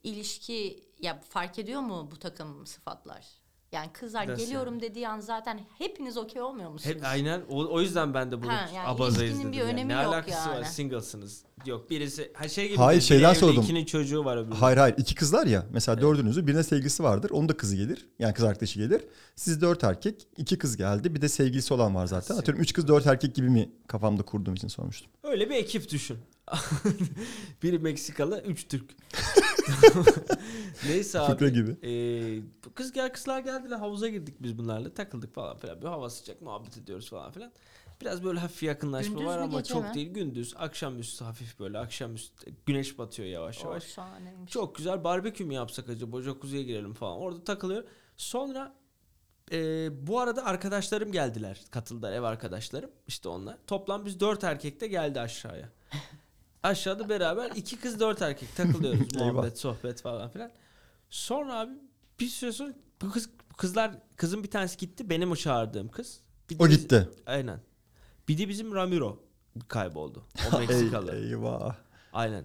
ilişki 0.02 0.84
ya 1.00 1.20
fark 1.28 1.58
ediyor 1.58 1.80
mu 1.80 2.08
bu 2.10 2.18
takım 2.18 2.66
sıfatlar? 2.66 3.41
Yani 3.72 3.90
kızlar 3.92 4.28
Nasıl 4.28 4.44
geliyorum 4.44 4.80
dediği 4.80 5.08
an 5.08 5.20
zaten 5.20 5.60
hepiniz 5.78 6.16
okey 6.16 6.42
olmuyor 6.42 6.70
musunuz? 6.70 6.96
Hep 6.96 7.04
aynen 7.04 7.40
o, 7.50 7.66
o 7.74 7.80
yüzden 7.80 8.14
ben 8.14 8.30
de 8.30 8.42
bunu 8.42 8.52
Ha, 8.52 8.68
yani 8.74 8.88
abazayız 8.88 9.38
dedim. 9.38 9.52
bir 9.52 9.56
yani. 9.56 9.72
önemi 9.72 9.88
ne 9.88 10.02
yok 10.02 10.12
alakası 10.14 10.48
var 10.50 10.54
yani. 10.54 10.64
singlesınız. 10.66 11.42
Yok 11.66 11.90
birisi 11.90 12.32
ha 12.34 12.48
şey 12.48 12.68
gibi. 12.68 12.76
Hayır, 12.76 13.00
şeyden 13.00 13.30
evli, 13.30 13.38
sordum. 13.38 13.62
ikinin 13.62 13.84
çocuğu 13.84 14.24
var 14.24 14.36
öbürü. 14.36 14.54
Hayır 14.54 14.76
hayır 14.78 14.94
iki 14.98 15.14
kızlar 15.14 15.46
ya. 15.46 15.66
Mesela 15.72 16.00
dördünüzü 16.00 16.46
birine 16.46 16.62
sevgilisi 16.62 17.02
vardır. 17.02 17.30
Onun 17.30 17.48
da 17.48 17.56
kızı 17.56 17.76
gelir. 17.76 18.06
Yani 18.18 18.34
kız 18.34 18.44
arkadaşı 18.44 18.78
gelir. 18.78 19.04
Siz 19.36 19.60
dört 19.60 19.84
erkek. 19.84 20.26
iki 20.36 20.58
kız 20.58 20.76
geldi. 20.76 21.14
Bir 21.14 21.20
de 21.20 21.28
sevgilisi 21.28 21.74
olan 21.74 21.94
var 21.94 22.06
zaten. 22.06 22.36
Atıyorum 22.36 22.62
üç 22.62 22.72
kız 22.72 22.88
dört 22.88 23.06
erkek 23.06 23.34
gibi 23.34 23.48
mi 23.50 23.70
kafamda 23.86 24.22
kurduğum 24.22 24.54
için 24.54 24.68
sormuştum. 24.68 25.10
Öyle 25.22 25.50
bir 25.50 25.54
ekip 25.54 25.90
düşün. 25.90 26.18
Biri 27.62 27.78
Meksikalı, 27.78 28.42
üç 28.42 28.68
Türk. 28.68 28.90
Neyse 30.86 31.20
abi. 31.20 31.32
Fıkra 31.32 31.48
gibi. 31.48 31.76
Bu 32.66 32.74
kız 32.74 32.92
gel 32.92 33.12
kızlar 33.12 33.40
geldiler 33.40 33.76
havuza 33.76 34.08
girdik 34.08 34.34
biz 34.40 34.58
bunlarla 34.58 34.94
takıldık 34.94 35.34
falan 35.34 35.56
filan. 35.56 35.82
Bir 35.82 35.86
hava 35.86 36.10
sıcak 36.10 36.42
muhabbet 36.42 36.78
ediyoruz 36.78 37.10
falan 37.10 37.30
filan. 37.32 37.52
Biraz 38.00 38.24
böyle 38.24 38.38
hafif 38.40 38.62
yakınlaşma 38.62 39.12
Gündüz 39.14 39.26
var 39.26 39.38
ama 39.38 39.58
gece 39.60 39.74
çok 39.74 39.82
mi? 39.88 39.94
değil. 39.94 40.08
Gündüz 40.10 40.54
akşamüstü 40.58 41.24
hafif 41.24 41.58
böyle 41.60 41.78
akşamüstü 41.78 42.52
güneş 42.66 42.98
batıyor 42.98 43.28
yavaş 43.28 43.58
Oh, 43.60 43.64
yavaş. 43.64 43.84
şahaneymiş. 43.84 44.52
Çok 44.52 44.74
güzel 44.76 45.04
barbekü 45.04 45.44
mü 45.44 45.54
yapsak 45.54 45.88
acaba 45.88 46.22
jacuzziye 46.22 46.62
girelim 46.62 46.94
falan. 46.94 47.16
Orada 47.18 47.44
takılıyor. 47.44 47.84
Sonra 48.16 48.74
e, 49.52 49.88
bu 50.06 50.20
arada 50.20 50.44
arkadaşlarım 50.44 51.12
geldiler. 51.12 51.60
Katıldılar 51.70 52.12
ev 52.12 52.22
arkadaşlarım. 52.22 52.90
işte 53.06 53.28
onlar. 53.28 53.56
Toplam 53.66 54.06
biz 54.06 54.20
dört 54.20 54.44
erkek 54.44 54.80
de 54.80 54.86
geldi 54.86 55.20
aşağıya. 55.20 55.68
Aşağıda 56.62 57.08
beraber 57.08 57.50
iki 57.50 57.76
kız 57.76 58.00
dört 58.00 58.22
erkek 58.22 58.56
takılıyoruz. 58.56 59.14
Muhabbet, 59.14 59.58
sohbet 59.58 60.02
falan 60.02 60.30
filan. 60.30 60.50
Sonra 61.10 61.60
abi 61.60 61.72
bir 62.20 62.28
süre 62.28 62.52
sonra 62.52 62.74
bu 63.02 63.10
kız 63.10 63.30
kızlar 63.56 63.98
kızın 64.16 64.42
bir 64.42 64.50
tanesi 64.50 64.76
gitti. 64.76 65.10
Benim 65.10 65.30
o 65.30 65.36
çağırdığım 65.36 65.88
kız. 65.88 66.20
Bir 66.50 66.56
O 66.58 66.68
gitti. 66.68 67.08
Aynen. 67.26 67.60
Bir 68.28 68.38
de 68.38 68.48
bizim 68.48 68.74
Ramiro 68.74 69.22
kayboldu. 69.68 70.24
O 70.52 70.58
Meksikalı. 70.58 71.14
Ey, 71.14 71.28
eyvah. 71.28 71.76
Aynen. 72.12 72.44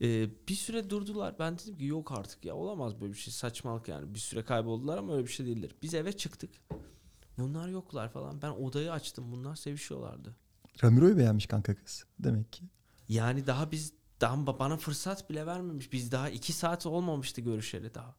Ee, 0.00 0.28
bir 0.48 0.54
süre 0.54 0.90
durdular. 0.90 1.34
Ben 1.38 1.58
dedim 1.58 1.78
ki 1.78 1.84
yok 1.84 2.12
artık 2.12 2.44
ya 2.44 2.54
olamaz 2.54 3.00
böyle 3.00 3.12
bir 3.12 3.18
şey. 3.18 3.32
Saçmalık 3.32 3.88
yani. 3.88 4.14
Bir 4.14 4.18
süre 4.18 4.44
kayboldular 4.44 4.98
ama 4.98 5.14
öyle 5.14 5.26
bir 5.26 5.32
şey 5.32 5.46
değildir. 5.46 5.74
Biz 5.82 5.94
eve 5.94 6.12
çıktık. 6.12 6.50
Bunlar 7.38 7.68
yoklar 7.68 8.08
falan. 8.08 8.42
Ben 8.42 8.50
odayı 8.50 8.92
açtım. 8.92 9.32
Bunlar 9.32 9.56
sevişiyorlardı. 9.56 10.36
Ramiro'yu 10.84 11.18
beğenmiş 11.18 11.46
kanka 11.46 11.74
kız. 11.74 12.04
Demek 12.18 12.52
ki. 12.52 12.64
Yani 13.08 13.46
daha 13.46 13.70
biz 13.70 13.92
daha 14.20 14.34
ba- 14.34 14.58
bana 14.58 14.76
fırsat 14.76 15.30
bile 15.30 15.46
vermemiş. 15.46 15.92
Biz 15.92 16.12
daha 16.12 16.28
iki 16.30 16.52
saat 16.52 16.86
olmamıştı 16.86 17.40
görüşeli 17.40 17.94
daha. 17.94 18.14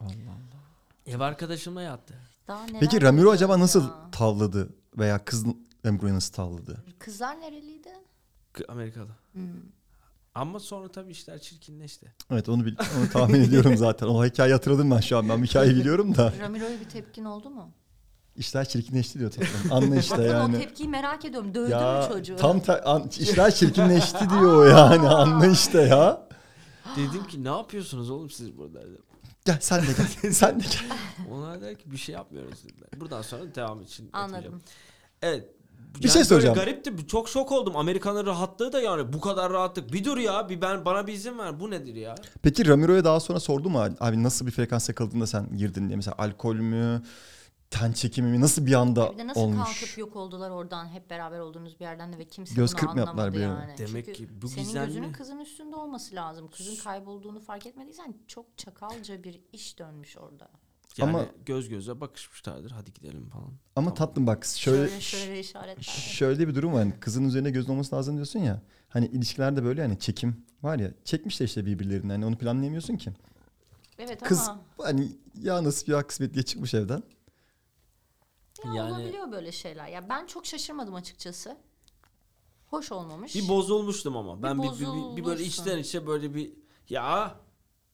Allah 0.00 0.10
Allah. 0.10 0.60
Ev 1.06 1.20
arkadaşımla 1.20 1.82
yattı. 1.82 2.14
Daha 2.48 2.64
neler 2.64 2.80
Peki 2.80 3.02
Ramiro 3.02 3.30
acaba 3.30 3.58
nasıl 3.60 3.82
ya? 3.82 4.10
tavladı? 4.12 4.68
Veya 4.98 5.24
kız 5.24 5.44
Ramiro'yu 5.86 6.14
nasıl 6.14 6.32
tavladı? 6.34 6.84
Kızlar 6.98 7.40
nereliydi? 7.40 7.88
K- 8.52 8.64
Amerikalı. 8.68 9.10
Hmm. 9.32 9.42
Ama 10.34 10.60
sonra 10.60 10.88
tabii 10.92 11.10
işler 11.10 11.38
çirkinleşti. 11.38 12.14
Evet 12.30 12.48
onu, 12.48 12.66
bil- 12.66 12.76
onu 12.98 13.10
tahmin 13.10 13.40
ediyorum 13.40 13.76
zaten. 13.76 14.06
O 14.06 14.24
hikayeyi 14.24 14.54
hatırladım 14.54 14.90
ben 14.90 15.00
şu 15.00 15.18
an. 15.18 15.28
Ben 15.28 15.44
hikayeyi 15.44 15.76
biliyorum 15.76 16.14
da. 16.16 16.32
Ramiro'ya 16.40 16.80
bir 16.80 16.88
tepkin 16.88 17.24
oldu 17.24 17.50
mu? 17.50 17.70
İşler 18.40 18.68
çirkinleşti 18.68 19.18
diyor 19.18 19.30
tatlım. 19.30 19.72
Anla 19.72 19.96
işte 19.96 20.12
Bakın 20.18 20.24
o 20.28 20.32
yani. 20.32 20.58
tepkiyi 20.58 20.88
merak 20.88 21.24
ediyorum. 21.24 21.54
Dövdü 21.54 21.74
mü 21.74 21.80
Ya 21.80 22.08
çocuğu? 22.12 22.36
tam 22.36 22.60
ta- 22.60 22.82
an- 22.84 23.10
işler 23.20 23.54
çirkinleşti 23.54 24.30
diyor 24.30 24.56
o 24.56 24.62
yani. 24.64 25.08
Anla 25.08 25.46
işte 25.46 25.80
ya. 25.82 26.22
Dedim 26.96 27.26
ki 27.26 27.44
ne 27.44 27.48
yapıyorsunuz 27.48 28.10
oğlum 28.10 28.30
siz 28.30 28.58
burada 28.58 28.80
dedim. 28.82 29.02
Gel 29.44 29.58
sen 29.60 29.82
de 29.82 29.86
gel. 30.22 30.32
sen 30.32 30.60
de 30.60 30.64
gel. 30.64 30.96
Onlar 31.32 31.60
der 31.60 31.74
ki 31.78 31.90
bir 31.90 31.96
şey 31.96 32.14
yapmıyoruz 32.14 32.64
dediler. 32.64 32.88
Buradan 33.00 33.22
sonra 33.22 33.54
devam 33.54 33.82
için. 33.82 34.10
Anladım. 34.12 34.60
Evet. 35.22 35.48
Bir 36.02 36.08
şey 36.08 36.24
soracağım. 36.24 36.54
Garipti. 36.54 37.06
Çok 37.06 37.28
şok 37.28 37.52
oldum. 37.52 37.76
Amerikanın 37.76 38.26
rahatlığı 38.26 38.72
da 38.72 38.80
yani 38.80 39.12
bu 39.12 39.20
kadar 39.20 39.52
rahatlık. 39.52 39.92
Bir 39.92 40.04
dur 40.04 40.18
ya. 40.18 40.48
Bir 40.48 40.60
ben 40.60 40.84
bana 40.84 41.06
bir 41.06 41.12
izin 41.12 41.38
ver. 41.38 41.60
Bu 41.60 41.70
nedir 41.70 41.94
ya? 41.94 42.14
Peki 42.42 42.66
Ramiro'ya 42.68 43.04
daha 43.04 43.20
sonra 43.20 43.40
sordu 43.40 43.70
mu 43.70 43.84
abi 44.00 44.22
nasıl 44.22 44.46
bir 44.46 44.50
frekans 44.50 44.88
yakaladığında 44.88 45.26
sen 45.26 45.56
girdin 45.56 45.88
diye. 45.88 45.96
Mesela 45.96 46.14
alkol 46.18 46.54
mü, 46.54 47.02
ten 47.70 47.92
çekimi 47.92 48.30
mi 48.30 48.40
nasıl 48.40 48.66
bir 48.66 48.72
anda 48.74 49.12
Bir 49.12 49.18
de 49.18 49.26
nasıl 49.26 49.40
olmuş? 49.40 49.80
kalkıp 49.80 49.98
yok 49.98 50.16
oldular 50.16 50.50
oradan 50.50 50.88
hep 50.88 51.10
beraber 51.10 51.38
olduğunuz 51.38 51.80
bir 51.80 51.84
yerden 51.84 52.12
de 52.12 52.18
ve 52.18 52.24
kimse 52.24 52.54
Göz 52.54 52.74
bunu 52.82 52.90
anlamadı 52.90 53.32
bir 53.34 53.40
yani. 53.40 53.74
Demek 53.78 54.06
Çünkü 54.06 54.12
ki 54.12 54.28
bu 54.42 54.48
senin 54.48 54.64
gizemli. 54.64 54.86
gözünün 54.86 55.12
kızın 55.12 55.38
üstünde 55.38 55.76
olması 55.76 56.14
lazım. 56.14 56.48
Kızın 56.56 56.76
kaybolduğunu 56.84 57.40
fark 57.40 57.66
etmediysen 57.66 58.14
çok 58.28 58.58
çakalca 58.58 59.24
bir 59.24 59.40
iş 59.52 59.78
dönmüş 59.78 60.16
orada. 60.16 60.48
Yani 60.98 61.10
Ama- 61.10 61.26
göz 61.46 61.68
göze 61.68 62.00
bakışmışlardır. 62.00 62.70
Hadi 62.70 62.92
gidelim 62.92 63.28
falan. 63.28 63.44
Ama 63.44 63.54
Tamam. 63.74 63.94
tatlım 63.94 64.26
bak 64.26 64.44
şöyle 64.44 64.88
Şöyle 64.88 65.00
şöyle 65.00 65.40
işaretler. 65.40 65.82
şöyle 65.82 66.48
bir 66.48 66.54
durum 66.54 66.72
var. 66.72 66.78
Hani 66.82 67.00
kızın 67.00 67.24
üzerine 67.24 67.50
gözün 67.50 67.72
olması 67.72 67.96
lazım 67.96 68.14
diyorsun 68.16 68.38
ya. 68.40 68.62
Hani 68.88 69.06
ilişkilerde 69.06 69.64
böyle 69.64 69.82
hani 69.82 69.98
çekim 69.98 70.44
var 70.62 70.78
ya. 70.78 70.90
Çekmişler 71.04 71.46
işte 71.46 71.66
birbirlerini. 71.66 72.12
Hani 72.12 72.26
onu 72.26 72.38
planlayamıyorsun 72.38 72.96
ki. 72.96 73.10
Evet 73.98 74.22
Kız 74.22 74.48
ama 74.48 74.60
hani 74.78 75.08
ya 75.42 75.64
nasip 75.64 75.88
ya 75.88 76.06
kısmet 76.06 76.34
diye 76.34 76.42
çıkmış 76.44 76.74
evden. 76.74 77.02
Ya 78.64 78.74
Yani- 78.74 78.92
olabiliyor 78.92 79.32
böyle 79.32 79.52
şeyler. 79.52 79.88
Ya 79.88 80.08
ben 80.08 80.26
çok 80.26 80.46
şaşırmadım 80.46 80.94
açıkçası. 80.94 81.56
Hoş 82.66 82.92
olmamış. 82.92 83.34
Bir 83.34 83.48
bozulmuştum 83.48 84.16
ama. 84.16 84.42
Ben 84.42 84.62
bir, 84.62 84.68
bir, 84.68 84.80
bir, 84.80 85.16
bir 85.16 85.24
böyle 85.24 85.44
içten 85.44 85.78
içe 85.78 86.06
böyle 86.06 86.34
bir 86.34 86.52
ya 86.88 87.34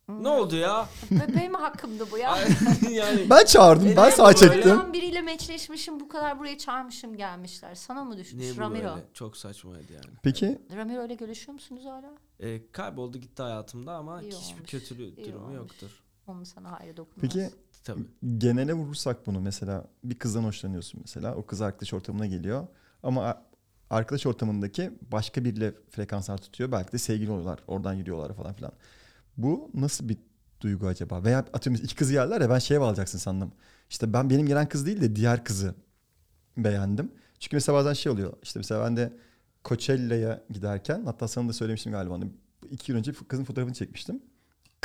ne 0.08 0.28
oldu 0.28 0.56
ya? 0.56 0.88
Bebeğim 1.10 1.54
hakkımdı 1.54 2.06
bu 2.10 2.18
ya. 2.18 2.38
yani 2.90 3.30
Ben 3.30 3.44
çağırdım. 3.44 3.94
Ben 3.96 4.12
böyle? 4.18 4.36
çektim. 4.36 4.80
Ben 4.80 4.92
biriyle 4.92 5.22
meçleşmişim 5.22 6.00
bu 6.00 6.08
kadar 6.08 6.38
buraya 6.38 6.58
çağırmışım 6.58 7.16
gelmişler. 7.16 7.74
Sana 7.74 8.04
mı 8.04 8.16
düşmüş 8.16 8.58
Ramiro? 8.58 8.88
böyle? 8.90 9.04
Çok 9.14 9.36
saçmaydı 9.36 9.92
yani. 9.92 10.16
Peki 10.22 10.58
Ramiro 10.76 11.06
ile 11.06 11.14
görüşüyor 11.14 11.54
musunuz 11.54 11.84
hala? 11.84 12.12
E, 12.40 12.72
kayboldu 12.72 13.18
gitti 13.18 13.42
hayatımda 13.42 13.92
ama 13.92 14.22
İyi 14.22 14.32
hiçbir 14.32 14.56
olmuş, 14.56 14.72
iyi 15.18 15.26
durumu 15.26 15.44
olmuş. 15.44 15.56
yoktur. 15.56 16.02
Onun 16.26 16.44
sana 16.44 16.80
hayrı 16.80 16.96
dokunmaz. 16.96 17.20
peki 17.34 17.50
Tabii. 17.86 18.02
genele 18.38 18.74
vurursak 18.74 19.26
bunu 19.26 19.40
mesela 19.40 19.84
bir 20.04 20.18
kızdan 20.18 20.44
hoşlanıyorsun 20.44 21.00
mesela. 21.04 21.34
O 21.34 21.46
kız 21.46 21.60
arkadaş 21.60 21.92
ortamına 21.94 22.26
geliyor. 22.26 22.66
Ama 23.02 23.42
arkadaş 23.90 24.26
ortamındaki 24.26 24.92
başka 25.12 25.44
biriyle 25.44 25.74
frekanslar 25.90 26.38
tutuyor. 26.38 26.72
Belki 26.72 26.92
de 26.92 26.98
sevgili 26.98 27.30
oluyorlar. 27.30 27.58
Oradan 27.66 27.94
yürüyorlar 27.94 28.34
falan 28.36 28.54
filan. 28.54 28.72
Bu 29.36 29.70
nasıl 29.74 30.08
bir 30.08 30.16
duygu 30.60 30.86
acaba? 30.86 31.24
Veya 31.24 31.38
atıyorum 31.38 31.84
iki 31.84 31.94
kızı 31.94 32.12
geldiler 32.12 32.40
ya 32.40 32.50
ben 32.50 32.58
şeye 32.58 32.80
bağlayacaksın 32.80 33.18
sandım. 33.18 33.52
İşte 33.90 34.12
ben 34.12 34.30
benim 34.30 34.46
gelen 34.46 34.68
kız 34.68 34.86
değil 34.86 35.00
de 35.00 35.16
diğer 35.16 35.44
kızı 35.44 35.74
beğendim. 36.56 37.12
Çünkü 37.38 37.56
mesela 37.56 37.76
bazen 37.78 37.92
şey 37.92 38.12
oluyor. 38.12 38.32
İşte 38.42 38.58
mesela 38.60 38.84
ben 38.84 38.96
de 38.96 39.12
Coachella'ya 39.64 40.44
giderken 40.50 41.04
hatta 41.04 41.28
sana 41.28 41.48
da 41.48 41.52
söylemiştim 41.52 41.92
galiba. 41.92 42.14
Hani 42.14 42.32
iki 42.70 42.92
yıl 42.92 42.98
önce 42.98 43.12
kızın 43.28 43.44
fotoğrafını 43.44 43.74
çekmiştim. 43.74 44.22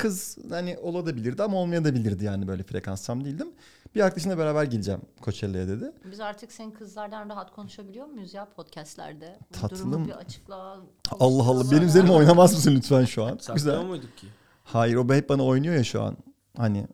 Kız 0.01 0.37
hani 0.49 0.77
olabilirdi 0.81 1.43
ama 1.43 1.57
olmayabilirdi 1.57 2.25
yani 2.25 2.47
böyle 2.47 2.63
frekans 2.63 3.05
tam 3.05 3.25
değildim. 3.25 3.47
Bir 3.95 4.01
arkadaşımla 4.01 4.37
beraber 4.37 4.63
geleceğim 4.63 5.01
Coachella'ya 5.23 5.67
dedi. 5.67 5.91
Biz 6.11 6.19
artık 6.19 6.51
senin 6.51 6.71
kızlardan 6.71 7.29
rahat 7.29 7.51
konuşabiliyor 7.51 8.05
muyuz 8.07 8.33
ya 8.33 8.45
podcastlerde? 8.55 9.39
Bu 9.49 9.59
Tatlım. 9.61 9.91
durumu 9.91 10.07
bir 10.07 10.11
açıkla. 10.11 10.77
Allah 11.19 11.43
Allah 11.43 11.71
benim 11.71 11.83
üzerime 11.87 12.11
oynamaz 12.11 12.53
mısın 12.53 12.75
lütfen 12.75 13.05
şu 13.05 13.23
an? 13.23 13.37
Saklıyor 13.37 13.55
Güzel. 13.55 13.83
muyduk 13.89 14.17
ki? 14.17 14.27
Hayır 14.63 14.95
o 14.95 15.13
hep 15.13 15.29
bana 15.29 15.43
oynuyor 15.45 15.75
ya 15.75 15.83
şu 15.83 16.01
an. 16.01 16.17
Hani 16.57 16.87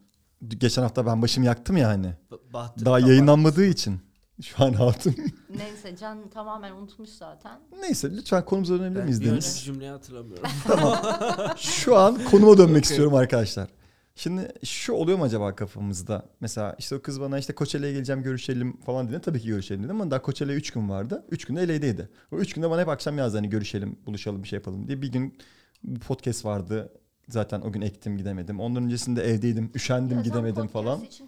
geçen 0.48 0.82
hafta 0.82 1.06
ben 1.06 1.22
başımı 1.22 1.46
yaktım 1.46 1.78
ya 1.78 1.88
hani. 1.88 2.14
B- 2.32 2.54
Bahtır 2.54 2.86
Daha 2.86 3.00
yayınlanmadığı 3.00 3.66
için. 3.66 4.00
Şu 4.42 4.64
an 4.64 4.74
rahatım. 4.74 5.16
Neyse 5.58 5.96
Can 6.00 6.30
tamamen 6.30 6.72
unutmuş 6.72 7.10
zaten. 7.10 7.60
Neyse 7.82 8.12
lütfen 8.18 8.46
konumuza 8.46 8.80
dönebilir 8.80 8.96
Ben 9.00 9.04
miyiz 9.06 9.22
bir 9.22 9.32
Deniz? 9.32 9.62
cümleyi 9.66 9.92
hatırlamıyorum. 9.92 10.50
Şu 11.58 11.98
an 11.98 12.24
konuma 12.32 12.58
dönmek 12.58 12.84
istiyorum 12.86 13.16
arkadaşlar. 13.16 13.68
Şimdi 14.16 14.52
şu 14.64 14.94
oluyor 14.94 15.18
mu 15.18 15.24
acaba 15.24 15.56
kafamızda? 15.56 16.26
Mesela 16.40 16.76
işte 16.80 16.96
o 16.96 17.02
kız 17.02 17.22
bana 17.22 17.40
işte 17.40 17.56
Koçeli'ye 17.56 17.94
geleceğim 17.94 18.24
görüşelim 18.24 18.78
falan 18.78 19.10
dedi. 19.10 19.20
Tabii 19.22 19.40
ki 19.42 19.48
görüşelim 19.48 19.84
dedim 19.84 20.02
ama 20.02 20.12
daha 20.12 20.22
Koçeli'ye 20.22 20.58
3 20.58 20.72
gün 20.72 20.90
vardı. 20.90 21.26
3 21.32 21.46
günde 21.46 21.68
LA'deydi. 21.68 22.10
O 22.32 22.38
3 22.38 22.54
günde 22.54 22.70
bana 22.70 22.82
hep 22.82 22.90
akşam 22.90 23.18
yazdı 23.18 23.38
hani 23.38 23.50
görüşelim, 23.50 24.00
buluşalım, 24.06 24.44
bir 24.44 24.48
şey 24.48 24.58
yapalım 24.58 24.88
diye. 24.88 25.02
Bir 25.02 25.12
gün 25.12 25.38
bu 25.84 26.00
podcast 26.00 26.46
vardı. 26.46 26.92
Zaten 27.30 27.62
o 27.62 27.72
gün 27.72 27.82
ektim 27.82 28.18
gidemedim. 28.18 28.60
Ondan 28.60 28.84
öncesinde 28.84 29.24
evdeydim, 29.24 29.72
üşendim 29.76 30.24
gidemedim 30.24 30.68
falan. 30.68 31.02
için 31.02 31.28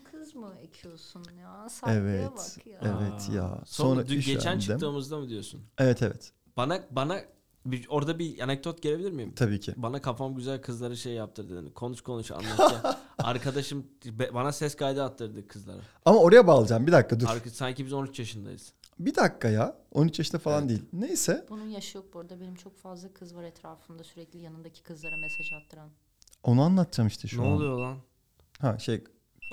ekiyorsun 0.70 1.24
ya? 1.40 1.70
Saygıya 1.70 2.02
Evet. 2.16 2.32
bak 2.38 2.68
ya. 2.68 2.80
Evet 2.84 3.30
ya. 3.36 3.50
Sonra, 3.50 3.66
Sonra 3.66 4.08
dün 4.08 4.16
geçen 4.16 4.38
üşendim. 4.40 4.60
çıktığımızda 4.60 5.18
mı 5.20 5.30
diyorsun? 5.30 5.62
Evet 5.78 6.02
evet. 6.02 6.32
Bana 6.58 6.80
bana 6.92 7.20
bir, 7.66 7.86
orada 7.90 8.20
bir 8.20 8.40
anekdot 8.40 8.82
gelebilir 8.82 9.12
miyim? 9.12 9.34
Tabii 9.36 9.60
ki. 9.60 9.74
Bana 9.78 10.02
kafam 10.02 10.36
güzel 10.36 10.62
kızlara 10.62 10.96
şey 10.96 11.14
yaptırdı. 11.14 11.64
dedi. 11.64 11.74
Konuş 11.74 12.02
konuş 12.02 12.32
anlatacağım. 12.32 12.96
Arkadaşım 13.18 13.88
be- 14.06 14.34
bana 14.34 14.52
ses 14.52 14.76
kaydı 14.76 15.04
attırdı 15.04 15.48
kızlara. 15.48 15.82
Ama 16.06 16.20
oraya 16.20 16.48
bağlayacağım. 16.48 16.88
Bir 16.88 16.92
dakika 16.92 17.20
dur. 17.20 17.28
Arka, 17.30 17.50
sanki 17.50 17.86
biz 17.86 17.94
13 17.94 18.20
yaşındayız. 18.20 18.74
Bir 19.00 19.16
dakika 19.16 19.48
ya. 19.50 19.76
13 19.92 20.20
yaşında 20.20 20.40
falan 20.40 20.60
Evet. 20.60 20.70
değil. 20.70 20.84
Neyse. 20.94 21.46
Bunun 21.50 21.68
yaşı 21.68 21.98
yok 21.98 22.14
bu 22.14 22.20
arada. 22.20 22.40
Benim 22.42 22.56
çok 22.56 22.78
fazla 22.78 23.14
kız 23.14 23.36
var 23.36 23.44
etrafımda 23.44 24.04
sürekli 24.04 24.40
yanındaki 24.40 24.84
kızlara 24.84 25.18
mesaj 25.18 25.54
attıran. 25.54 25.90
Onu 26.44 26.62
anlatacağım 26.62 27.08
işte 27.08 27.28
şu 27.28 27.42
ne 27.42 27.46
an. 27.48 27.52
oluyor 27.52 27.80
lan? 27.80 27.98
Ha 28.60 28.80
şey 28.80 29.04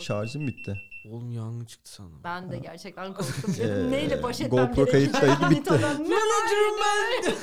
şarjım 0.00 0.46
bitti. 0.46 0.80
Oğlum 1.10 1.32
yangın 1.32 1.64
çıktı 1.64 1.90
sandım. 1.92 2.20
Ben 2.24 2.50
de 2.50 2.58
gerçekten 2.58 3.14
korktum. 3.14 3.54
Ee, 3.60 3.90
neyle 3.90 4.22
baş 4.22 4.40
etmem 4.40 4.66
GoPro 4.66 4.84
kayıt 4.86 5.12
gerekiyor? 5.12 5.38
kaydı 5.38 5.54
bitti. 5.60 5.70
Manager'ım 5.70 6.76
ben. 6.80 7.34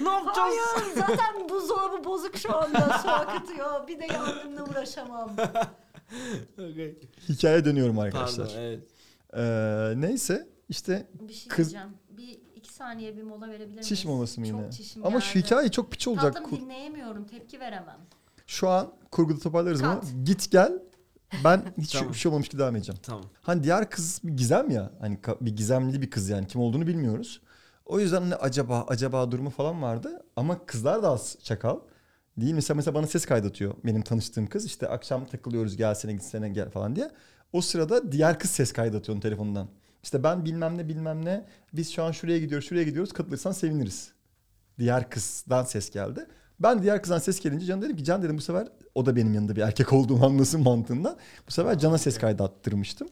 ne 0.04 0.10
yapacağız? 0.10 0.54
Hayır 0.74 0.94
zaten 0.94 1.48
buzdolabı 1.48 2.04
bozuk 2.04 2.36
şu 2.36 2.56
anda 2.56 2.98
su 3.02 3.08
akıtıyor. 3.10 3.88
Bir 3.88 4.00
de 4.00 4.06
yangınla 4.12 4.64
uğraşamam. 4.70 5.30
Okay. 6.58 6.94
Hikaye 7.28 7.64
dönüyorum 7.64 7.98
arkadaşlar. 7.98 8.46
Pardon 8.46 8.60
evet. 8.60 8.80
Ee, 9.36 10.00
neyse 10.00 10.48
işte 10.68 11.06
Bir 11.20 11.32
şey 11.32 11.48
Kız- 11.48 11.70
diyeceğim. 11.70 11.96
Bir 12.10 12.38
iki 12.56 12.72
saniye 12.72 13.16
bir 13.16 13.22
mola 13.22 13.48
verebilir 13.48 13.66
miyiz? 13.74 13.88
çiş 13.88 14.04
molası 14.04 14.40
mı 14.40 14.46
Çok 14.46 14.60
yine? 14.60 14.70
çişim 14.70 15.06
Ama 15.06 15.20
şu 15.20 15.34
geldi. 15.34 15.46
hikaye 15.46 15.70
çok 15.70 15.92
piç 15.92 16.08
olacak. 16.08 16.34
Tatlım 16.34 16.60
dinleyemiyorum. 16.60 17.24
Tepki 17.26 17.60
veremem. 17.60 17.98
Şu 18.46 18.68
an 18.68 18.92
kurguda 19.10 19.38
toparlarız. 19.38 19.82
Kat. 19.82 20.04
Git 20.24 20.50
gel. 20.50 20.72
Ben 21.44 21.62
hiç 21.78 21.92
Tamam. 21.92 22.12
bir 22.12 22.18
şey 22.18 22.28
olmamış 22.28 22.48
gibi 22.48 22.60
devam 22.62 22.76
edeceğim. 22.76 23.00
Tamam. 23.02 23.24
Hani 23.42 23.64
diğer 23.64 23.90
kız 23.90 24.20
bir 24.24 24.36
gizem 24.36 24.70
ya. 24.70 24.90
Hani 25.00 25.18
bir 25.40 25.56
gizemli 25.56 26.02
bir 26.02 26.10
kız 26.10 26.28
yani. 26.28 26.46
Kim 26.46 26.60
olduğunu 26.60 26.86
bilmiyoruz. 26.86 27.40
O 27.86 28.00
yüzden 28.00 28.20
hani 28.20 28.34
acaba 28.34 28.84
acaba 28.88 29.30
durumu 29.30 29.50
falan 29.50 29.82
vardı. 29.82 30.22
Ama 30.36 30.66
kızlar 30.66 31.02
da 31.02 31.10
az 31.10 31.36
çakal. 31.42 31.78
Değil 32.40 32.54
mesela 32.54 32.76
mesela 32.76 32.94
bana 32.94 33.06
ses 33.06 33.26
kaydatıyor 33.26 33.74
benim 33.84 34.02
tanıştığım 34.02 34.46
kız. 34.46 34.64
İşte 34.64 34.88
akşam 34.88 35.26
takılıyoruz 35.26 35.76
gelsene 35.76 36.12
gitsene 36.12 36.48
gel 36.48 36.70
falan 36.70 36.96
diye. 36.96 37.10
O 37.52 37.60
sırada 37.60 38.12
diğer 38.12 38.38
kız 38.38 38.50
ses 38.50 38.72
kaydatıyor 38.72 39.14
onun 39.14 39.20
telefonundan. 39.20 39.68
İşte 40.02 40.22
ben 40.22 40.44
bilmem 40.44 40.78
ne 40.78 40.88
bilmem 40.88 41.24
ne. 41.24 41.46
Biz 41.72 41.92
şu 41.92 42.02
an 42.02 42.12
şuraya 42.12 42.38
gidiyoruz 42.38 42.68
şuraya 42.68 42.84
gidiyoruz 42.84 43.12
katılırsan 43.12 43.52
seviniriz. 43.52 44.12
Diğer 44.78 45.10
kızdan 45.10 45.64
ses 45.64 45.90
geldi. 45.90 46.26
Ben 46.60 46.82
diğer 46.82 47.02
kızdan 47.02 47.18
ses 47.18 47.40
gelince 47.40 47.66
Can 47.66 47.82
dedim 47.82 47.96
ki 47.96 48.04
Can 48.04 48.22
dedim 48.22 48.36
bu 48.36 48.40
sefer 48.40 48.68
o 48.94 49.06
da 49.06 49.16
benim 49.16 49.34
yanında 49.34 49.56
bir 49.56 49.60
erkek 49.62 49.92
olduğumu 49.92 50.26
anlasın 50.26 50.62
mantığından. 50.62 51.16
Bu 51.48 51.52
sefer 51.52 51.78
Can'a 51.78 51.98
ses 51.98 52.18
kaydı 52.18 52.42
attırmıştım. 52.42 53.08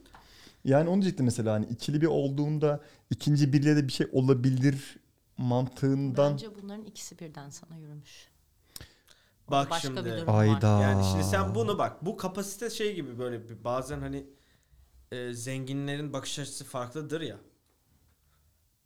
Yani 0.64 0.88
onu 0.88 1.03
diyecektim 1.03 1.24
mesela 1.26 1.53
hani 1.53 1.66
ikili 1.66 2.01
bir 2.01 2.07
olduğunda 2.07 2.80
ikinci 3.11 3.53
biriyle 3.53 3.76
de 3.76 3.88
bir 3.88 3.92
şey 3.92 4.07
olabilir 4.12 4.97
mantığından. 5.38 6.32
Bence 6.32 6.47
bunların 6.62 6.84
ikisi 6.84 7.18
birden 7.18 7.51
sana 7.51 7.76
yürümüş. 7.76 8.28
Bak 9.51 9.70
Başka 9.70 9.88
şimdi. 9.88 10.05
bir 10.05 10.11
durum 10.11 10.26
var. 10.26 10.40
Ayda. 10.40 10.82
Yani 10.82 11.05
şimdi 11.05 11.24
sen 11.24 11.55
bunu 11.55 11.78
bak 11.78 12.05
bu 12.07 12.16
kapasite 12.16 12.70
şey 12.70 12.95
gibi 12.95 13.18
böyle 13.18 13.49
bir- 13.49 13.64
bazen 13.64 14.01
hani 14.01 14.26
e, 15.12 15.32
zenginlerin 15.32 16.12
bakış 16.12 16.38
açısı 16.38 16.64
farklıdır 16.64 17.20
ya. 17.20 17.36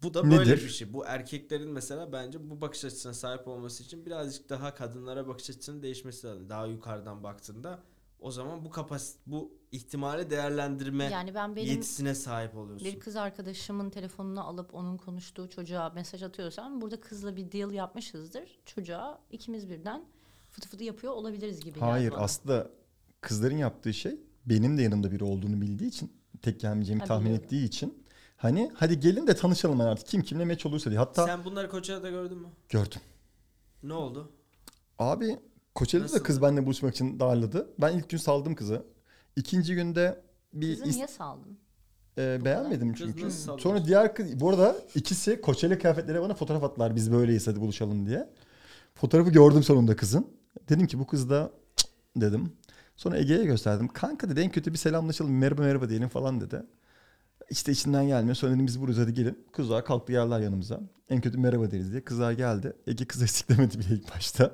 Bu 0.02 0.14
da 0.14 0.24
böyle 0.24 0.36
Nedir? 0.40 0.64
bir 0.64 0.68
şey. 0.68 0.92
Bu 0.92 1.04
erkeklerin 1.06 1.70
mesela 1.70 2.12
bence 2.12 2.50
bu 2.50 2.60
bakış 2.60 2.84
açısına 2.84 3.14
sahip 3.14 3.48
olması 3.48 3.82
için 3.82 4.06
birazcık 4.06 4.48
daha 4.48 4.74
kadınlara 4.74 5.28
bakış 5.28 5.50
açısının 5.50 5.82
değişmesi 5.82 6.26
lazım. 6.26 6.48
Daha 6.48 6.66
yukarıdan 6.66 7.22
baktığında 7.22 7.78
o 8.20 8.30
zaman 8.30 8.64
bu 8.64 8.70
kapasit 8.70 9.16
bu 9.26 9.52
ihtimali 9.72 10.30
değerlendirme 10.30 11.04
Yani 11.04 11.34
ben 11.34 11.56
benim 11.56 11.68
yetisine 11.68 12.14
sahip 12.14 12.56
oluyorsun. 12.56 12.86
bir 12.88 13.00
kız 13.00 13.16
arkadaşımın 13.16 13.90
telefonunu 13.90 14.44
alıp 14.46 14.74
onun 14.74 14.96
konuştuğu 14.96 15.48
çocuğa 15.50 15.90
mesaj 15.90 16.22
atıyorsam 16.22 16.80
burada 16.80 17.00
kızla 17.00 17.36
bir 17.36 17.52
deal 17.52 17.70
yapmışızdır. 17.72 18.58
Çocuğa 18.66 19.18
ikimiz 19.30 19.68
birden 19.70 20.04
fıtı 20.50 20.68
fıtı 20.68 20.84
yapıyor 20.84 21.12
olabiliriz 21.12 21.60
gibi. 21.60 21.80
Hayır 21.80 22.12
bana. 22.12 22.20
aslında 22.20 22.70
kızların 23.20 23.56
yaptığı 23.56 23.94
şey 23.94 24.20
benim 24.46 24.78
de 24.78 24.82
yanımda 24.82 25.10
biri 25.12 25.24
olduğunu 25.24 25.60
bildiği 25.60 25.88
için 25.88 26.12
tek 26.42 26.60
gelmeyeceğimi 26.60 27.00
Ha, 27.00 27.06
tahmin 27.06 27.24
biliyorum. 27.26 27.44
ettiği 27.44 27.64
için 27.64 28.04
hani 28.38 28.70
hadi 28.74 29.00
gelin 29.00 29.26
de 29.26 29.34
tanışalım 29.36 29.80
yani 29.80 29.90
artık 29.90 30.06
kim 30.06 30.22
kimle 30.22 30.44
meç 30.44 30.66
olursa 30.66 30.90
diye. 30.90 30.98
Hatta 30.98 31.26
Sen 31.26 31.44
bunları 31.44 31.70
Koçer'de 31.70 32.10
gördün 32.10 32.38
mü? 32.38 32.48
gördüm. 32.68 33.00
Ne 33.82 33.92
oldu? 33.92 34.32
Abi 34.98 35.38
Koçeli'de 35.74 36.12
de 36.12 36.22
kız 36.22 36.42
benimle 36.42 36.66
buluşmak 36.66 36.94
için 36.94 37.20
darladı. 37.20 37.70
Ben 37.78 37.98
ilk 37.98 38.08
gün 38.08 38.18
saldım 38.18 38.54
kızı. 38.54 38.82
İkinci 39.36 39.74
günde 39.74 40.20
bir 40.52 40.78
Kızı 40.78 40.90
is- 40.90 40.94
niye 40.96 41.06
saldın? 41.08 41.58
e, 42.18 42.44
beğenmedim 42.44 42.92
Kız 42.92 42.98
çünkü. 43.06 43.26
nasıl 43.26 43.38
saldın? 43.46 43.62
Sonra 43.62 43.84
diğer 43.84 44.14
kız 44.14 44.40
bu 44.40 44.48
arada 44.50 44.76
ikisi 44.94 45.40
Koçeli 45.40 45.78
kıyafetleri 45.78 46.20
bana 46.20 46.34
fotoğraf 46.34 46.64
attılar 46.64 46.96
biz 46.96 47.12
böyleyiz 47.12 47.46
hadi 47.46 47.60
buluşalım 47.60 48.06
diye. 48.06 48.28
Fotoğrafı 48.94 49.30
gördüm 49.30 49.62
sonunda 49.62 49.96
kızın. 49.96 50.26
Dedim 50.68 50.86
ki 50.86 50.98
bu 50.98 51.06
kız 51.06 51.30
da 51.30 51.50
"Cık," 51.76 51.88
dedim. 52.16 52.52
Sonra 52.96 53.18
Ege'ye 53.18 53.44
gösterdim. 53.44 53.88
Kanka 53.88 54.28
dedi 54.28 54.40
en 54.40 54.50
kötü 54.50 54.72
bir 54.72 54.78
selamlaşalım 54.78 55.38
merhaba 55.38 55.62
merhaba 55.62 55.88
diyelim 55.88 56.08
falan 56.08 56.40
dedi. 56.40 56.62
İşte 57.50 57.72
içinden 57.72 58.06
gelmiyor. 58.06 58.34
Sonra 58.34 58.54
dedim 58.54 58.66
biz 58.66 58.80
buradayız 58.80 59.00
hadi 59.02 59.14
gelin. 59.14 59.38
Kızlar 59.52 59.84
kalktı 59.84 60.12
geldiler 60.12 60.40
yanımıza. 60.40 60.80
En 61.10 61.20
kötü 61.20 61.38
merhaba 61.38 61.70
deriz 61.70 61.92
diye. 61.92 62.04
Kızlar 62.04 62.32
geldi. 62.32 62.72
Ege 62.86 63.04
kız 63.04 63.22
eksiklemedi 63.22 63.78
bile 63.78 63.94
ilk 63.94 64.14
başta. 64.16 64.52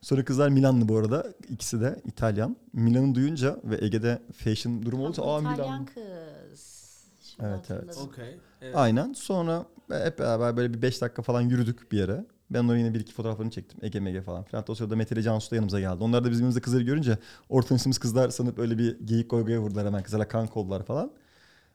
Sonra 0.00 0.24
kızlar 0.24 0.48
Milanlı 0.48 0.88
bu 0.88 0.96
arada. 0.96 1.26
İkisi 1.48 1.80
de 1.80 2.00
İtalyan. 2.04 2.56
Milan'ı 2.72 3.14
duyunca 3.14 3.60
ve 3.64 3.84
Ege'de 3.84 4.22
fashion 4.36 4.82
durumu 4.82 5.02
olunca 5.04 5.22
aa 5.22 5.40
İtalyan 5.40 5.56
Milan. 5.58 5.86
kız. 5.86 6.82
Şimdi 7.22 7.48
Evet, 7.48 7.70
evet. 7.70 7.98
Okey. 8.06 8.38
Evet. 8.62 8.76
Aynen. 8.76 9.12
Sonra 9.12 9.64
hep 9.90 10.18
beraber 10.18 10.56
böyle 10.56 10.74
bir 10.74 10.82
5 10.82 11.00
dakika 11.02 11.22
falan 11.22 11.40
yürüdük 11.40 11.92
bir 11.92 11.98
yere. 11.98 12.24
Ben 12.50 12.68
oraya 12.68 12.78
yine 12.78 12.94
bir 12.94 13.00
iki 13.00 13.12
fotoğraflarını 13.12 13.50
çektim. 13.50 13.78
Ege 13.82 14.00
Mege 14.00 14.22
falan 14.22 14.42
filan. 14.42 14.60
Hatta 14.60 14.72
o 14.72 14.74
sırada 14.74 14.96
Mete 14.96 15.14
ile 15.14 15.22
Cansu 15.22 15.50
da 15.50 15.54
yanımıza 15.54 15.80
geldi. 15.80 16.04
Onlar 16.04 16.24
da 16.24 16.30
bizim 16.30 16.42
yanımızda 16.42 16.60
kızları 16.60 16.82
görünce 16.82 17.18
orta 17.48 17.74
üstümüz 17.74 17.98
kızlar 17.98 18.28
sanıp 18.30 18.58
öyle 18.58 18.78
bir 18.78 18.98
geyik 18.98 19.30
goygaya 19.30 19.60
vurdular 19.60 19.86
hemen. 19.86 20.02
Kızlarla 20.02 20.28
kanka 20.28 20.60
oldular 20.60 20.82
falan. 20.82 21.10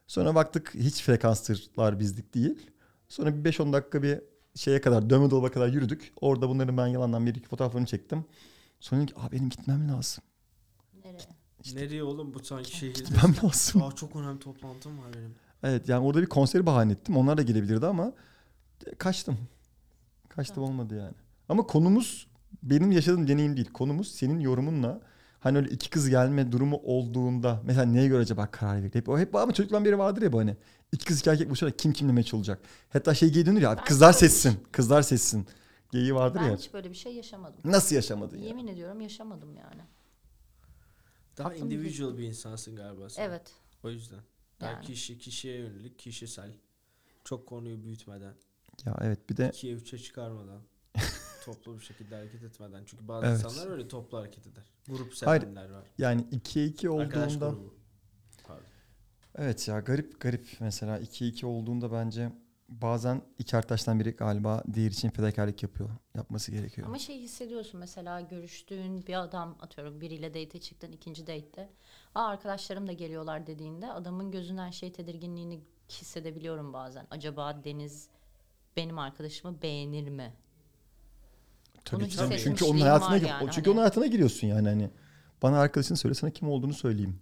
Sonra 0.07 0.35
baktık 0.35 0.73
hiç 0.75 1.03
frekanslar 1.03 1.99
bizlik 1.99 2.33
değil. 2.33 2.71
Sonra 3.07 3.43
bir 3.43 3.51
5-10 3.51 3.73
dakika 3.73 4.03
bir 4.03 4.21
şeye 4.55 4.81
kadar 4.81 5.09
dövme 5.09 5.29
dolaba 5.31 5.51
kadar 5.51 5.67
yürüdük. 5.67 6.13
Orada 6.21 6.49
bunların 6.49 6.77
ben 6.77 6.87
yalandan 6.87 7.25
bir 7.25 7.35
iki 7.35 7.47
fotoğraflarını 7.47 7.87
çektim. 7.87 8.25
Sonra 8.79 9.01
dedim 9.01 9.15
ki 9.15 9.21
Aa, 9.21 9.31
benim 9.31 9.49
gitmem 9.49 9.89
lazım. 9.89 10.23
Nereye? 11.05 11.19
Nereye 11.73 12.03
oğlum 12.03 12.33
bu 12.33 12.43
sanki 12.43 12.77
şehirde? 12.77 12.99
Gitmem 12.99 13.35
lazım. 13.43 13.83
Aa, 13.83 13.91
çok 13.91 14.15
önemli 14.15 14.39
toplantım 14.39 14.99
var 14.99 15.13
benim. 15.13 15.35
Evet 15.63 15.89
yani 15.89 16.05
orada 16.05 16.21
bir 16.21 16.27
konseri 16.27 16.65
bahane 16.65 16.91
ettim. 16.91 17.17
Onlar 17.17 17.37
da 17.37 17.41
gelebilirdi 17.41 17.85
ama 17.85 18.13
kaçtım. 18.97 19.37
Kaçtım 20.29 20.63
olmadı 20.63 20.97
yani. 20.97 21.13
Ama 21.49 21.67
konumuz 21.67 22.27
benim 22.63 22.91
yaşadığım 22.91 23.27
deneyim 23.27 23.57
değil. 23.57 23.69
Konumuz 23.73 24.11
senin 24.11 24.39
yorumunla 24.39 25.01
hani 25.39 25.57
öyle 25.57 25.69
iki 25.69 25.89
kız 25.89 26.09
gelme 26.09 26.51
durumu 26.51 26.77
olduğunda 26.83 27.61
mesela 27.65 27.85
neye 27.85 28.07
göre 28.07 28.21
acaba 28.21 28.51
karar 28.51 28.83
verir? 28.83 28.95
Hep, 28.95 29.09
o 29.09 29.19
hep 29.19 29.35
ama 29.35 29.53
çocuktan 29.53 29.85
beri 29.85 29.97
vardır 29.97 30.21
ya 30.21 30.33
bu 30.33 30.39
hani. 30.39 30.57
İki 30.91 31.05
kız 31.05 31.19
iki 31.19 31.29
erkek 31.29 31.47
buluşarak 31.47 31.79
kim 31.79 31.93
kimle 31.93 32.11
meç 32.11 32.33
olacak. 32.33 32.61
Hatta 32.89 33.13
şey 33.13 33.29
geyi 33.29 33.45
dönür 33.45 33.61
ya 33.61 33.69
abi, 33.71 33.77
Ben 33.77 33.85
kızlar 33.85 34.13
bir 34.13 34.17
seçsin. 34.17 34.59
Kızlar 34.71 35.01
seçsin. 35.01 35.47
Geyiği 35.91 36.15
vardır 36.15 36.39
Ben 36.43 36.49
ya. 36.49 36.57
hiç 36.57 36.73
böyle 36.73 36.89
bir 36.89 36.95
şey 36.95 37.15
yaşamadım. 37.15 37.59
Nasıl 37.65 37.95
yaşamadın 37.95 38.37
ya? 38.37 38.47
Yemin 38.47 38.67
ediyorum 38.67 39.01
yaşamadım 39.01 39.55
yani. 39.55 39.81
Daha 41.37 41.47
Aklım 41.47 41.65
individual 41.65 42.17
bir 42.17 42.23
insansın 42.23 42.75
galiba 42.75 43.09
sen. 43.09 43.23
Evet. 43.23 43.51
O 43.83 43.89
yüzden. 43.89 44.19
Daha 44.61 44.71
Yani. 44.71 44.85
kişi 44.85 45.17
kişiye 45.17 45.57
yönelik, 45.57 45.99
kişisel. 45.99 46.51
Çok 47.23 47.47
konuyu 47.47 47.83
büyütmeden, 47.83 48.33
Ya 48.85 48.97
evet 49.01 49.29
bir 49.29 49.37
de 49.37 49.49
ikiye 49.53 49.73
üçe 49.73 49.97
çıkarmadan, 49.97 50.61
toplu 51.47 51.79
bir 51.79 51.83
şekilde 51.83 52.15
hareket 52.15 52.43
etmeden. 52.43 52.83
Çünkü 52.85 53.07
bazı 53.07 53.27
Evet. 53.27 53.37
insanlar 53.37 53.71
öyle 53.71 53.87
toplu 53.87 54.17
hareket 54.17 54.47
eder. 54.47 54.63
Grup 54.87 55.13
sevenler 55.15 55.69
var. 55.69 55.83
yani 55.97 56.27
ikiye 56.31 56.65
iki 56.65 56.89
Arkadaş 56.89 57.35
olduğunda 57.35 57.49
grubu. 57.49 57.73
Pardon. 58.47 58.63
Evet 59.35 59.67
ya 59.67 59.79
garip 59.79 60.19
garip 60.21 60.47
mesela 60.59 60.99
2-2 60.99 61.45
olduğunda 61.45 61.91
bence 61.91 62.31
bazen 62.69 63.21
iki 63.39 63.57
arkadaştan 63.57 63.99
biri 63.99 64.11
galiba 64.11 64.63
diğer 64.73 64.91
için 64.91 65.09
fedakarlık 65.09 65.63
yapıyor. 65.63 65.89
Yapması 66.15 66.51
gerekiyor. 66.51 66.87
Ama 66.87 66.99
şey 66.99 67.21
hissediyorsun 67.21 67.79
mesela 67.79 68.21
görüştüğün 68.21 69.07
bir 69.07 69.21
adam 69.23 69.57
atıyorum 69.61 70.01
biriyle 70.01 70.33
date 70.33 70.59
çıktın 70.59 70.91
ikinci 70.91 71.21
date'te. 71.27 71.69
Aa 72.15 72.27
arkadaşlarım 72.27 72.87
da 72.87 72.91
geliyorlar 72.93 73.47
dediğinde 73.47 73.91
adamın 73.91 74.31
gözünden 74.31 74.69
şey 74.71 74.91
tedirginliğini 74.93 75.61
hissedebiliyorum 75.89 76.73
bazen. 76.73 77.07
Acaba 77.11 77.63
Deniz 77.63 78.09
benim 78.77 78.99
arkadaşımı 78.99 79.61
beğenir 79.61 80.09
mi? 80.09 80.33
Tabii 81.87 82.01
bunu 82.01 82.29
ki. 82.29 82.39
Çünkü 82.43 82.65
onun 82.65 82.79
hayatına 82.79 83.17
yani, 83.17 83.51
çünkü 83.51 83.65
hani. 83.65 83.69
onun 83.69 83.77
hayatına 83.77 84.05
giriyorsun 84.05 84.47
yani 84.47 84.69
hani. 84.69 84.89
Bana 85.41 85.59
arkadaşını 85.59 85.97
söyle 85.97 86.13
sana 86.13 86.31
kim 86.31 86.49
olduğunu 86.49 86.73
söyleyeyim. 86.73 87.19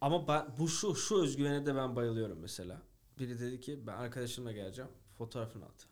Ama 0.00 0.28
ben, 0.28 0.46
bu 0.58 0.68
şu 0.68 0.94
şu 0.94 1.22
özgüvene 1.22 1.66
de 1.66 1.76
ben 1.76 1.96
bayılıyorum 1.96 2.38
mesela. 2.38 2.82
Biri 3.18 3.40
dedi 3.40 3.60
ki 3.60 3.86
ben 3.86 3.92
arkadaşımla 3.92 4.52
geleceğim. 4.52 4.90
Fotoğrafını 5.18 5.64
at. 5.64 5.86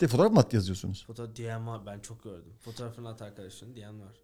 Diye 0.00 0.08
fotoğraf 0.08 0.32
mı 0.32 0.40
at 0.40 0.54
yazıyorsunuz? 0.54 1.04
Fotoğraf 1.06 1.36
diyen 1.36 1.66
var 1.66 1.86
ben 1.86 2.00
çok 2.00 2.22
gördüm. 2.22 2.52
Fotoğrafını 2.60 3.08
at 3.08 3.22
arkadaşın 3.22 3.74
diyen 3.74 4.00
var. 4.00 4.14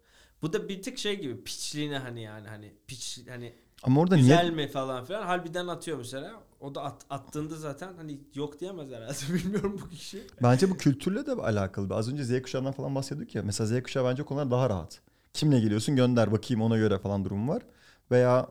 Bu 0.41 0.53
da 0.53 0.69
bir 0.69 0.81
tık 0.81 0.97
şey 0.97 1.21
gibi 1.21 1.43
piçliğine 1.43 1.97
hani 1.97 2.21
yani 2.21 2.47
hani 2.47 2.73
piç 2.87 3.19
hani 3.29 3.55
Ama 3.83 4.01
orada 4.01 4.17
güzel 4.17 4.39
niye 4.39 4.51
mi 4.51 4.67
falan 4.67 5.05
filan 5.05 5.23
harbiden 5.23 5.67
atıyor 5.67 5.97
mesela. 5.97 6.43
O 6.63 6.75
da 6.75 6.83
at, 6.83 7.05
attığında 7.09 7.55
zaten 7.55 7.93
hani 7.97 8.19
yok 8.35 8.59
diyemez 8.59 8.91
herhalde 8.91 9.33
bilmiyorum 9.33 9.79
bu 9.81 9.89
kişi. 9.89 10.21
bence 10.43 10.69
bu 10.69 10.77
kültürle 10.77 11.25
de 11.25 11.31
alakalı. 11.31 11.95
Az 11.95 12.09
önce 12.13 12.23
Z 12.23 12.41
kuşağından 12.41 12.71
falan 12.71 12.95
bahsediyorduk 12.95 13.35
ya. 13.35 13.43
Mesela 13.43 13.67
Z 13.67 13.83
kuşağı 13.83 14.05
bence 14.05 14.23
konular 14.23 14.51
daha 14.51 14.69
rahat. 14.69 15.01
Kimle 15.33 15.59
geliyorsun 15.59 15.95
gönder 15.95 16.31
bakayım 16.31 16.61
ona 16.61 16.77
göre 16.77 16.99
falan 16.99 17.25
durum 17.25 17.49
var. 17.49 17.63
Veya 18.11 18.47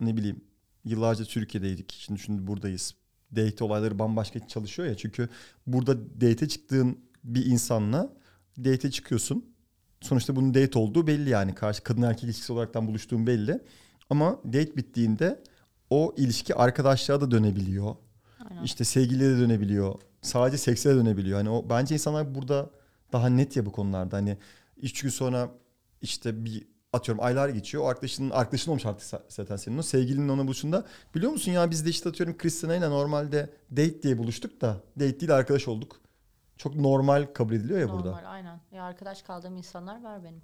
ne 0.00 0.16
bileyim 0.16 0.44
yıllarca 0.84 1.24
Türkiye'deydik. 1.24 1.92
Şimdi 1.98 2.20
şimdi 2.20 2.46
buradayız. 2.46 2.94
Date 3.36 3.64
olayları 3.64 3.98
bambaşka 3.98 4.46
çalışıyor 4.48 4.88
ya. 4.88 4.96
Çünkü 4.96 5.28
burada 5.66 6.20
date'e 6.20 6.48
çıktığın 6.48 6.98
bir 7.24 7.46
insanla 7.46 8.12
date'e 8.58 8.90
çıkıyorsun. 8.90 9.44
Sonuçta 10.00 10.36
bunun 10.36 10.54
date 10.54 10.78
olduğu 10.78 11.06
belli 11.06 11.30
yani. 11.30 11.54
Karşı 11.54 11.82
kadın 11.82 12.02
erkek 12.02 12.24
ilişkisi 12.24 12.52
olaraktan 12.52 12.86
buluştuğun 12.86 13.26
belli. 13.26 13.60
Ama 14.10 14.40
date 14.44 14.76
bittiğinde 14.76 15.42
o 15.90 16.14
ilişki 16.16 16.54
arkadaşlığa 16.54 17.20
da 17.20 17.30
dönebiliyor. 17.30 17.96
Aynen. 18.50 18.62
İşte 18.62 18.84
sevgiliye 18.84 19.30
de 19.30 19.38
dönebiliyor. 19.38 19.94
Sadece 20.22 20.58
sekse 20.58 20.90
de 20.90 20.94
dönebiliyor. 20.96 21.38
Hani 21.38 21.50
o 21.50 21.64
bence 21.70 21.94
insanlar 21.94 22.34
burada 22.34 22.70
daha 23.12 23.28
net 23.28 23.56
ya 23.56 23.66
bu 23.66 23.72
konularda. 23.72 24.16
Hani 24.16 24.38
üç 24.76 25.02
gün 25.02 25.10
sonra 25.10 25.50
işte 26.02 26.44
bir 26.44 26.66
atıyorum 26.92 27.24
aylar 27.24 27.48
geçiyor. 27.48 27.84
O 27.84 27.86
arkadaşının 27.86 28.30
arkadaşın 28.30 28.70
olmuş 28.70 28.86
artık 28.86 29.20
zaten 29.28 29.56
senin 29.56 29.78
o. 29.78 29.82
Sevgilinin 29.82 30.28
ona 30.28 30.46
buluşunda 30.46 30.84
biliyor 31.14 31.32
musun 31.32 31.52
ya 31.52 31.70
biz 31.70 31.86
de 31.86 31.90
işte 31.90 32.08
atıyorum 32.08 32.38
Kristina 32.38 32.76
ile 32.76 32.90
normalde 32.90 33.50
date 33.70 34.02
diye 34.02 34.18
buluştuk 34.18 34.60
da 34.60 34.80
date 34.96 35.20
değil 35.20 35.34
arkadaş 35.34 35.68
olduk. 35.68 36.00
Çok 36.56 36.74
normal 36.76 37.26
kabul 37.34 37.52
ediliyor 37.54 37.78
ya 37.78 37.86
Normal 37.86 38.04
burada. 38.04 38.16
aynen. 38.26 38.60
Ya 38.72 38.84
arkadaş 38.84 39.22
kaldığım 39.22 39.56
insanlar 39.56 40.02
var 40.02 40.24
benim. 40.24 40.42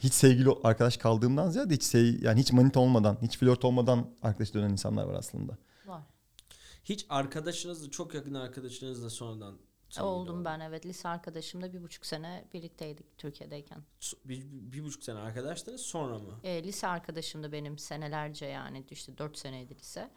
Hiç 0.00 0.12
sevgili 0.12 0.50
arkadaş 0.64 0.96
kaldığımdan 0.96 1.50
ziyade 1.50 1.74
hiç 1.74 1.82
sev, 1.82 2.22
yani 2.22 2.40
hiç 2.40 2.52
manita 2.52 2.80
olmadan, 2.80 3.18
hiç 3.22 3.38
flört 3.38 3.64
olmadan 3.64 4.10
arkadaş 4.22 4.54
dönen 4.54 4.70
insanlar 4.70 5.04
var 5.04 5.14
aslında. 5.14 5.58
Var. 5.86 6.02
Hiç 6.84 7.06
arkadaşınızla 7.08 7.90
çok 7.90 8.14
yakın 8.14 8.34
arkadaşınızla 8.34 9.10
sonradan 9.10 9.58
sevgili 9.88 10.08
Oldum 10.10 10.36
oldu. 10.36 10.44
ben 10.44 10.60
evet. 10.60 10.86
Lise 10.86 11.08
arkadaşımla 11.08 11.72
bir 11.72 11.82
buçuk 11.82 12.06
sene 12.06 12.44
birlikteydik 12.54 13.18
Türkiye'deyken. 13.18 13.82
Bir, 14.24 14.44
bir 14.50 14.84
buçuk 14.84 15.04
sene 15.04 15.18
arkadaştınız 15.18 15.80
sonra 15.80 16.18
mı? 16.18 16.40
E, 16.42 16.64
lise 16.64 16.86
arkadaşım 16.86 17.42
da 17.42 17.52
benim 17.52 17.78
senelerce 17.78 18.46
yani 18.46 18.84
işte 18.90 19.18
dört 19.18 19.38
seneydi 19.38 19.78
lise. 19.78 20.10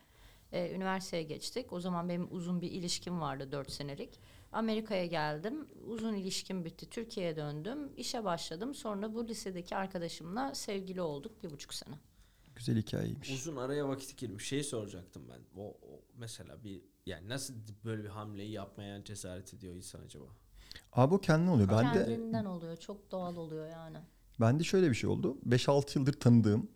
E, 0.52 0.72
üniversiteye 0.72 1.24
geçtik. 1.24 1.74
O 1.74 1.80
zaman 1.80 2.10
benim 2.10 2.28
uzun 2.32 2.62
bir 2.62 2.72
ilişkim 2.72 3.22
vardı 3.22 3.52
dört 3.52 3.72
senelik. 3.72 4.20
Amerika'ya 4.52 5.06
geldim. 5.06 5.68
Uzun 5.88 6.14
ilişkim 6.14 6.66
bitti. 6.66 6.90
Türkiye'ye 6.90 7.36
döndüm. 7.36 7.92
İşe 7.98 8.24
başladım. 8.24 8.76
Sonra 8.76 9.14
bu 9.14 9.28
lisedeki 9.28 9.76
arkadaşımla 9.76 10.56
sevgili 10.56 11.02
olduk 11.02 11.44
bir 11.44 11.50
buçuk 11.50 11.74
sene. 11.74 11.96
Güzel 12.56 12.78
hikayeymiş. 12.78 13.32
Uzun 13.32 13.56
araya 13.56 13.88
vakit 13.90 14.18
girmiş. 14.18 14.48
Şey 14.48 14.64
soracaktım 14.64 15.24
ben. 15.30 15.62
O, 15.62 15.68
o 15.68 16.02
mesela 16.18 16.64
bir 16.64 16.82
yani 17.06 17.30
nasıl 17.30 17.54
böyle 17.86 18.04
bir 18.04 18.10
hamleyi 18.10 18.52
yapmaya 18.52 19.04
cesaret 19.04 19.54
ediyor 19.54 19.76
insan 19.76 20.02
acaba? 20.02 20.26
Abi 20.94 21.14
o 21.14 21.18
kendine 21.18 21.50
oluyor. 21.50 21.70
Ben 21.70 21.94
de 21.94 22.06
Kendinden 22.06 22.46
oluyor. 22.46 22.78
Çok 22.78 23.12
doğal 23.12 23.36
oluyor 23.36 23.70
yani. 23.70 23.98
Bende 24.40 24.64
şöyle 24.64 24.90
bir 24.90 24.96
şey 24.96 25.10
oldu. 25.10 25.38
5-6 25.50 26.00
yıldır 26.00 26.14
tanıdığım 26.14 26.70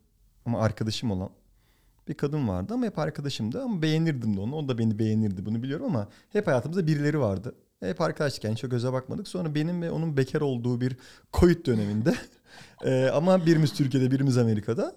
ama 0.45 0.61
arkadaşım 0.61 1.11
olan 1.11 1.29
bir 2.07 2.13
kadın 2.13 2.47
vardı 2.47 2.73
ama 2.73 2.85
hep 2.85 2.99
arkadaşımdı 2.99 3.61
ama 3.63 3.81
beğenirdim 3.81 4.37
de 4.37 4.39
onu. 4.39 4.55
O 4.55 4.67
da 4.67 4.77
beni 4.77 4.99
beğenirdi 4.99 5.45
bunu 5.45 5.63
biliyorum 5.63 5.85
ama 5.85 6.09
hep 6.29 6.47
hayatımızda 6.47 6.87
birileri 6.87 7.19
vardı. 7.19 7.55
Hep 7.79 8.01
arkadaşlık 8.01 8.43
yani 8.43 8.57
çok 8.57 8.71
göze 8.71 8.93
bakmadık. 8.93 9.27
Sonra 9.27 9.55
benim 9.55 9.81
ve 9.81 9.91
onun 9.91 10.17
bekar 10.17 10.41
olduğu 10.41 10.81
bir 10.81 10.97
koyut 11.31 11.65
döneminde 11.65 12.15
Ee, 12.85 13.09
ama 13.13 13.45
birimiz 13.45 13.73
Türkiye'de 13.73 14.11
birimiz 14.11 14.37
Amerika'da 14.37 14.95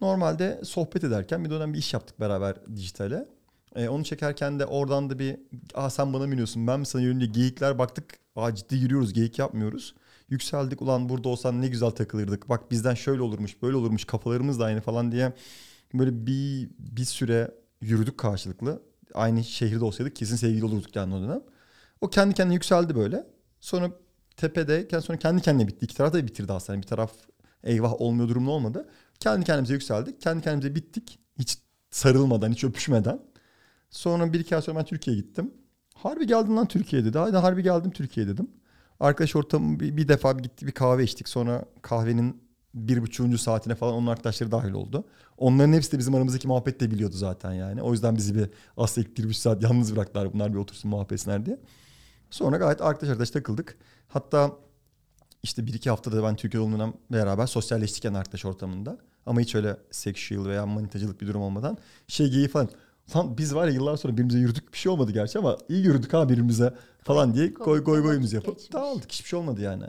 normalde 0.00 0.60
sohbet 0.64 1.04
ederken 1.04 1.44
bir 1.44 1.50
dönem 1.50 1.72
bir 1.74 1.78
iş 1.78 1.94
yaptık 1.94 2.20
beraber 2.20 2.56
dijitale. 2.76 3.28
Ee, 3.76 3.88
onu 3.88 4.04
çekerken 4.04 4.58
de 4.58 4.66
oradan 4.66 5.10
da 5.10 5.18
bir 5.18 5.36
Aa, 5.74 5.90
sen 5.90 6.12
bana 6.12 6.26
mı 6.26 6.32
iniyorsun 6.32 6.66
ben 6.66 6.80
mi 6.80 6.86
sana 6.86 7.02
diye 7.02 7.26
geyikler 7.26 7.78
baktık. 7.78 8.04
Aa, 8.36 8.54
ciddi 8.54 8.76
yürüyoruz 8.76 9.12
geyik 9.12 9.38
yapmıyoruz. 9.38 9.94
Yükseldik 10.28 10.82
ulan 10.82 11.08
burada 11.08 11.28
olsan 11.28 11.60
ne 11.62 11.68
güzel 11.68 11.90
takılırdık. 11.90 12.48
Bak 12.48 12.70
bizden 12.70 12.94
şöyle 12.94 13.22
olurmuş 13.22 13.62
böyle 13.62 13.76
olurmuş 13.76 14.04
kafalarımız 14.04 14.60
da 14.60 14.64
aynı 14.64 14.80
falan 14.80 15.12
diye. 15.12 15.32
Böyle 15.94 16.26
bir, 16.26 16.70
bir 16.78 17.04
süre 17.04 17.50
yürüdük 17.80 18.18
karşılıklı. 18.18 18.82
Aynı 19.14 19.44
şehirde 19.44 19.84
olsaydık 19.84 20.16
kesin 20.16 20.36
sevgili 20.36 20.64
olurduk 20.64 20.96
yani 20.96 21.14
o 21.14 21.20
dönem. 21.22 21.42
O 22.02 22.10
kendi 22.10 22.34
kendine 22.34 22.54
yükseldi 22.54 22.94
böyle. 22.94 23.26
Sonra 23.60 23.90
tepedeyken 24.36 25.00
sonra 25.00 25.18
kendi 25.18 25.42
kendine 25.42 25.68
bitti. 25.68 25.84
İki 25.84 25.94
taraf 25.94 26.12
da 26.12 26.26
bitirdi 26.26 26.52
aslında. 26.52 26.82
Bir 26.82 26.86
taraf 26.86 27.12
eyvah 27.64 28.00
olmuyor 28.00 28.28
durumda 28.28 28.50
olmadı. 28.50 28.88
Kendi 29.20 29.44
kendimize 29.44 29.74
yükseldik. 29.74 30.20
Kendi 30.20 30.42
kendimize 30.42 30.74
bittik. 30.74 31.18
Hiç 31.38 31.58
sarılmadan, 31.90 32.52
hiç 32.52 32.64
öpüşmeden. 32.64 33.20
Sonra 33.90 34.32
bir 34.32 34.40
iki 34.40 34.56
ay 34.56 34.62
sonra 34.62 34.78
ben 34.78 34.84
Türkiye'ye 34.84 35.22
gittim. 35.22 35.54
Harbi 35.94 36.26
geldin 36.26 36.56
lan 36.56 36.66
Türkiye 36.66 37.04
dedi. 37.04 37.18
Hadi 37.18 37.36
harbi 37.36 37.62
geldim 37.62 37.90
Türkiye 37.90 38.28
dedim. 38.28 38.50
Arkadaş 39.00 39.36
ortamı 39.36 39.80
bir, 39.80 39.96
bir 39.96 40.08
defa 40.08 40.38
bir 40.38 40.42
gitti 40.42 40.66
bir 40.66 40.72
kahve 40.72 41.04
içtik. 41.04 41.28
Sonra 41.28 41.64
kahvenin 41.82 42.42
bir 42.74 43.02
buçuğuncu 43.02 43.38
saatine 43.38 43.74
falan 43.74 43.94
onun 43.94 44.06
arkadaşları 44.06 44.50
dahil 44.50 44.72
oldu. 44.72 45.04
Onların 45.38 45.72
hepsi 45.72 45.92
de 45.92 45.98
bizim 45.98 46.14
aramızdaki 46.14 46.48
muhabbet 46.48 46.80
de 46.80 46.90
biliyordu 46.90 47.16
zaten 47.16 47.52
yani. 47.52 47.82
O 47.82 47.92
yüzden 47.92 48.16
bizi 48.16 48.34
bir 48.34 48.50
aslında 48.76 49.08
ilk 49.08 49.18
bir 49.18 49.24
buçuk 49.24 49.42
saat 49.42 49.62
yalnız 49.62 49.96
bıraktılar 49.96 50.32
bunlar 50.32 50.52
bir 50.52 50.58
otursun 50.58 50.90
muhabbet 50.90 51.12
etsinler 51.12 51.46
diye. 51.46 51.58
Sonra 52.32 52.56
gayet 52.56 52.80
arkadaş 52.82 53.08
arkadaş 53.08 53.30
takıldık. 53.30 53.78
Hatta 54.08 54.52
işte 55.42 55.66
bir 55.66 55.74
iki 55.74 55.90
haftada 55.90 56.22
ben 56.22 56.36
Türkiye'de 56.36 56.66
olduğumdan 56.66 56.94
beraber 57.10 57.46
sosyalleştik 57.46 58.04
yani 58.04 58.18
arkadaş 58.18 58.44
ortamında. 58.44 58.98
Ama 59.26 59.40
hiç 59.40 59.54
öyle 59.54 59.76
sexual 59.90 60.46
veya 60.46 60.66
manitacılık 60.66 61.20
bir 61.20 61.26
durum 61.26 61.42
olmadan 61.42 61.78
şey 62.08 62.30
geyiği 62.30 62.48
falan. 62.48 62.68
Lan 63.16 63.38
biz 63.38 63.54
var 63.54 63.66
ya 63.68 63.74
yıllar 63.74 63.96
sonra 63.96 64.12
birbirimize 64.12 64.38
yürüdük 64.38 64.72
bir 64.72 64.78
şey 64.78 64.92
olmadı 64.92 65.12
gerçi 65.12 65.38
ama 65.38 65.58
iyi 65.68 65.84
yürüdük 65.84 66.12
ha 66.12 66.28
birbirimize 66.28 66.74
falan 67.02 67.34
diye 67.34 67.46
goy 67.48 67.84
goyumuzu 67.84 68.16
vakit 68.18 68.32
yapıp 68.32 68.56
geçmiş. 68.56 68.72
dağıldık. 68.72 69.12
Hiçbir 69.12 69.28
şey 69.28 69.38
olmadı 69.38 69.60
yani. 69.60 69.84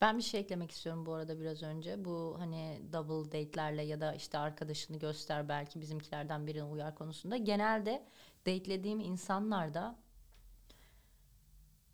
Ben 0.00 0.18
bir 0.18 0.22
şey 0.22 0.40
eklemek 0.40 0.70
istiyorum 0.70 1.06
bu 1.06 1.14
arada 1.14 1.40
biraz 1.40 1.62
önce. 1.62 2.04
Bu 2.04 2.36
hani 2.38 2.82
double 2.92 3.32
date'lerle 3.32 3.82
ya 3.82 4.00
da 4.00 4.14
işte 4.14 4.38
arkadaşını 4.38 4.98
göster 4.98 5.48
belki 5.48 5.80
bizimkilerden 5.80 6.46
birine 6.46 6.64
uyar 6.64 6.94
konusunda. 6.94 7.36
Genelde 7.36 8.06
datelediğim 8.46 9.00
insanlarda 9.00 9.96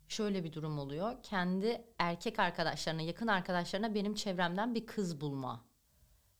şöyle 0.07 0.43
bir 0.43 0.53
durum 0.53 0.79
oluyor. 0.79 1.15
Kendi 1.23 1.81
erkek 1.99 2.39
arkadaşlarına, 2.39 3.01
yakın 3.01 3.27
arkadaşlarına 3.27 3.93
benim 3.95 4.13
çevremden 4.15 4.75
bir 4.75 4.85
kız 4.85 5.21
bulma. 5.21 5.65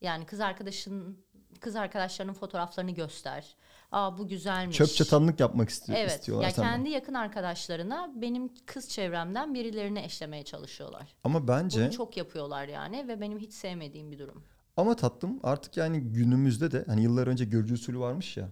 Yani 0.02 0.26
kız 0.26 0.40
arkadaşın 0.40 1.26
kız 1.62 1.76
arkadaşlarının 1.76 2.34
fotoğraflarını 2.34 2.92
göster. 2.92 3.56
Aa 3.92 4.18
bu 4.18 4.28
güzelmiş. 4.28 4.78
Çöp 4.78 4.90
çatanlık 4.96 5.40
yapmak 5.40 5.70
istiyor, 5.70 6.00
Evet. 6.00 6.12
istiyorlar 6.12 6.46
Ya 6.46 6.52
senden. 6.52 6.70
kendi 6.72 6.90
yakın 6.90 7.14
arkadaşlarına 7.14 8.12
benim 8.16 8.50
kız 8.66 8.90
çevremden 8.90 9.54
birilerini 9.54 10.00
eşlemeye 10.00 10.44
çalışıyorlar. 10.46 11.16
Ama 11.24 11.48
bence 11.48 11.82
Bunu 11.84 11.92
çok 11.92 12.18
yapıyorlar 12.18 12.68
yani 12.68 13.08
ve 13.08 13.22
benim 13.22 13.40
hiç 13.40 13.54
sevmediğim 13.54 14.12
bir 14.12 14.20
durum. 14.20 14.44
ama 14.78 14.96
tatlım 14.96 15.40
artık 15.44 15.78
yani 15.78 16.00
günümüzde 16.02 16.72
de 16.72 16.84
hani 16.88 17.04
yıllar 17.04 17.28
önce 17.28 17.46
görücü 17.46 17.74
usulü 17.74 18.00
varmış 18.00 18.38
ya. 18.38 18.50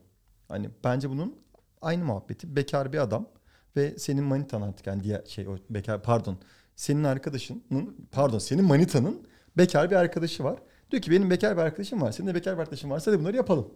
Hani 0.48 0.70
bence 0.84 1.10
bunun 1.10 1.40
aynı 1.82 2.06
muhabbeti 2.06 2.56
bekar 2.56 2.94
bir 2.94 2.98
adam 2.98 3.30
ve 3.76 4.00
senin 4.00 4.24
manitan 4.24 4.62
artık 4.62 4.88
yani 4.88 5.04
diğer 5.04 5.26
şey 5.26 5.48
o 5.48 5.58
bekar 5.70 6.04
pardon 6.04 6.38
senin 6.76 7.04
arkadaşının 7.04 8.08
pardon 8.12 8.40
senin 8.40 8.66
manitanın 8.66 9.28
bekar 9.58 9.92
bir 9.92 9.96
arkadaşı 9.96 10.44
var. 10.44 10.60
Diyor 10.92 11.02
ki 11.04 11.12
benim 11.12 11.30
bekar 11.30 11.58
bir 11.58 11.62
arkadaşım 11.62 12.02
var. 12.02 12.12
Senin 12.12 12.28
de 12.28 12.36
bekar 12.36 12.56
bir 12.56 12.60
arkadaşın 12.62 12.90
varsa 12.90 13.12
da 13.12 13.20
bunları 13.20 13.38
yapalım. 13.38 13.74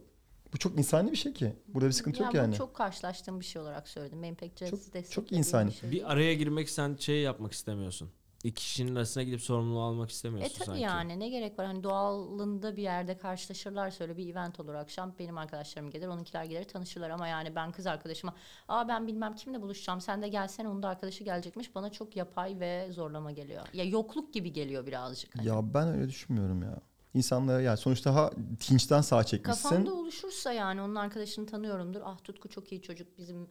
Bu 0.54 0.58
çok 0.58 0.78
insani 0.78 1.12
bir 1.12 1.18
şey 1.18 1.34
ki. 1.34 1.54
Burada 1.68 1.88
bir 1.88 1.94
sıkıntı 1.94 2.24
yok 2.24 2.34
Ya 2.34 2.42
bu 2.42 2.46
yani. 2.46 2.56
çok 2.56 2.76
karşılaştığım 2.76 3.40
bir 3.40 3.46
şey 3.46 3.62
olarak 3.62 3.88
söyledim. 3.88 4.24
Benim 4.24 4.36
pek 4.36 4.58
Çok- 4.58 4.70
çok, 4.70 5.12
çok 5.12 5.32
insani. 5.32 5.70
Bir 5.70 5.74
şey 5.76 5.92
Bir 5.92 6.12
araya 6.12 6.34
girmek 6.34 6.70
sen 6.70 6.96
şey 7.00 7.22
yapmak 7.22 7.52
istemiyorsun. 7.54 8.10
İki 8.44 8.54
kişinin 8.56 8.96
arasına 8.96 9.24
gidip 9.24 9.42
sorumluluğu 9.42 9.82
almak 9.82 10.10
E 10.10 10.12
istemiyorsun 10.14 10.56
tabii 10.58 10.66
sanki. 10.66 10.82
yani 10.82 11.20
ne 11.20 11.30
gerek 11.30 11.60
var 11.60 11.66
hani 11.66 11.84
doğalında 11.84 12.78
bir 12.78 12.82
yerde 12.82 13.18
karşılaşırlar 13.18 13.92
söyle 13.92 14.18
bir 14.18 14.30
event 14.32 14.60
olur 14.60 14.74
akşam 14.74 15.14
benim 15.20 15.38
arkadaşlarım 15.38 15.90
gelir 15.90 16.08
onunkiler 16.08 16.44
gelir 16.44 16.64
tanışırlar 16.64 17.10
ama 17.10 17.28
yani 17.28 17.56
ben 17.56 17.72
kız 17.72 17.88
arkadaşıma 17.88 18.36
aa 18.68 18.88
ben 18.88 19.08
bilmem 19.08 19.36
kimle 19.36 19.62
buluşacağım 19.62 20.02
sen 20.02 20.22
de 20.22 20.28
gelsene 20.28 20.68
onun 20.70 20.84
da 20.84 20.90
arkadaşı 20.90 21.24
gelecekmiş 21.24 21.76
bana 21.76 21.90
çok 21.92 22.16
yapay 22.16 22.60
ve 22.60 22.88
zorlama 22.92 23.32
geliyor. 23.32 23.66
Ya 23.74 23.84
yokluk 23.84 24.34
gibi 24.34 24.54
geliyor 24.54 24.86
birazcık. 24.88 25.36
Hani. 25.40 25.48
Ya 25.48 25.74
ben 25.74 25.88
öyle 25.88 26.10
düşünmüyorum 26.10 26.62
ya. 26.64 26.80
İnsanlara 27.14 27.62
yani 27.62 27.78
sonuçta 27.78 28.16
ha 28.16 28.32
Tinç'ten 28.60 29.02
sağ 29.02 29.24
çekmişsin. 29.24 29.64
Kafamda 29.70 29.94
oluşursa 29.94 30.54
yani 30.54 30.82
onun 30.82 30.96
arkadaşını 30.96 31.46
tanıyorumdur. 31.46 32.02
Ah 32.06 32.18
Tutku 32.24 32.50
çok 32.50 32.72
iyi 32.72 32.82
çocuk 32.82 33.18
bizim 33.18 33.48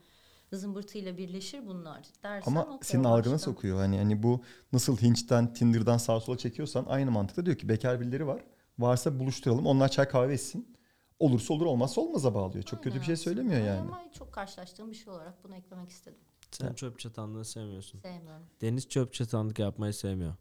zımbırtıyla 0.57 1.17
birleşir 1.17 1.67
bunlar 1.67 2.07
dersen 2.23 2.51
Ama 2.51 2.79
senin 2.83 3.05
algına 3.05 3.35
başka. 3.35 3.39
sokuyor. 3.51 3.79
Hani 3.79 3.99
hani 3.99 4.23
bu 4.23 4.43
nasıl 4.73 4.97
Hinge'den, 4.97 5.53
Tinder'dan 5.53 5.99
sağa 5.99 6.21
sola 6.21 6.39
çekiyorsan 6.39 6.85
aynı 6.89 7.11
mantıkla 7.11 7.47
diyor 7.47 7.57
ki 7.57 7.69
bekar 7.69 8.01
birileri 8.01 8.27
var. 8.27 8.45
Varsa 8.79 9.19
buluşturalım. 9.19 9.67
Onlar 9.67 9.89
çay 9.89 10.09
kahve 10.09 10.35
içsin. 10.35 10.77
Olursa 11.19 11.55
olur 11.55 11.67
olmazsa 11.67 12.01
olmaza 12.01 12.35
bağlıyor. 12.35 12.65
Çok 12.65 12.85
kötü 12.85 12.97
bir 12.97 13.05
şey 13.05 13.13
Aynen 13.13 13.23
söylemiyor 13.23 13.61
yani. 13.61 13.81
Ama 13.81 14.05
çok 14.13 14.33
karşılaştığım 14.33 14.91
bir 14.91 14.97
şey 14.97 15.13
olarak 15.13 15.45
bunu 15.45 15.57
eklemek 15.57 15.91
istedim. 15.91 16.19
Sen 16.51 16.75
çöp 16.75 16.99
çatanlığı 16.99 17.45
sevmiyorsun. 17.45 18.01
Sevmiyorum. 18.01 18.47
Deniz 18.61 18.89
çöp 18.89 19.13
çatanlık 19.13 19.59
yapmayı 19.59 19.95
sevmiyor. 19.95 20.35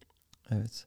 Evet. 0.51 0.85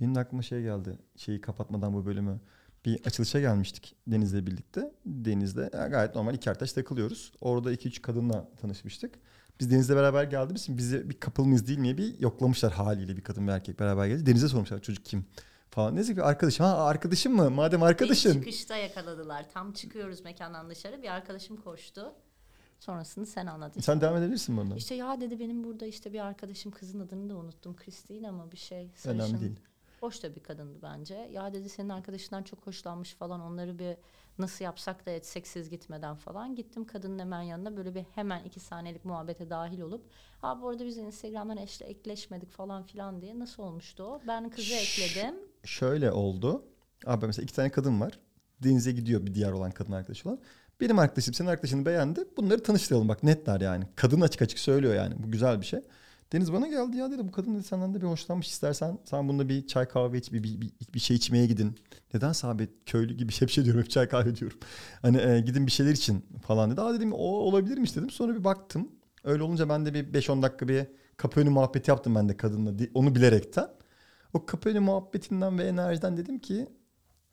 Benim 0.00 0.14
de 0.14 0.20
aklıma 0.20 0.42
şey 0.42 0.62
geldi. 0.62 0.98
Şeyi 1.16 1.40
kapatmadan 1.40 1.94
bu 1.94 2.06
bölümü. 2.06 2.40
Bir 2.84 3.00
açılışa 3.06 3.40
gelmiştik 3.40 3.96
Deniz'le 4.06 4.46
birlikte. 4.46 4.92
Deniz'de 5.06 5.70
ya 5.72 5.86
gayet 5.88 6.14
normal 6.14 6.34
iki 6.34 6.50
arkadaş 6.50 6.72
takılıyoruz. 6.72 7.32
Orada 7.40 7.72
iki 7.72 7.88
üç 7.88 8.02
kadınla 8.02 8.48
tanışmıştık. 8.60 9.14
Biz 9.60 9.70
Deniz'le 9.70 9.90
beraber 9.90 10.24
geldiğimiz 10.24 10.62
için 10.62 10.78
bizi 10.78 11.10
bir 11.10 11.16
mıyız 11.38 11.66
değil 11.66 11.78
mi 11.78 11.84
diye 11.84 11.98
bir 11.98 12.20
yoklamışlar 12.20 12.72
haliyle 12.72 13.16
bir 13.16 13.22
kadın 13.22 13.48
ve 13.48 13.52
erkek 13.52 13.80
beraber 13.80 14.06
geldi. 14.06 14.26
Deniz'e 14.26 14.48
sormuşlar 14.48 14.82
çocuk 14.82 15.04
kim 15.04 15.24
falan. 15.70 15.96
Neyse 15.96 16.16
bir 16.16 16.28
arkadaşım. 16.28 16.66
Ha 16.66 16.84
arkadaşım 16.84 17.36
mı? 17.36 17.50
Madem 17.50 17.80
Beni 17.80 17.88
arkadaşın. 17.88 18.32
çıkışta 18.32 18.76
yakaladılar. 18.76 19.46
Tam 19.54 19.72
çıkıyoruz 19.72 20.20
mekandan 20.24 20.70
dışarı. 20.70 21.02
Bir 21.02 21.08
arkadaşım 21.08 21.56
koştu. 21.56 22.12
Sonrasını 22.80 23.26
sen 23.26 23.46
anlat. 23.46 23.84
Sen 23.84 24.00
devam 24.00 24.16
edebilirsin 24.16 24.56
bundan. 24.56 24.76
İşte 24.76 24.94
ya 24.94 25.20
dedi 25.20 25.40
benim 25.40 25.64
burada 25.64 25.86
işte 25.86 26.12
bir 26.12 26.20
arkadaşım 26.20 26.72
kızın 26.72 27.00
adını 27.00 27.28
da 27.30 27.36
unuttum. 27.36 27.76
Christine 27.76 28.28
ama 28.28 28.52
bir 28.52 28.56
şey. 28.56 28.90
Önemli 29.04 29.20
Sarışın. 29.22 29.40
değil. 29.40 29.60
Hoş 30.00 30.22
da 30.22 30.34
bir 30.34 30.40
kadındı 30.40 30.78
bence. 30.82 31.14
Ya 31.32 31.54
dedi 31.54 31.68
senin 31.68 31.88
arkadaşından 31.88 32.42
çok 32.42 32.66
hoşlanmış 32.66 33.14
falan. 33.14 33.40
Onları 33.40 33.78
bir 33.78 33.96
nasıl 34.38 34.64
yapsak 34.64 35.06
da 35.06 35.10
etsek 35.10 35.46
siz 35.46 35.70
gitmeden 35.70 36.14
falan. 36.14 36.54
Gittim 36.54 36.84
kadının 36.84 37.18
hemen 37.18 37.42
yanına 37.42 37.76
böyle 37.76 37.94
bir 37.94 38.02
hemen 38.14 38.44
iki 38.44 38.60
saniyelik 38.60 39.04
muhabbete 39.04 39.50
dahil 39.50 39.80
olup. 39.80 40.04
Ha 40.40 40.62
bu 40.62 40.68
arada 40.68 40.86
biz 40.86 40.96
Instagram'dan 40.96 41.56
eşle 41.56 41.86
ekleşmedik 41.86 42.50
falan 42.50 42.82
filan 42.82 43.20
diye. 43.20 43.38
Nasıl 43.38 43.62
olmuştu 43.62 44.02
o? 44.02 44.20
Ben 44.26 44.50
kızı 44.50 44.74
ekledim. 44.74 45.34
Şöyle 45.64 46.12
oldu. 46.12 46.64
Abi 47.06 47.26
mesela 47.26 47.44
iki 47.44 47.54
tane 47.54 47.70
kadın 47.70 48.00
var. 48.00 48.18
Denize 48.62 48.92
gidiyor 48.92 49.26
bir 49.26 49.34
diğer 49.34 49.52
olan 49.52 49.70
kadın 49.70 49.92
arkadaşı 49.92 50.28
olan. 50.28 50.40
Benim 50.80 50.98
arkadaşım 50.98 51.34
senin 51.34 51.48
arkadaşını 51.48 51.86
beğendi. 51.86 52.24
Bunları 52.36 52.62
tanıştıralım 52.62 53.08
bak 53.08 53.22
netler 53.22 53.60
yani. 53.60 53.84
Kadın 53.96 54.20
açık 54.20 54.42
açık 54.42 54.58
söylüyor 54.58 54.94
yani. 54.94 55.14
Bu 55.18 55.30
güzel 55.30 55.60
bir 55.60 55.66
şey. 55.66 55.80
Deniz 56.32 56.52
bana 56.52 56.68
geldi 56.68 56.96
ya 56.96 57.10
dedi 57.10 57.28
bu 57.28 57.32
kadın 57.32 57.54
dedi 57.54 57.62
senden 57.62 57.94
de 57.94 58.00
bir 58.00 58.06
hoşlanmış 58.06 58.48
istersen 58.48 58.98
sen 59.04 59.28
bununla 59.28 59.48
bir 59.48 59.66
çay 59.66 59.88
kahve 59.88 60.18
iç 60.18 60.32
bir, 60.32 60.42
bir, 60.42 60.60
bir, 60.60 60.72
bir 60.94 61.00
şey 61.00 61.16
içmeye 61.16 61.46
gidin. 61.46 61.76
Neden 62.14 62.32
abi 62.42 62.68
köylü 62.86 63.14
gibi 63.14 63.32
şey 63.32 63.48
bir 63.48 63.52
şey 63.52 63.64
diyorum 63.64 63.82
hep 63.82 63.90
çay 63.90 64.08
kahve 64.08 64.36
diyorum. 64.36 64.58
Hani 65.02 65.20
e, 65.20 65.40
gidin 65.40 65.66
bir 65.66 65.72
şeyler 65.72 65.92
için 65.92 66.24
falan 66.46 66.70
dedi. 66.70 66.80
Aa 66.80 66.94
dedim 66.94 67.12
o 67.12 67.16
olabilirmiş 67.18 67.96
dedim. 67.96 68.10
Sonra 68.10 68.34
bir 68.34 68.44
baktım. 68.44 68.88
Öyle 69.24 69.42
olunca 69.42 69.68
ben 69.68 69.86
de 69.86 69.94
bir 69.94 70.20
5-10 70.20 70.42
dakika 70.42 70.68
bir 70.68 70.86
kapı 71.16 71.40
önü 71.40 71.50
muhabbeti 71.50 71.90
yaptım 71.90 72.14
ben 72.14 72.28
de 72.28 72.36
kadınla. 72.36 72.72
Onu 72.94 73.14
bilerekten. 73.14 73.68
O 74.32 74.46
kapı 74.46 74.68
önü 74.68 74.80
muhabbetinden 74.80 75.58
ve 75.58 75.64
enerjiden 75.64 76.16
dedim 76.16 76.38
ki 76.38 76.68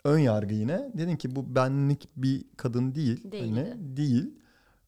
ön 0.03 0.19
yargı 0.19 0.53
yine. 0.53 0.91
Dedim 0.93 1.17
ki 1.17 1.35
bu 1.35 1.55
benlik 1.55 2.09
bir 2.15 2.45
kadın 2.57 2.95
değil. 2.95 3.31
Değildi. 3.31 3.55
Hani 3.55 3.97
değil. 3.97 4.33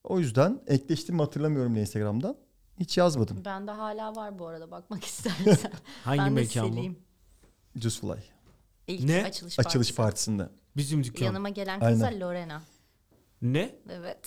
O 0.04 0.18
yüzden 0.18 0.60
ekleştim 0.66 1.18
hatırlamıyorum 1.18 1.74
ne 1.74 1.80
Instagram'dan. 1.80 2.36
Hiç 2.80 2.98
yazmadım. 2.98 3.44
Bende 3.44 3.70
hala 3.70 4.16
var 4.16 4.38
bu 4.38 4.46
arada 4.46 4.70
bakmak 4.70 5.04
istersen. 5.10 5.72
Hangi 6.04 6.20
ben 6.20 6.32
mekan 6.32 6.76
bu? 6.76 6.82
Just 7.80 8.00
Fly. 8.00 8.10
İlk 8.86 9.04
Ne? 9.04 9.24
açılış, 9.24 9.58
Açılış 9.58 9.74
partisi. 9.74 9.94
partisinde. 9.94 10.48
Bizim 10.76 11.04
dükkan. 11.04 11.24
Yanıma 11.26 11.48
gelen 11.48 11.80
kız 11.80 12.00
da 12.00 12.06
Aynen. 12.06 12.20
Lorena. 12.20 12.62
Ne? 13.42 13.74
Evet. 13.90 14.18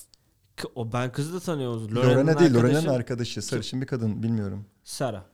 K- 0.55 0.67
O 0.75 0.93
ben 0.93 1.11
kızı 1.11 1.33
da 1.33 1.39
tanıyorum. 1.39 1.95
Lorena 1.95 2.39
değil, 2.39 2.53
Lorena'nın 2.53 2.73
arkadaşı 2.75 2.91
arkadaşı. 2.91 3.41
Sarışın 3.41 3.81
bir 3.81 3.87
kadın 3.87 4.23
bilmiyorum. 4.23 4.65
Sara. 4.83 5.25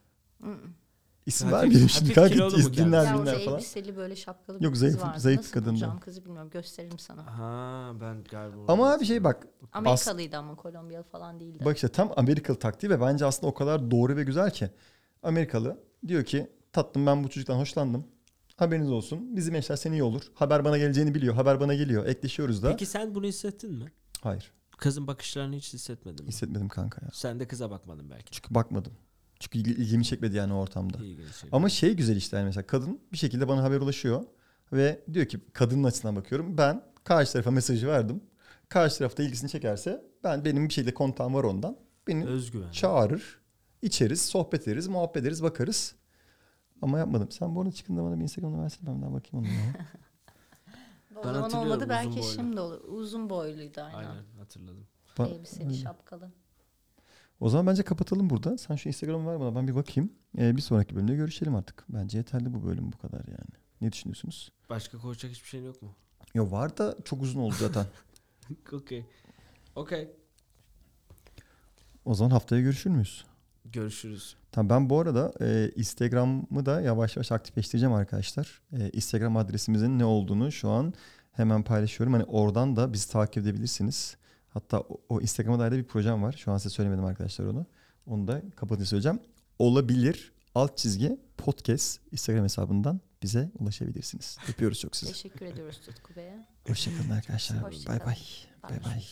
İsim 1.30 1.52
vermeyelim 1.52 1.90
şimdi. 1.90 2.14
Kanka 2.14 2.30
kilolu 2.34 2.74
dinler 2.74 3.04
ya 3.06 3.18
dinler 3.18 3.40
falan. 3.46 3.54
elbiseli 3.58 3.98
böyle 3.98 4.16
şapkalı 4.16 4.60
bir 4.60 4.64
Yok, 4.64 4.74
kız 4.74 4.84
zayıf- 4.84 5.02
vardı. 5.02 5.20
zayıf 5.20 5.40
Nasıl 5.40 5.54
kadındı. 5.54 5.70
bulacağım 5.72 6.00
kızı 6.00 6.26
bilmiyorum. 6.26 6.50
Gösteririm 6.50 7.00
sana. 7.00 7.38
Ha 7.38 7.92
ben 8.02 8.24
galiba. 8.32 8.58
Ama 8.68 8.94
abi 8.94 9.06
şey 9.06 9.24
bak. 9.24 9.48
Amerikalıydı 9.74 10.38
ama 10.38 10.56
Kolombiyalı 10.56 11.04
falan 11.06 11.40
değildi. 11.40 11.66
Bak 11.66 11.76
işte 11.76 11.88
tam 11.88 12.12
Amerikalı 12.18 12.60
taktiği 12.60 12.90
ve 12.90 13.02
bence 13.02 13.26
aslında 13.26 13.48
o 13.48 13.54
kadar 13.54 13.92
doğru 13.92 14.16
ve 14.16 14.24
güzel 14.24 14.52
ki. 14.52 14.70
Amerikalı 15.24 15.80
diyor 16.08 16.24
ki 16.26 16.50
tatlım 16.74 17.06
ben 17.06 17.24
bu 17.24 17.30
çocuktan 17.30 17.58
hoşlandım. 17.60 18.04
Haberiniz 18.56 18.92
olsun. 18.92 19.36
Bizim 19.36 19.56
eşler 19.56 19.76
seni 19.76 19.96
iyi 19.96 20.04
olur. 20.04 20.22
Haber 20.34 20.66
bana 20.66 20.78
geleceğini 20.78 21.16
biliyor. 21.16 21.34
Haber 21.36 21.60
bana 21.60 21.74
geliyor. 21.74 22.06
Ekleşiyoruz 22.06 22.64
da. 22.64 22.70
Peki 22.70 22.86
sen 22.86 23.16
bunu 23.16 23.26
hissettin 23.26 23.74
mi? 23.74 23.92
Hayır. 24.22 24.52
Kızın 24.78 25.08
bakışlarını 25.08 25.56
hiç 25.56 25.74
hissetmedin 25.74 26.26
mi? 26.26 26.30
Hissetmedim 26.30 26.68
kanka 26.68 27.02
ya. 27.06 27.10
Sen 27.14 27.40
de 27.40 27.48
kıza 27.48 27.72
bakmadın 27.72 28.10
belki. 28.10 28.32
Çünkü 28.32 28.56
bakmadım. 28.56 28.94
Çünkü 29.40 29.60
ilgi- 29.60 29.74
ilgimi 29.82 30.06
çekmedi 30.06 30.36
yani 30.36 30.54
o 30.54 30.58
ortamda. 30.58 30.98
Ama 31.52 31.70
şey 31.70 31.94
güzel 31.96 32.16
işte 32.16 32.38
yani 32.38 32.46
mesela 32.46 32.68
kadın 32.68 33.00
bir 33.12 33.18
şekilde 33.18 33.48
bana 33.48 33.64
haber 33.64 33.80
ulaşıyor 33.82 34.24
ve 34.74 35.04
diyor 35.14 35.26
ki 35.26 35.40
kadının 35.54 35.84
açısından 35.84 36.16
bakıyorum. 36.16 36.58
Ben 36.58 36.84
karşı 37.04 37.34
tarafa 37.34 37.52
mesajı 37.52 37.88
verdim. 37.88 38.24
Karşı 38.70 38.98
tarafta 38.98 39.24
ilgisini 39.24 39.50
çekerse 39.50 40.04
ben 40.24 40.46
benim 40.46 40.68
bir 40.70 40.74
şekilde 40.74 40.94
kontağım 40.94 41.34
var 41.34 41.44
ondan. 41.44 41.78
Beni 42.08 42.26
Özgüven. 42.26 42.72
çağırır, 42.72 43.40
içeriz, 43.82 44.22
sohbet 44.22 44.68
ederiz, 44.68 44.88
muhabbet 44.88 45.18
ederiz, 45.18 45.44
bakarız. 45.44 45.96
Ama 46.82 47.00
yapmadım. 47.00 47.32
Sen 47.32 47.56
bu 47.56 47.62
arada 47.62 47.72
çıkında 47.72 48.04
bana 48.04 48.18
bir 48.18 48.22
Instagram'ını 48.24 48.64
versene 48.64 48.90
ben 48.90 49.02
daha 49.02 49.14
bakayım 49.14 49.46
onunla. 49.48 49.86
o 51.20 51.24
Ben 51.24 51.34
zaman 51.34 51.54
olmadı 51.54 51.86
belki 51.90 52.12
boylu. 52.20 52.32
şimdi 52.34 52.60
olur. 52.60 52.82
Uzun 52.88 53.30
boyluydu 53.30 53.82
aynen. 53.82 53.98
Aynen 54.10 54.24
hatırladım. 54.40 54.88
Ba- 55.18 55.34
Elbiseli 55.36 55.74
şapkalı. 55.76 56.32
O 57.40 57.50
zaman 57.50 57.68
bence 57.68 57.84
kapatalım 57.84 58.30
burada. 58.30 58.58
Sen 58.58 58.76
şu 58.76 58.90
Instagram'ı 58.90 59.32
ver 59.32 59.40
bana 59.40 59.56
ben 59.56 59.68
bir 59.68 59.76
bakayım. 59.76 60.14
Ee, 60.38 60.58
bir 60.58 60.62
sonraki 60.62 60.96
bölümde 60.96 61.16
görüşelim 61.16 61.56
artık. 61.56 61.86
Bence 61.90 62.18
yeterli 62.18 62.54
bu 62.54 62.66
bölüm 62.66 62.92
bu 62.92 62.98
kadar 62.98 63.20
yani. 63.28 63.60
Ne 63.82 63.92
düşünüyorsunuz? 63.92 64.52
Başka 64.70 64.98
konuşacak 64.98 65.32
hiçbir 65.32 65.48
şeyin 65.48 65.66
yok 65.66 65.82
mu? 65.82 65.90
Yo 66.34 66.52
var 66.52 66.78
da 66.78 66.96
çok 67.06 67.22
uzun 67.22 67.40
oldu 67.40 67.56
zaten. 67.60 67.86
Okey. 68.74 69.06
Okey. 69.76 70.10
o 72.06 72.14
zaman 72.14 72.32
haftaya 72.32 72.62
görüşür 72.62 72.90
müyüz? 72.90 73.26
Görüşürüz. 73.66 74.36
Tamam 74.52 74.70
ben 74.70 74.90
bu 74.90 75.00
arada 75.00 75.34
e, 75.42 75.72
Instagram'ı 75.76 76.66
da 76.66 76.82
yavaş 76.82 77.16
yavaş 77.16 77.32
aktifleştireceğim 77.32 77.94
arkadaşlar. 77.94 78.62
E, 78.80 78.90
Instagram 78.90 79.38
adresimizin 79.38 80.00
ne 80.00 80.06
olduğunu 80.06 80.52
şu 80.52 80.70
an 80.70 80.94
hemen 81.32 81.64
paylaşıyorum. 81.64 82.14
Hani 82.14 82.24
oradan 82.24 82.76
da 82.76 82.94
bizi 82.94 83.12
takip 83.12 83.44
edebilirsiniz. 83.44 84.18
Hatta 84.50 84.80
o, 84.80 84.98
o 85.10 85.22
Instagram'a 85.22 85.60
dair 85.60 85.72
de 85.72 85.78
bir 85.78 85.84
projem 85.84 86.24
var. 86.24 86.34
Şu 86.38 86.52
an 86.52 86.58
size 86.58 86.70
söylemedim 86.70 87.06
arkadaşlar 87.06 87.46
onu. 87.46 87.66
Onu 88.08 88.28
da 88.28 88.42
kapatınca 88.56 88.86
söyleyeceğim. 88.86 89.20
Olabilir 89.60 90.32
alt 90.56 90.78
çizgi 90.78 91.20
podcast 91.38 92.00
Instagram 92.12 92.44
hesabından 92.44 93.02
bize 93.24 93.50
ulaşabilirsiniz. 93.60 94.38
Öpüyoruz 94.50 94.80
çok 94.80 94.96
sizi. 94.96 95.12
Teşekkür 95.12 95.46
ediyoruz 95.46 95.82
Tutku 95.86 96.16
Bey'e. 96.16 96.48
Hoşçakalın 96.68 97.10
arkadaşlar. 97.10 97.64
Hoşça 97.64 97.90
Bay 97.90 98.00
bay. 98.06 98.18
Bay 98.64 98.80
bay. 98.86 99.04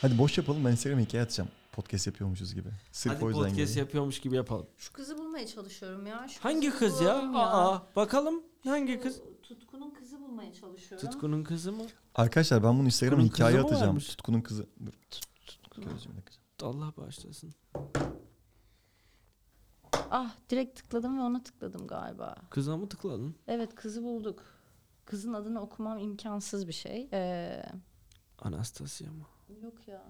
Hadi 0.00 0.18
boş 0.18 0.38
yapalım 0.38 0.64
ben 0.64 0.72
Instagram'a 0.72 1.02
hikaye 1.02 1.24
atacağım. 1.24 1.50
Podcast 1.76 2.06
yapıyormuşuz 2.06 2.54
gibi. 2.54 2.68
Sırf 2.92 3.14
Hadi 3.14 3.24
o 3.24 3.28
yüzden 3.28 3.42
podcast 3.42 3.56
geliyor. 3.56 3.76
yapıyormuş 3.86 4.20
gibi 4.20 4.36
yapalım. 4.36 4.66
Şu 4.76 4.92
kızı 4.92 5.18
bulmaya 5.18 5.46
çalışıyorum 5.46 6.06
ya. 6.06 6.28
Şu 6.28 6.44
Hangi 6.44 6.70
kızı 6.70 6.78
kız 6.78 7.00
ya? 7.00 7.14
bulalım 7.18 7.36
Aa, 7.36 7.82
bakalım. 7.96 8.42
Hangi 8.64 8.92
Şu 8.92 9.00
kız? 9.00 9.20
Tutkunun 9.42 9.90
kızı 9.90 10.20
bulmaya 10.20 10.52
çalışıyorum. 10.52 11.10
Tutkunun 11.10 11.44
kızı 11.44 11.72
mı? 11.72 11.82
Arkadaşlar 12.14 12.62
ben 12.62 12.78
bunu 12.78 12.86
Instagram'a 12.86 13.22
Tutkunun 13.22 13.34
hikaye 13.34 13.56
kızı 13.56 13.62
mı 13.62 13.68
atacağım. 13.70 13.88
varmış? 13.88 14.08
Tutkunun 14.08 14.40
kızı. 14.40 14.66
Dur. 14.86 14.92
Gözümle 15.76 16.20
kızım. 16.20 16.42
Allah 16.62 16.92
bağışlasın. 16.96 17.54
Ah 20.10 20.34
direkt 20.50 20.76
tıkladım 20.78 21.18
ve 21.18 21.22
ona 21.22 21.42
tıkladım 21.42 21.86
galiba. 21.86 22.34
Kıza 22.50 22.76
mı 22.76 22.88
tıkladın? 22.88 23.36
Evet 23.48 23.74
kızı 23.74 24.02
bulduk. 24.02 24.42
Kızın 25.04 25.32
adını 25.32 25.60
okumam 25.60 25.98
imkansız 25.98 26.68
bir 26.68 26.72
şey. 26.72 27.08
Ee, 27.12 27.62
Anastasia 28.38 29.12
mı? 29.12 29.24
yok 29.62 29.88
ya. 29.88 30.02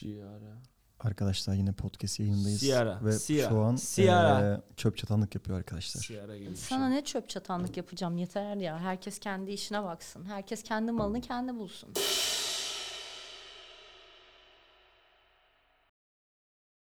Ciara. 0.00 0.58
Arkadaşlar 1.00 1.54
yine 1.54 1.72
podcast 1.72 2.20
yayındayız. 2.20 2.60
Ciara, 2.60 2.98
Ve 3.04 3.18
Ciara, 3.18 3.48
şu 3.50 3.60
an 3.60 3.78
Ciara. 3.94 4.50
eee, 4.54 4.60
çöp 4.76 4.96
çatanlık 4.96 5.34
yapıyor 5.34 5.58
arkadaşlar. 5.58 6.02
Ciara 6.02 6.38
gibi 6.38 6.56
Sana 6.56 6.88
şey. 6.88 6.96
ne 6.96 7.04
çöp 7.04 7.28
çatanlık 7.28 7.76
yapacağım 7.76 8.16
yeter 8.18 8.56
ya. 8.56 8.78
Herkes 8.78 9.18
kendi 9.18 9.50
işine 9.50 9.82
baksın. 9.82 10.24
Herkes 10.24 10.62
kendi 10.62 10.92
malını 10.92 11.20
kendi 11.20 11.54
bulsun. 11.54 11.90